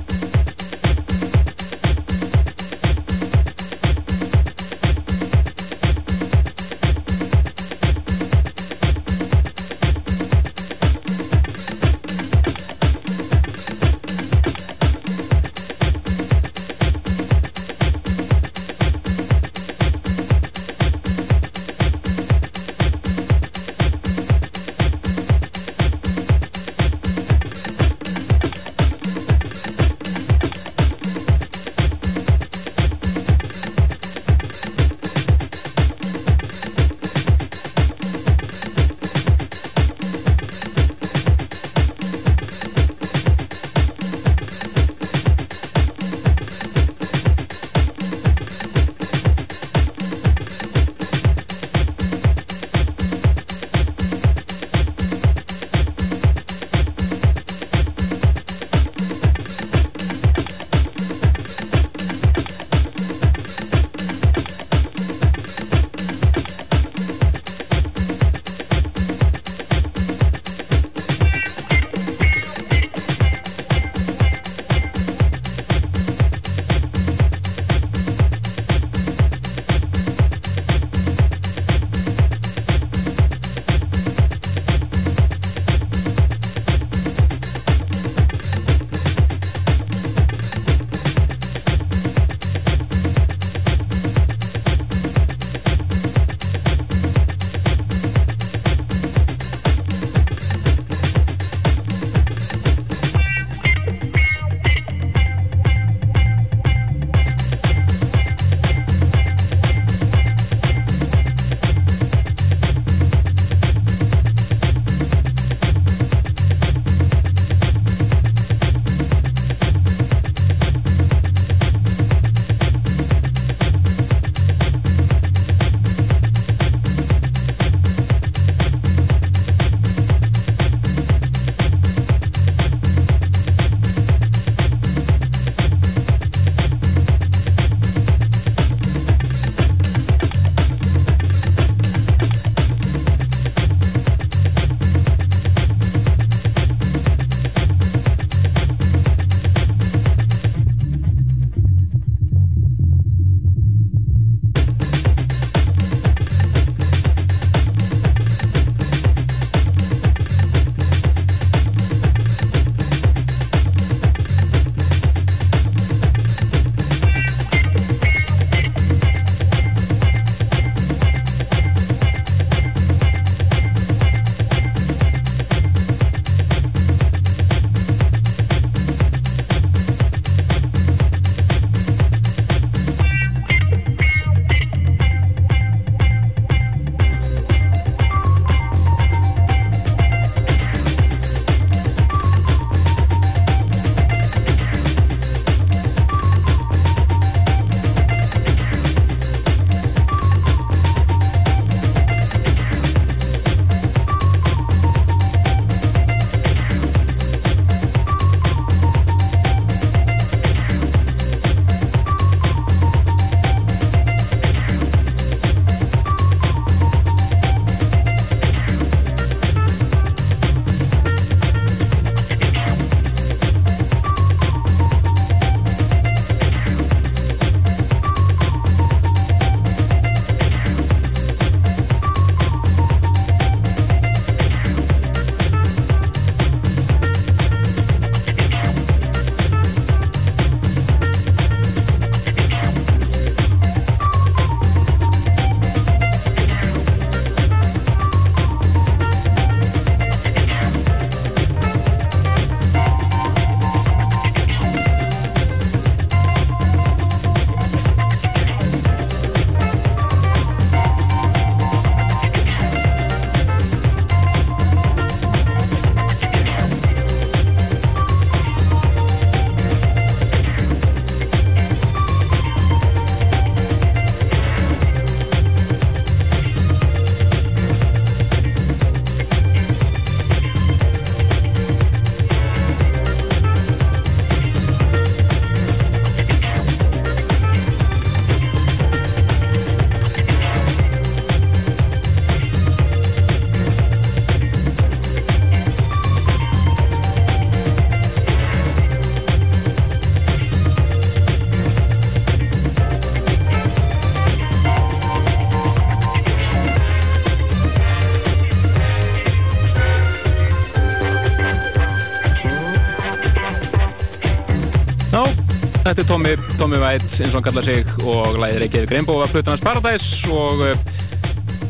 Þetta 315.97 316.03
er 316.03 316.09
Tommy, 316.11 316.31
Tommy 316.59 316.77
White, 316.77 317.07
eins 317.09 317.31
og 317.31 317.39
hann 317.39 317.45
kallar 317.47 317.65
sig 317.65 317.87
og 318.05 318.35
læðir 318.37 318.59
Reykjavík 318.61 318.91
Rainbow 318.93 319.23
af 319.25 319.31
Plutunars 319.33 319.63
Paradise 319.65 320.29
og 320.29 320.61
uh, 320.61 320.91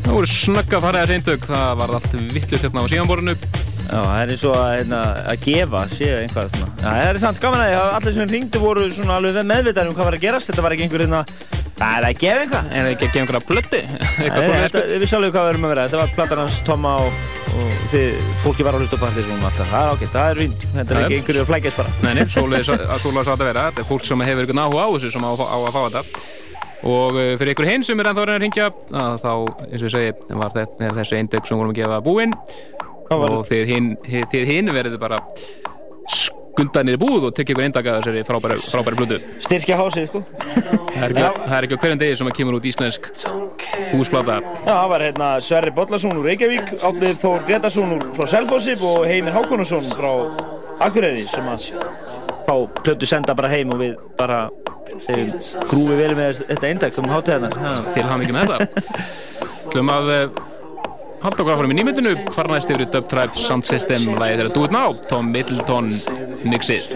það 0.02 0.10
voru 0.18 0.28
snögga 0.28 0.80
fariðar 0.84 1.12
eindök, 1.14 1.46
það 1.48 1.70
var 1.80 1.94
allt 1.96 2.16
vittlust 2.34 2.66
hérna 2.66 2.84
á 2.84 2.92
síðanborinu 2.92 3.32
Já, 3.88 3.96
það 3.96 4.18
er 4.18 4.34
eins 4.34 4.44
og 4.44 4.58
að, 4.58 4.66
hérna, 4.74 5.00
að 5.32 5.46
gefa 5.46 5.82
séu 5.94 6.18
einhvað 6.18 6.52
svona. 6.52 6.68
Já, 6.76 6.88
það 6.90 7.06
er 7.06 7.20
samt 7.22 7.40
gaman 7.46 7.64
að 7.64 7.76
að 7.78 7.94
allir 7.96 8.16
sem 8.18 8.30
hringdu 8.34 8.60
voru 8.66 8.84
svona 8.92 9.16
alveg 9.16 9.48
meðvitaðir 9.48 9.88
um 9.88 9.96
hvað 9.96 10.10
var 10.10 10.18
að 10.18 10.26
gerast. 10.26 10.52
Þetta 10.52 10.66
var 10.66 10.76
ekki 10.76 10.84
einhver 10.84 11.06
hérna, 11.06 11.24
það 11.80 11.96
er 11.96 12.08
að 12.10 12.20
gefa 12.26 12.44
eitthvað. 12.44 12.68
En 12.68 12.84
það 12.84 12.92
ekki 12.92 13.08
að 13.08 13.14
gefa 13.14 13.24
einhverja 13.24 13.44
plötu? 13.48 13.80
Eitthvað 14.26 14.44
svona 14.44 14.84
við 14.92 15.16
alveg 15.22 15.36
hvað 15.38 15.48
við 15.48 15.52
erum 15.54 15.64
að 15.64 15.72
vera. 15.72 15.88
Þetta 15.88 16.02
var 16.02 16.16
platan 16.18 16.42
hans 16.44 16.60
Tomma 16.68 16.96
og, 17.06 17.24
og 17.58 17.84
þið, 17.92 18.32
fólki 18.44 18.66
var 18.66 18.76
að 18.76 18.84
hlusta 18.84 18.98
upp 18.98 19.04
allir 19.08 19.26
svona 19.26 19.48
alltaf. 19.50 19.70
Það 19.72 19.84
er 19.84 19.92
ágætt, 19.92 20.12
það 20.14 20.30
er 20.30 20.40
fínt. 20.42 20.66
Þetta 20.74 20.94
er 20.94 21.00
ekki 21.02 21.18
einhverju 21.18 21.42
að 21.44 21.50
flækjast 21.52 21.80
bara. 21.82 21.94
Nei, 22.04 22.10
nei, 22.18 22.24
svoleiðis 22.34 22.72
að 22.74 23.02
svoleiðis 23.04 23.30
átt 23.34 23.44
að 23.44 23.50
vera. 23.50 23.64
Þetta 23.68 23.84
er 23.84 23.88
fólk 23.88 24.08
sem 24.08 24.26
hefur 24.28 24.44
einhvern 24.44 24.62
áhuga 24.64 24.86
á 24.86 24.88
þessu 24.94 25.12
sem 25.14 25.26
á, 25.26 25.30
á 25.34 25.58
að 25.58 25.70
fá 25.76 25.80
þetta. 25.86 26.24
Og 26.88 27.18
uh, 27.18 27.30
fyrir 27.40 27.54
ykkur 27.54 27.68
hinn 27.68 27.86
sem 27.86 27.98
er 27.98 28.10
ennþá 28.10 28.22
að 28.22 28.28
reyna 28.30 28.38
að 28.38 28.44
ringja, 28.46 28.68
þá, 29.18 29.32
eins 29.66 29.82
og 29.82 29.88
ég 29.88 29.94
segi, 29.96 30.12
var 30.42 30.52
þetta, 30.54 30.92
þessi 31.00 31.18
eindök 31.18 31.48
sem 31.48 31.58
vorum 31.58 31.74
að 31.74 31.80
gefa 31.80 32.02
búinn 32.06 32.36
og 33.08 33.40
þið 33.48 33.72
hinn, 33.72 33.94
hinn 34.06 34.70
verður 34.76 35.00
bara 35.00 35.22
skuldanir 36.58 36.98
í 36.98 37.00
búð 37.00 37.28
og 37.28 37.34
tekja 37.36 37.54
ykkur 37.54 37.66
eindaka 37.68 37.96
þessari 38.00 38.24
frábæri, 38.26 38.58
frábæri 38.66 38.98
blödu. 38.98 39.18
Styrkja 39.44 39.78
hásið, 39.78 40.08
sko. 40.10 40.22
Það 40.34 41.04
er 41.04 41.12
ekki, 41.12 41.26
það 41.44 41.56
er 41.58 41.66
ekki 41.66 41.78
á 41.78 41.82
hverjum 41.84 42.00
degi 42.02 42.16
sem 42.18 42.30
að 42.30 42.36
kemur 42.38 42.58
út 42.58 42.66
íslensk 42.68 43.08
húsplata. 43.92 44.38
Já, 44.42 44.72
það 44.72 44.88
var 44.92 45.04
hérna 45.06 45.28
Sverri 45.44 45.74
Bollarsson 45.76 46.18
úr 46.18 46.28
Reykjavík, 46.32 46.72
Átnið 46.88 47.20
Þór 47.22 47.46
Gretarsson 47.46 47.94
úr 47.94 48.06
frá 48.16 48.30
Selfossi 48.34 48.74
og 48.90 49.06
Heimir 49.06 49.36
Hákonarsson 49.36 49.86
frá 49.94 50.10
Akureyri 50.88 51.22
sem 51.26 51.46
að 51.50 51.70
fá 52.48 52.54
plötu 52.82 53.08
senda 53.08 53.36
bara 53.38 53.52
heim 53.52 53.74
og 53.74 53.82
við 53.82 53.96
bara 54.18 54.44
um, 54.48 55.32
grúfi 55.70 55.98
vel 55.98 56.12
með 56.18 56.44
þetta 56.50 56.70
eindag 56.72 57.02
um 57.02 57.10
hátíðarnar. 57.14 57.58
Til 57.94 58.06
hann 58.10 58.26
ekki 58.26 58.38
með 58.38 58.54
þetta. 58.54 59.02
Hlum 59.74 59.92
að 59.92 60.14
halda 61.22 61.42
okkur 61.42 61.54
áfram 61.54 61.72
í 61.74 61.76
nýmyndinu, 61.78 62.14
hvar 62.30 62.48
næst 62.52 62.70
yfir 62.70 62.84
Dub 62.92 63.08
Tribe 63.10 63.38
Sound 63.38 63.66
System, 63.66 64.06
lagið 64.20 64.42
þeirra 64.42 64.54
Do 64.54 64.64
It 64.66 64.74
Now, 64.74 64.92
Tom 65.10 65.32
Middleton, 65.34 65.90
Nixit. 66.46 66.94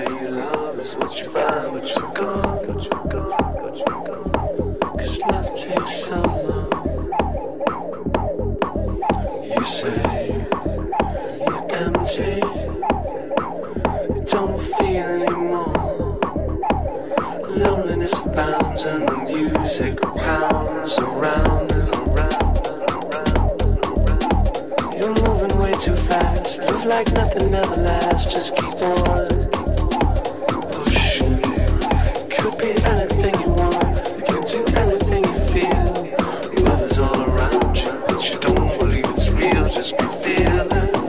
Loneliness 17.52 18.25
bounds 18.25 18.84
and 18.86 19.07
the 19.07 19.17
music 19.28 20.01
pounds 20.01 20.99
around 20.99 21.73
and 21.73 22.01
fast, 26.12 26.58
live 26.58 26.84
like 26.84 27.12
nothing 27.12 27.55
ever 27.55 27.76
lasts. 27.76 28.32
Just 28.32 28.57
keep 28.57 28.81
on 28.82 29.28
pushing. 30.76 31.41
Could 32.34 32.55
be 32.58 32.70
anything 32.92 33.34
you 33.42 33.50
want. 33.60 33.97
You 34.16 34.23
can 34.28 34.42
do 34.52 34.60
anything 34.82 35.24
you 35.32 35.39
feel. 35.52 36.65
Love 36.65 36.82
is 36.91 37.00
all 37.00 37.23
around 37.31 37.78
you, 37.78 37.92
but 38.07 38.20
you 38.28 38.39
don't 38.41 38.78
believe 38.78 39.07
it's 39.15 39.28
real. 39.31 39.68
Just 39.68 39.97
be 39.99 40.05
fearless. 40.23 41.01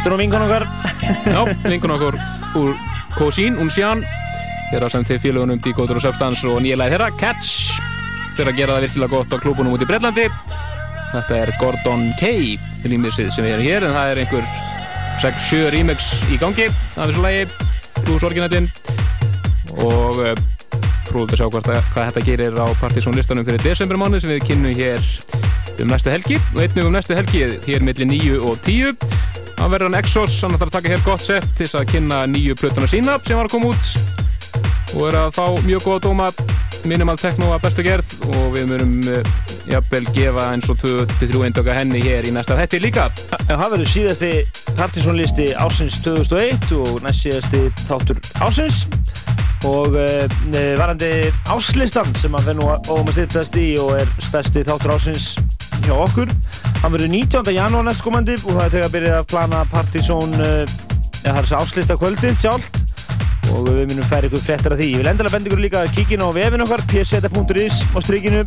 Þetta 0.00 0.08
er 0.08 0.14
nú 0.14 0.16
vingun 0.16 0.42
okkar. 0.46 0.62
Já, 1.34 1.40
vingun 1.68 1.92
okkur 1.92 2.14
úr 2.56 2.70
Kosín, 3.18 3.58
Unsjan 3.60 4.00
þeirra 4.70 4.88
sem 4.88 5.04
þeir 5.04 5.18
félagunum 5.20 5.60
Decoded 5.60 5.98
og 5.98 6.00
Substance 6.00 6.46
og 6.48 6.62
nýja 6.64 6.78
lagi 6.80 6.94
þeirra, 6.94 7.08
Catch 7.20 7.74
þeirra 8.38 8.54
gera 8.56 8.78
það 8.78 8.86
virkilega 8.86 9.12
gott 9.12 9.34
á 9.36 9.42
klúbunum 9.42 9.74
út 9.76 9.84
í 9.84 9.88
Breitlandi 9.90 10.24
Þetta 11.10 11.36
er 11.36 11.52
Gordon 11.60 12.06
K 12.16 12.30
rýmisið 12.86 13.28
sem 13.34 13.44
við 13.44 13.52
erum 13.58 13.66
hér 13.66 13.86
en 13.90 13.96
það 13.98 14.14
er 14.14 14.22
einhver 14.22 14.48
6-7 15.20 15.62
remix 15.76 16.08
í 16.32 16.40
gangi 16.40 16.70
af 16.70 17.10
þessu 17.10 17.26
lagi, 17.26 17.44
Blues 18.06 18.24
Orginatinn 18.30 18.70
og 19.84 20.24
uh, 20.24 20.32
trúið 21.10 21.34
að 21.34 21.42
sjá 21.42 21.46
hvað, 21.50 21.72
hvað 21.92 22.08
þetta 22.08 22.26
gerir 22.30 22.56
á 22.56 22.66
Partizón 22.80 23.20
listanum 23.20 23.44
fyrir 23.44 23.68
desembermánu 23.68 24.24
sem 24.24 24.32
við 24.32 24.46
kynnum 24.48 24.80
hér 24.80 25.12
um 25.80 25.92
næstu 25.92 26.14
helgi 26.14 26.40
og 26.54 26.62
einnig 26.64 26.86
um 26.88 26.94
næstu 26.96 27.20
helgi 27.20 27.50
hér 27.66 27.84
millir 27.84 28.08
9 28.08 28.38
og 28.40 28.62
10 28.64 29.09
Það 29.60 29.72
verður 29.74 29.90
hann 29.90 29.98
Exos, 29.98 30.34
hann 30.40 30.54
ætlar 30.56 30.70
að 30.70 30.76
taka 30.78 30.88
hér 30.88 31.02
gott 31.04 31.20
sett 31.20 31.48
til 31.58 31.66
að 31.76 31.90
kynna 31.90 32.22
nýju 32.32 32.54
plötuna 32.56 32.86
sína 32.88 33.18
sem 33.20 33.36
var 33.36 33.44
að 33.44 33.52
koma 33.52 33.74
út. 33.74 33.90
Og 34.94 35.02
er 35.10 35.18
að 35.20 35.34
fá 35.36 35.44
mjög 35.66 35.84
góða 35.84 36.00
dóma 36.06 36.28
minimal 36.88 37.18
techno 37.20 37.50
að 37.52 37.66
bestu 37.66 37.84
gerð. 37.84 38.14
Og 38.30 38.46
við 38.54 38.70
myrum 38.70 38.94
uh, 39.04 39.18
jafnvel 39.68 40.00
gefa 40.16 40.46
eins 40.54 40.70
og 40.72 40.80
2-3 40.80 41.44
eindöka 41.44 41.76
henni 41.76 42.00
hér 42.00 42.24
í 42.24 42.32
næsta 42.32 42.56
hætti 42.56 42.80
líka. 42.80 43.10
En 43.42 43.60
það 43.60 43.74
verður 43.74 43.92
síðasti 43.92 44.32
Partizón 44.80 45.20
listi 45.20 45.50
ásins 45.52 46.00
2001 46.08 46.72
og 46.80 47.04
næst 47.04 47.26
síðasti 47.26 47.62
þáttur 47.84 48.24
ásins 48.40 48.86
og 49.68 49.92
uh, 49.92 50.24
varandi 50.80 51.12
áslistan 51.52 52.08
sem 52.16 52.32
að 52.32 52.54
verður 52.54 52.62
nú 52.62 52.72
óum 52.88 53.12
að 53.12 53.18
styrtast 53.18 53.60
í 53.60 53.70
og 53.84 53.92
er 54.00 54.16
stærsti 54.24 54.64
þáttur 54.72 54.96
ásins 54.96 55.34
hjá 55.84 55.98
okkur 56.00 56.32
hann 56.80 56.94
verður 56.94 57.12
19. 57.12 57.50
janúar 57.54 57.84
næstkomandi 57.86 58.36
og 58.40 58.54
það 58.54 58.62
er 58.64 58.72
þegar 58.74 58.86
að 58.86 58.94
byrja 58.94 59.16
að 59.18 59.26
plana 59.32 59.64
Partizón 59.68 60.36
uh, 60.38 60.62
ja, 61.20 61.32
það 61.32 61.40
er 61.40 61.48
þessi 61.48 61.58
áslista 61.60 61.96
kvöldið 62.00 62.38
sjálft. 62.40 62.80
Og 63.50 63.66
við 63.66 63.88
munum 63.90 64.06
færa 64.06 64.28
ykkur 64.28 64.44
fréttar 64.44 64.76
af 64.76 64.78
því. 64.78 64.88
Ég 64.94 65.02
vil 65.02 65.10
endilega 65.10 65.34
benda 65.34 65.50
ykkur 65.50 65.62
líka 65.64 65.82
að 65.82 65.94
kíkina 65.96 66.28
á 66.28 66.36
vefin 66.36 66.64
okkar 66.64 66.84
pseta.is 66.92 67.80
á 67.92 67.98
strykinu 67.98 68.44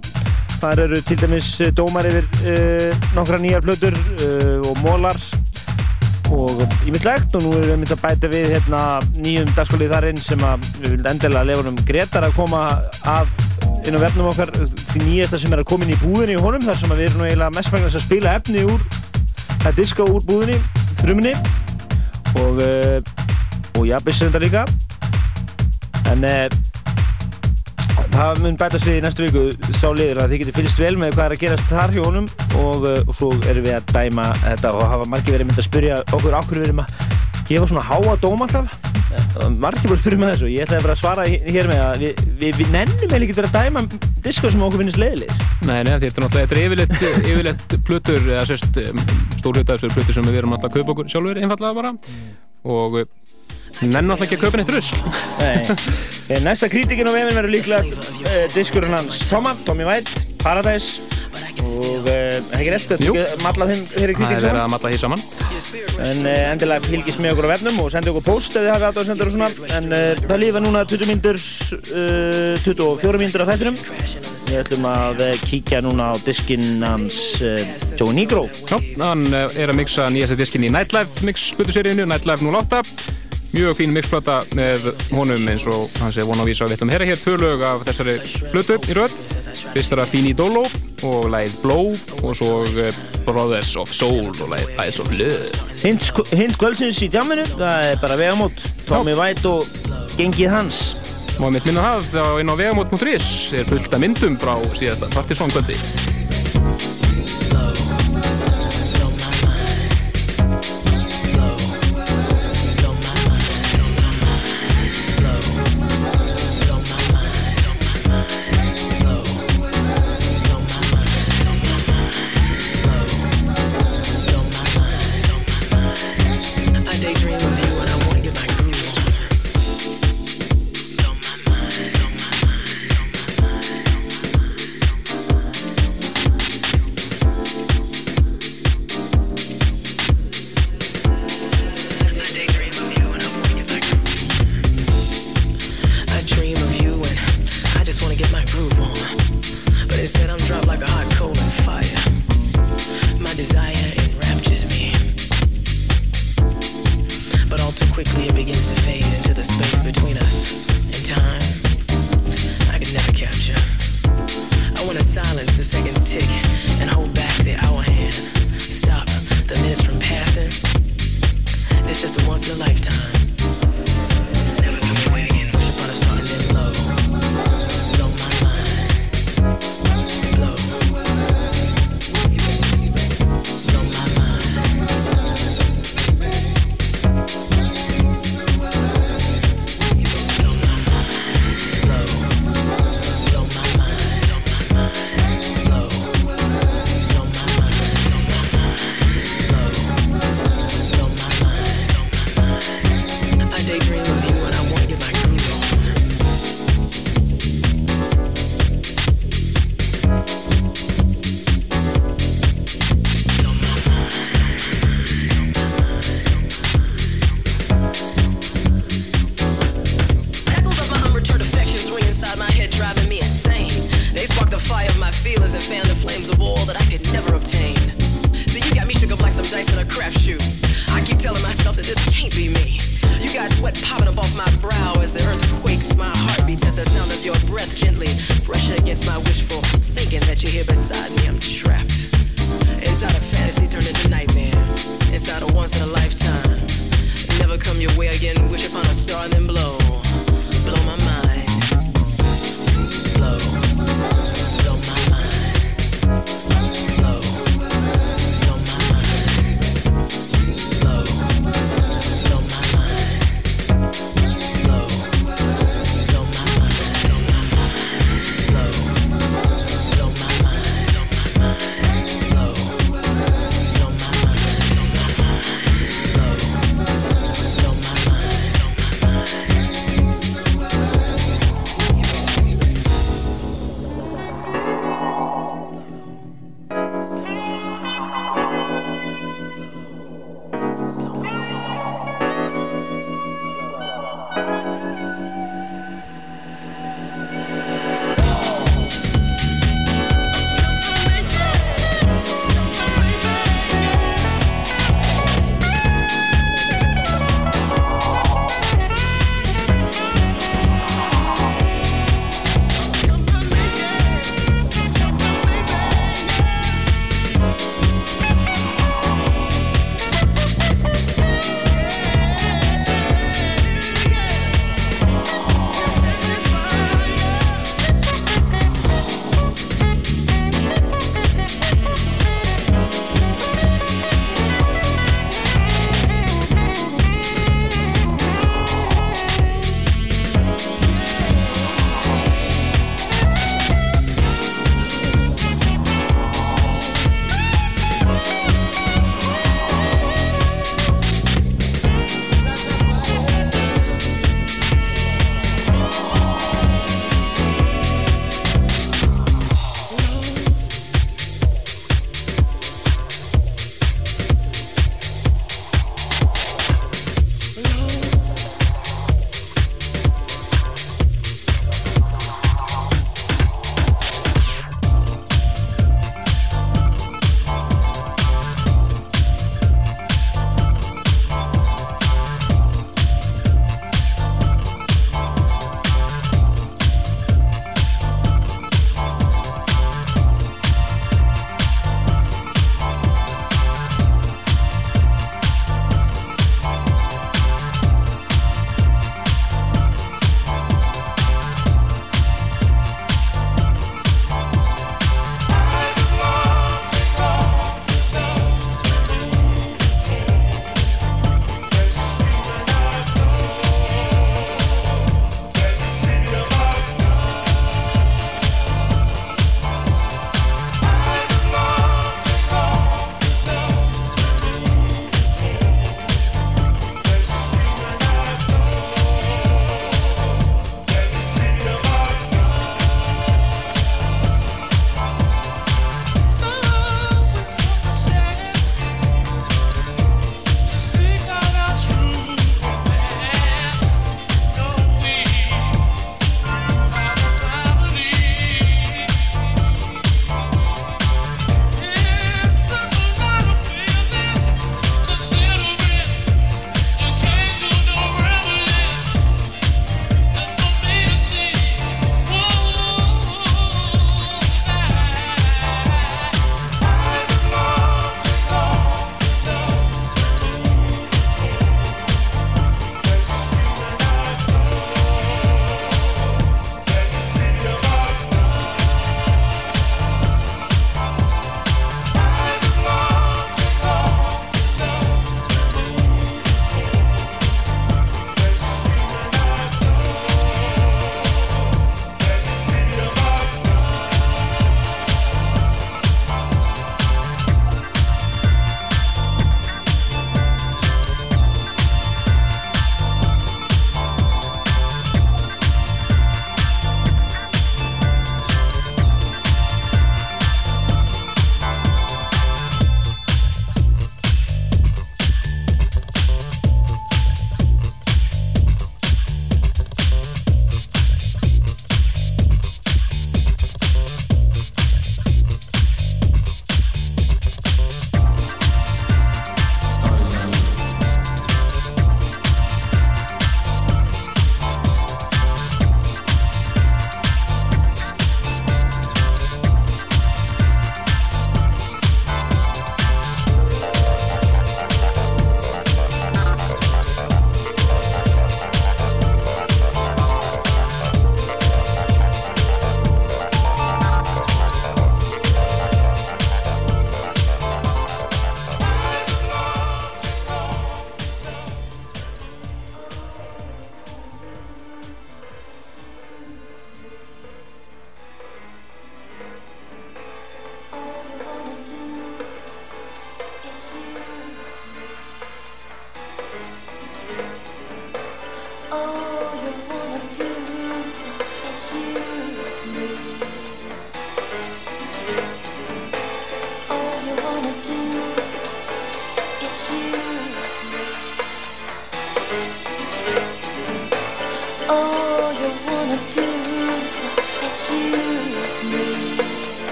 þar 0.64 0.86
eru 0.86 1.00
til 1.03 1.20
dæmis 1.20 1.53
uh, 1.62 1.72
dómar 1.76 2.08
yfir 2.10 2.28
uh, 2.48 3.08
nokkra 3.18 3.42
nýjar 3.44 3.66
plötur 3.66 3.98
uh, 3.98 4.60
og 4.70 4.80
mólar 4.86 5.20
og 6.34 6.64
ímyndlegt 6.88 7.36
og 7.38 7.44
nú 7.44 7.52
erum 7.58 7.74
við 7.74 7.82
mynd 7.84 7.94
að 7.94 8.03
bæta 8.03 8.30
við 8.32 8.53
hérna, 8.56 8.84
nýjum 9.20 9.52
dagskólið 9.58 9.92
þar 9.94 10.08
inn 10.10 10.22
sem 10.24 10.45
að 10.48 10.70
við 10.80 10.94
viljum 10.94 11.10
endilega 11.12 11.50
lefa 11.50 11.68
um 11.70 11.82
Gretar 11.86 12.26
að 12.26 12.38
koma 12.40 12.64
að 13.12 13.36
inn 13.88 13.98
á 14.00 14.03
vefnum 14.03 14.30
okkar 14.32 14.52
því 14.56 15.03
nýjasta 15.03 15.40
sem 15.42 15.53
er 15.53 15.64
að 15.64 15.70
koma 15.72 15.88
inn 15.88 15.95
í 15.95 16.00
búðinni 16.03 16.38
í 16.38 16.44
honum 16.44 16.64
þar 16.64 16.80
sem 16.80 16.94
við 16.94 17.08
erum 17.10 17.26
eiginlega 17.28 17.56
mestmægnast 17.58 18.00
að 18.00 18.06
spila 18.06 18.38
efni 18.40 18.64
úr 18.68 18.86
að 19.64 19.80
diska 19.80 20.08
úr 20.08 20.24
búðinni 20.28 20.60
þrumunni 21.02 21.34
og 22.40 22.62
uh, 22.64 23.14
og 23.80 23.88
jafnveg 23.90 24.16
sem 24.16 24.30
þetta 24.30 24.44
líka. 24.44 24.64
En 26.12 26.26
uh, 26.28 26.45
það 28.14 28.44
mun 28.44 28.58
bætast 28.60 28.88
við 28.88 29.00
í 29.00 29.03
næstu 29.03 29.28
viku 29.28 29.74
sá 29.80 29.90
liður 29.92 30.24
að 30.24 30.34
þið 30.34 30.44
getur 30.44 30.58
fylgst 30.60 30.82
vel 30.84 30.94
með 31.02 31.18
hvað 31.18 31.26
er 31.26 31.36
að 31.38 31.44
gerast 31.44 31.70
þar 31.72 31.95
hjá 31.95 32.03
honum. 32.06 32.32
Og, 32.62 32.88
uh, 32.88 33.02
og 33.03 33.14
svo 33.18 33.34
erum 33.50 33.68
við 33.68 33.78
að 33.80 33.94
dæma 33.95 34.30
þetta 34.45 34.74
og 34.78 34.88
hafa 34.94 35.12
margir 35.12 35.38
verið 35.38 35.52
mynd 35.52 35.62
að 35.62 35.70
spyrja 35.70 36.02
okkur 36.12 36.40
okkur 36.42 36.62
við 36.62 36.70
erum 36.70 36.84
að 36.86 36.98
gefa 37.50 37.70
svona 37.74 37.88
háa 37.90 38.18
dóm 38.24 38.45
alltaf 38.45 38.92
margir 39.61 39.90
búin 39.90 39.98
að 39.98 40.03
spyrja 40.03 40.22
með 40.22 40.32
þessu. 40.33 40.50
Ég 40.53 40.66
ætlaði 40.66 40.85
bara 40.85 40.95
að 40.95 41.01
svara 41.01 41.25
hér 41.30 41.69
með 41.72 41.82
að 41.83 42.03
við, 42.03 42.22
við, 42.42 42.59
við 42.59 42.72
nennum 42.74 43.08
eða 43.08 43.19
ekki 43.19 43.38
verið 43.40 43.50
að 43.50 43.67
dæma 43.67 43.83
diska 44.24 44.51
sem 44.53 44.64
okkur 44.67 44.83
finnst 44.83 45.00
leiðilegir 45.01 45.43
Nei, 45.64 45.80
nei, 45.88 45.93
þetta 46.01 46.08
er 46.08 46.25
náttúrulega, 46.25 46.43
þetta 46.43 46.56
er 46.56 46.61
yfirleitt, 46.64 46.95
yfirleitt 47.33 47.75
plutur, 47.88 48.25
eða 48.27 48.45
sérst, 48.50 48.80
stór 49.40 49.59
hluta 49.59 49.77
þessu 49.77 49.92
plutur 49.95 50.17
sem 50.17 50.27
við 50.27 50.40
erum 50.42 50.56
alltaf 50.56 50.72
að 50.72 50.80
kaupa 50.80 50.95
okkur 50.95 51.11
sjálfur 51.14 51.40
einfallega 51.40 51.77
bara. 51.80 51.93
Og 52.64 53.00
nennum 53.82 54.14
alltaf 54.16 54.27
ekki 54.27 54.38
að 54.38 54.43
kaupa 54.45 54.59
neitt 54.61 54.72
russ 54.72 54.92
Nei, 56.30 56.38
næsta 56.45 56.69
kritikinn 56.72 57.09
á 57.09 57.14
vefinn 57.16 57.35
verður 57.35 57.56
líklega 57.56 57.83
uh, 57.83 58.45
diskurinn 58.53 58.95
hans. 58.95 59.17
Toma, 59.32 59.56
Tommy 59.67 59.88
White, 59.88 60.27
Paradise 60.43 61.03
og 61.64 62.08
uh, 62.09 62.56
ekki 62.58 62.74
rétt, 62.74 62.85
þetta 62.92 63.24
er 63.24 63.42
malla 63.43 63.67
þeim 63.69 63.82
þeirri 63.90 64.16
kritikinn 64.17 64.33
Það 64.33 64.38
er 64.38 64.45
verið 64.48 64.61
að 64.64 64.72
malla 64.74 64.92
því 64.92 65.00
saman. 65.01 65.24
En 66.03 66.22
uh, 66.24 66.35
endilega 66.51 66.85
fylgist 66.88 67.24
með 67.24 67.33
okkur 67.35 67.48
á 67.48 67.53
vefnum 67.53 67.80
og 67.83 67.90
sendi 67.93 68.14
okkur 68.14 68.25
post 68.27 68.58
ef 68.58 68.66
þið 68.66 68.72
hafið 68.74 68.88
átt 68.90 69.01
að 69.01 69.09
senda 69.09 69.25
okkur 69.25 69.33
svona. 69.38 69.69
En 69.80 69.90
uh, 69.90 70.24
það 70.24 70.43
lífa 70.43 70.64
núna 70.64 70.83
20 70.93 71.11
mínútur 71.11 71.42
uh, 71.42 72.61
24 72.67 73.24
mínútur 73.24 73.45
á 73.45 73.50
þættinum. 73.51 73.82
Við 74.43 74.59
ætlum 74.59 74.88
að 74.92 75.25
kíkja 75.48 75.82
núna 75.85 76.11
á 76.11 76.14
diskinn 76.25 76.83
hans 76.83 77.17
Joe 77.98 78.11
Negro 78.14 78.43
Já, 78.67 78.75
hann 79.00 79.24
er 79.32 79.72
að 79.72 79.77
mixa 79.80 80.09
nýjasta 80.11 80.35
diskinn 80.38 80.67
í 80.67 80.72
Nightlife 80.74 81.24
mix 81.25 81.48
sputuseríinu, 81.56 82.06
Nightlife 82.11 82.43
08 82.43 83.23
mjög 83.53 83.77
fín 83.77 83.93
mixplata 83.93 84.40
með 84.57 84.88
honum 85.14 85.45
eins 85.51 85.65
og 85.69 85.85
hans 86.01 86.17
er 86.17 86.25
vona 86.27 86.43
að 86.43 86.49
vísa 86.49 86.65
að 86.65 86.73
við 86.73 86.77
ætlum 86.77 86.91
að 86.91 86.95
heyra 86.95 87.07
hér 87.09 87.22
tvö 87.22 87.35
lög 87.41 87.65
af 87.67 87.83
þessari 87.88 88.15
plötu 88.49 88.77
í 88.90 88.98
rödd. 88.98 89.17
Fyrst 89.73 89.93
er 89.93 90.01
að 90.03 90.14
Fini 90.14 90.33
Dolo 90.38 90.64
og 91.06 91.27
lagið 91.33 91.59
Blow 91.61 91.91
og 92.23 92.33
svo 92.38 92.64
uh, 92.65 93.01
Brothers 93.27 93.75
of 93.80 93.93
Soul 93.93 94.32
og 94.33 94.49
lagið 94.53 94.73
Eyes 94.82 94.99
of 95.03 95.14
Love 95.17 95.69
Hint, 95.83 96.09
hint 96.33 96.57
kvöldsins 96.61 97.01
í 97.06 97.11
tjáminu, 97.14 97.45
það 97.56 97.91
er 97.91 98.01
bara 98.01 98.19
vegamót. 98.19 98.65
Tommy 98.90 99.15
White 99.17 99.49
og 99.49 99.69
gengið 100.17 100.53
hans. 100.53 100.82
Má 101.38 101.48
ég 101.49 101.57
mitt 101.57 101.69
minna 101.69 101.85
það 101.85 102.09
þá 102.14 102.41
inn 102.41 102.53
á 102.53 102.56
vegamót.is 102.61 103.30
er 103.57 103.69
fullt 103.69 103.93
af 103.93 104.03
myndum 104.06 104.38
frá 104.41 104.57
síðasta 104.77 105.09
Partizón 105.14 105.53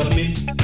love 0.00 0.16
me. 0.16 0.59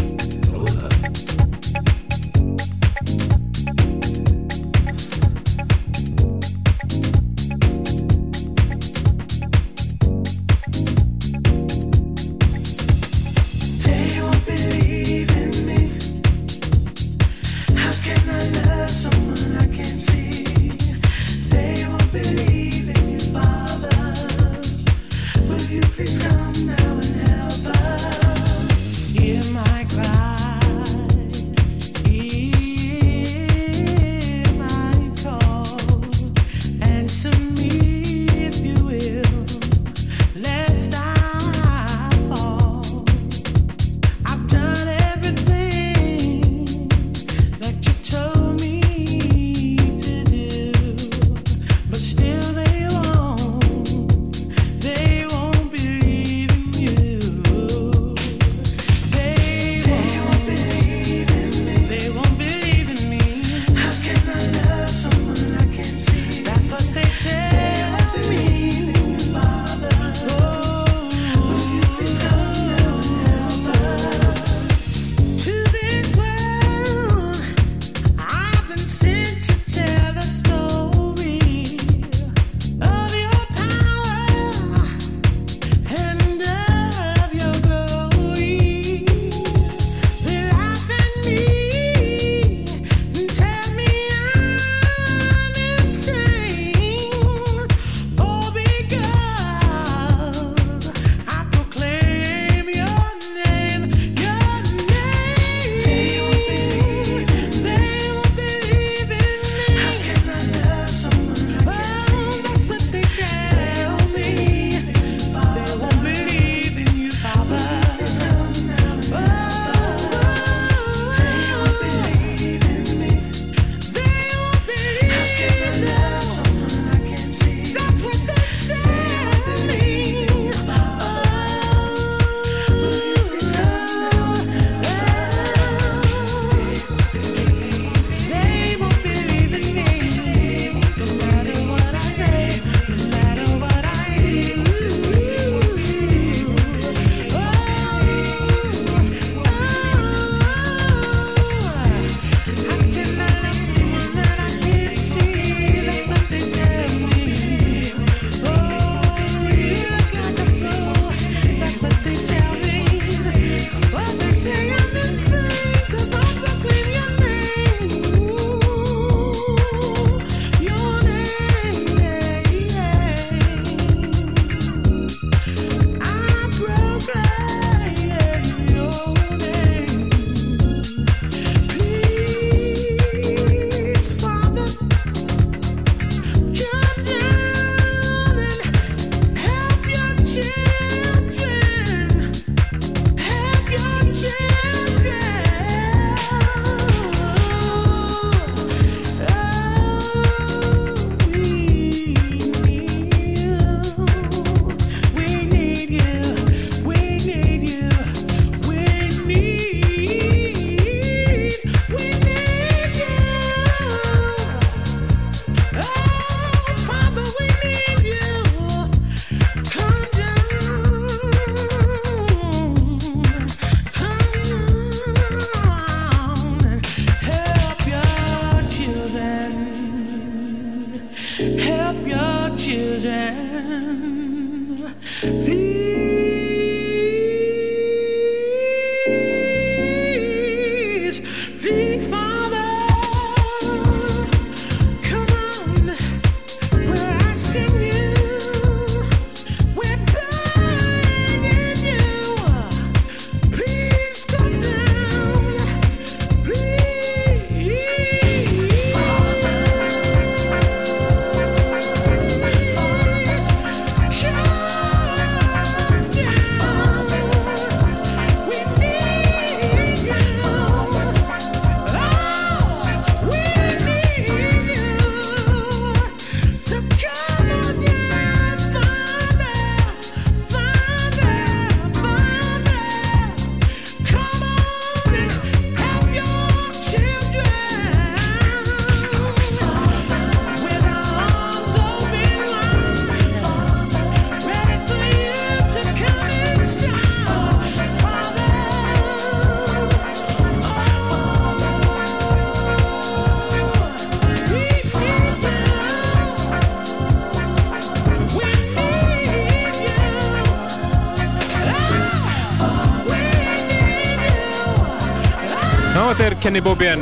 Kenny 316.47 316.60
Bobien 316.62 317.00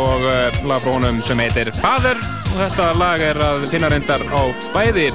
og 0.00 0.22
uh, 0.24 0.54
lag 0.64 0.80
frá 0.80 0.94
honum 0.94 1.18
sem 1.20 1.36
heitir 1.42 1.68
Father 1.76 2.16
og 2.16 2.54
þetta 2.56 2.86
lag 2.96 3.20
er 3.20 3.36
að 3.44 3.66
finna 3.68 3.90
reyndar 3.92 4.22
á 4.32 4.48
bæði 4.72 5.10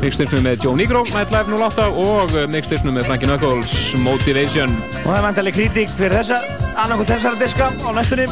mixturfnum 0.00 0.46
með 0.46 0.64
Joe 0.64 0.78
Negro, 0.80 1.02
Nightlife 1.10 1.52
08 1.52 1.90
og 1.92 2.32
uh, 2.32 2.46
mixturfnum 2.54 2.96
með 2.96 3.10
Frankie 3.10 3.28
Knuckles, 3.28 3.74
Motivation 4.00 4.72
Og 5.02 5.10
það 5.10 5.18
er 5.18 5.26
vantilega 5.26 5.58
kritík 5.58 5.92
fyrir 5.92 6.16
þessa, 6.22 6.40
annarkoð 6.72 7.12
þessara 7.12 7.40
diska 7.42 7.68
á 7.68 7.90
næstunni. 7.98 8.26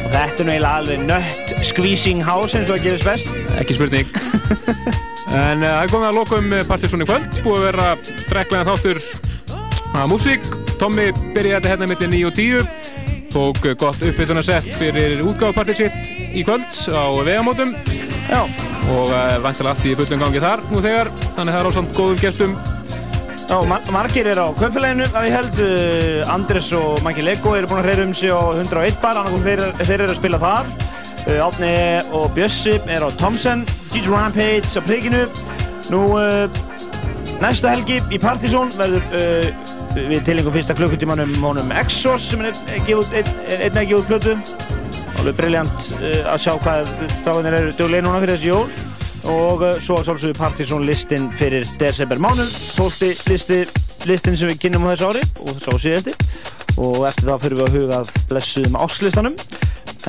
Og 0.00 0.10
þetta 0.16 0.42
er 0.42 0.48
nú 0.48 0.54
eiginlega 0.56 0.74
alveg 0.80 1.06
nött 1.06 1.54
squeezing 1.70 2.26
house 2.26 2.58
eins 2.58 2.66
og 2.66 2.80
að 2.80 2.88
gefast 2.88 3.06
best. 3.06 3.34
Ekki 3.62 3.78
spurning. 3.78 4.10
en 5.44 5.62
uh, 5.62 5.68
það 5.68 5.84
er 5.84 5.94
komið 5.94 6.08
að 6.08 6.18
lokum 6.18 6.54
Partiðsson 6.72 7.06
í 7.06 7.10
kvöld, 7.12 7.42
búið 7.46 7.60
að 7.60 7.68
vera 7.68 7.92
dreklega 8.26 8.66
þáttur 8.72 9.04
að 9.94 10.10
músík. 10.16 10.54
Tommy 10.80 11.12
byrjaði 11.36 11.60
þetta 11.60 11.76
hérna 11.76 11.90
millir 11.92 12.16
9 12.16 12.28
og 12.30 12.38
10, 12.38 12.99
tók 13.30 13.58
gott 13.78 14.02
uppbytunarsett 14.02 14.66
fyrir 14.78 15.20
útgáðpartið 15.22 15.78
sitt 15.84 16.10
í 16.34 16.42
kvöld 16.46 16.66
á 16.90 17.04
vegamótum. 17.22 17.72
Já. 18.30 18.42
Og 18.90 19.10
uh, 19.12 19.38
vantilega 19.42 19.74
allt 19.74 19.86
í 19.86 19.94
fullum 19.98 20.22
gangi 20.24 20.42
þar 20.42 20.62
nú 20.70 20.82
þegar, 20.82 21.10
þannig 21.36 21.54
það 21.54 21.60
er 21.60 21.68
á 21.70 21.76
samt 21.76 21.96
góðum 21.96 22.20
gestum. 22.20 22.54
Já, 23.50 23.56
mar 23.66 23.86
margir 23.90 24.30
eru 24.30 24.46
á 24.46 24.56
kvöldfélaginu 24.58 25.08
að 25.10 25.26
ég 25.26 25.36
held. 25.36 25.60
Uh, 25.62 26.32
Andres 26.34 26.70
og 26.76 27.02
Maggi 27.06 27.26
Lego 27.26 27.54
eru 27.58 27.70
búin 27.70 27.82
að 27.82 27.90
hreyra 27.90 28.06
um 28.06 28.14
sig 28.14 28.30
á 28.34 28.40
101 28.54 29.00
bar, 29.02 29.18
annarkoð 29.18 29.48
þeir, 29.48 29.64
þeir 29.82 29.96
eru 29.96 30.08
að 30.10 30.20
spila 30.20 30.42
þar. 30.42 30.70
Uh, 31.26 31.40
Átni 31.46 31.74
og 32.16 32.30
Bjössi 32.36 32.78
er 32.90 33.06
á 33.06 33.08
Thompson, 33.20 33.66
DJ 33.90 34.06
Rampage 34.10 34.74
á 34.74 34.80
prikinu. 34.86 35.26
Nú, 35.90 36.06
uh, 36.14 36.46
næsta 37.42 37.74
helgi 37.74 37.98
í 38.10 38.22
Partizón 38.22 38.70
verður 38.78 39.58
við 39.96 40.22
tilengum 40.26 40.54
fyrsta 40.54 40.74
klukkutímanum 40.78 41.32
honum 41.42 41.72
Exos 41.80 42.28
sem 42.30 42.42
er 42.44 42.54
einn 42.76 43.78
að 43.78 43.90
gefa 43.90 43.98
út 43.98 44.08
plötu. 44.10 44.34
Alveg 45.20 45.36
briljant 45.36 45.86
uh, 45.98 46.30
að 46.32 46.44
sjá 46.44 46.52
hvað 46.62 46.92
stráðinir 47.18 47.56
eru 47.58 47.74
duglega 47.78 48.06
núna 48.06 48.22
fyrir 48.22 48.38
þessi 48.38 48.50
jól. 48.50 48.64
Og 49.30 49.64
uh, 49.66 49.72
svo 49.82 49.98
svolítið 50.04 50.36
Partizón 50.38 50.86
listin 50.88 51.28
fyrir 51.40 51.66
desember 51.80 52.22
mánuð. 52.22 52.52
Tólti 52.78 53.10
listi, 53.30 53.60
listin 54.08 54.38
sem 54.38 54.52
við 54.52 54.62
kynum 54.66 54.86
á 54.88 54.94
þessu 54.94 55.10
ári 55.10 55.24
og 55.44 55.58
sá 55.58 55.70
síðasti. 55.84 56.16
Og 56.80 57.02
eftir 57.10 57.32
það 57.32 57.44
fyrir 57.44 57.60
við 57.60 57.66
að 57.66 57.78
huga 57.78 58.00
að 58.00 58.12
blessuðum 58.30 58.80
áslistanum. 58.86 59.40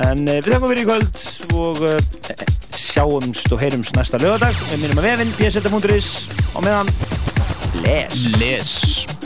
En 0.06 0.24
uh, 0.28 0.38
við 0.38 0.52
þakkum 0.54 0.72
fyrir 0.72 0.84
í 0.84 0.88
kvöld 0.88 1.26
og 1.62 1.82
sjáumst 2.78 3.52
og 3.52 3.60
heyrumst 3.60 3.96
næsta 3.98 4.20
lögadag. 4.22 4.56
Við 4.70 4.84
minnum 4.84 5.02
að 5.02 5.10
vefinn, 5.10 5.34
pseta.is 5.38 6.14
og 6.54 6.64
meðan 6.66 6.94
les. 7.82 8.24
Les. 8.40 9.21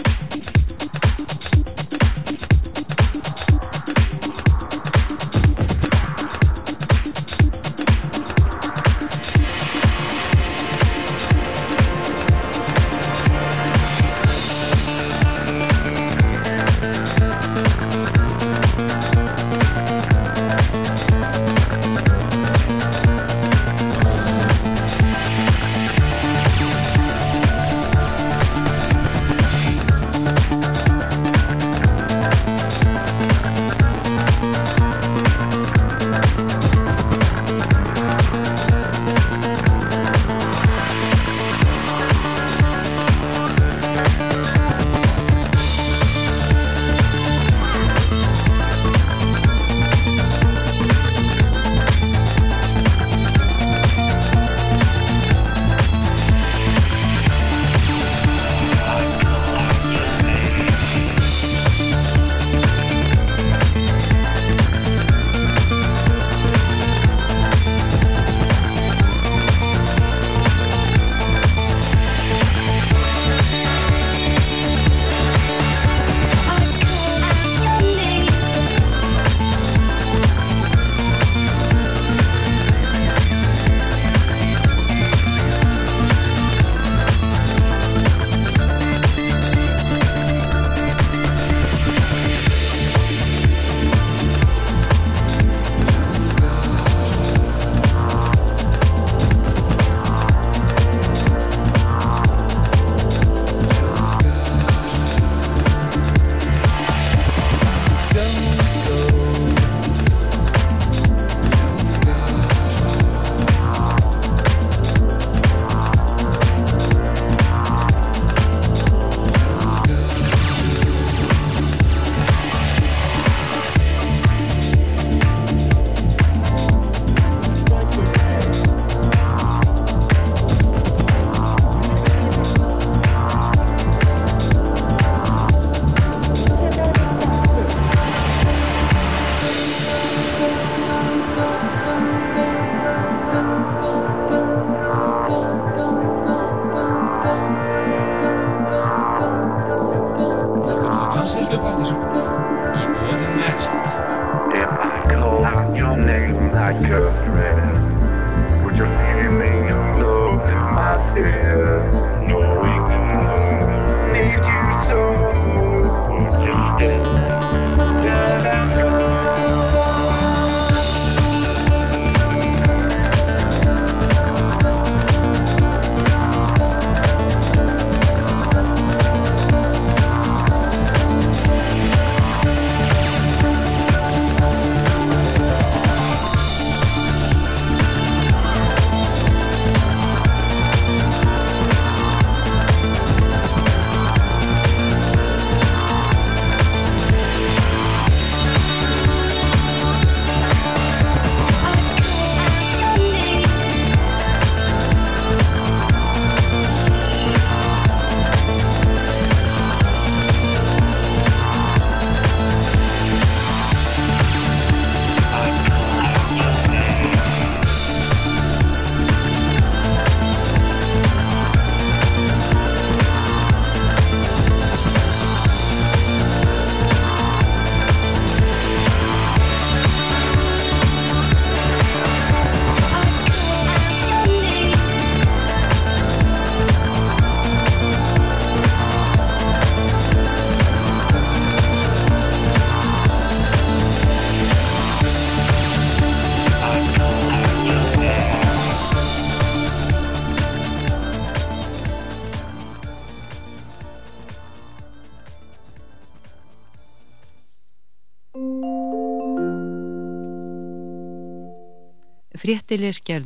Fréttileg 262.47 262.93
skerð 262.93 263.25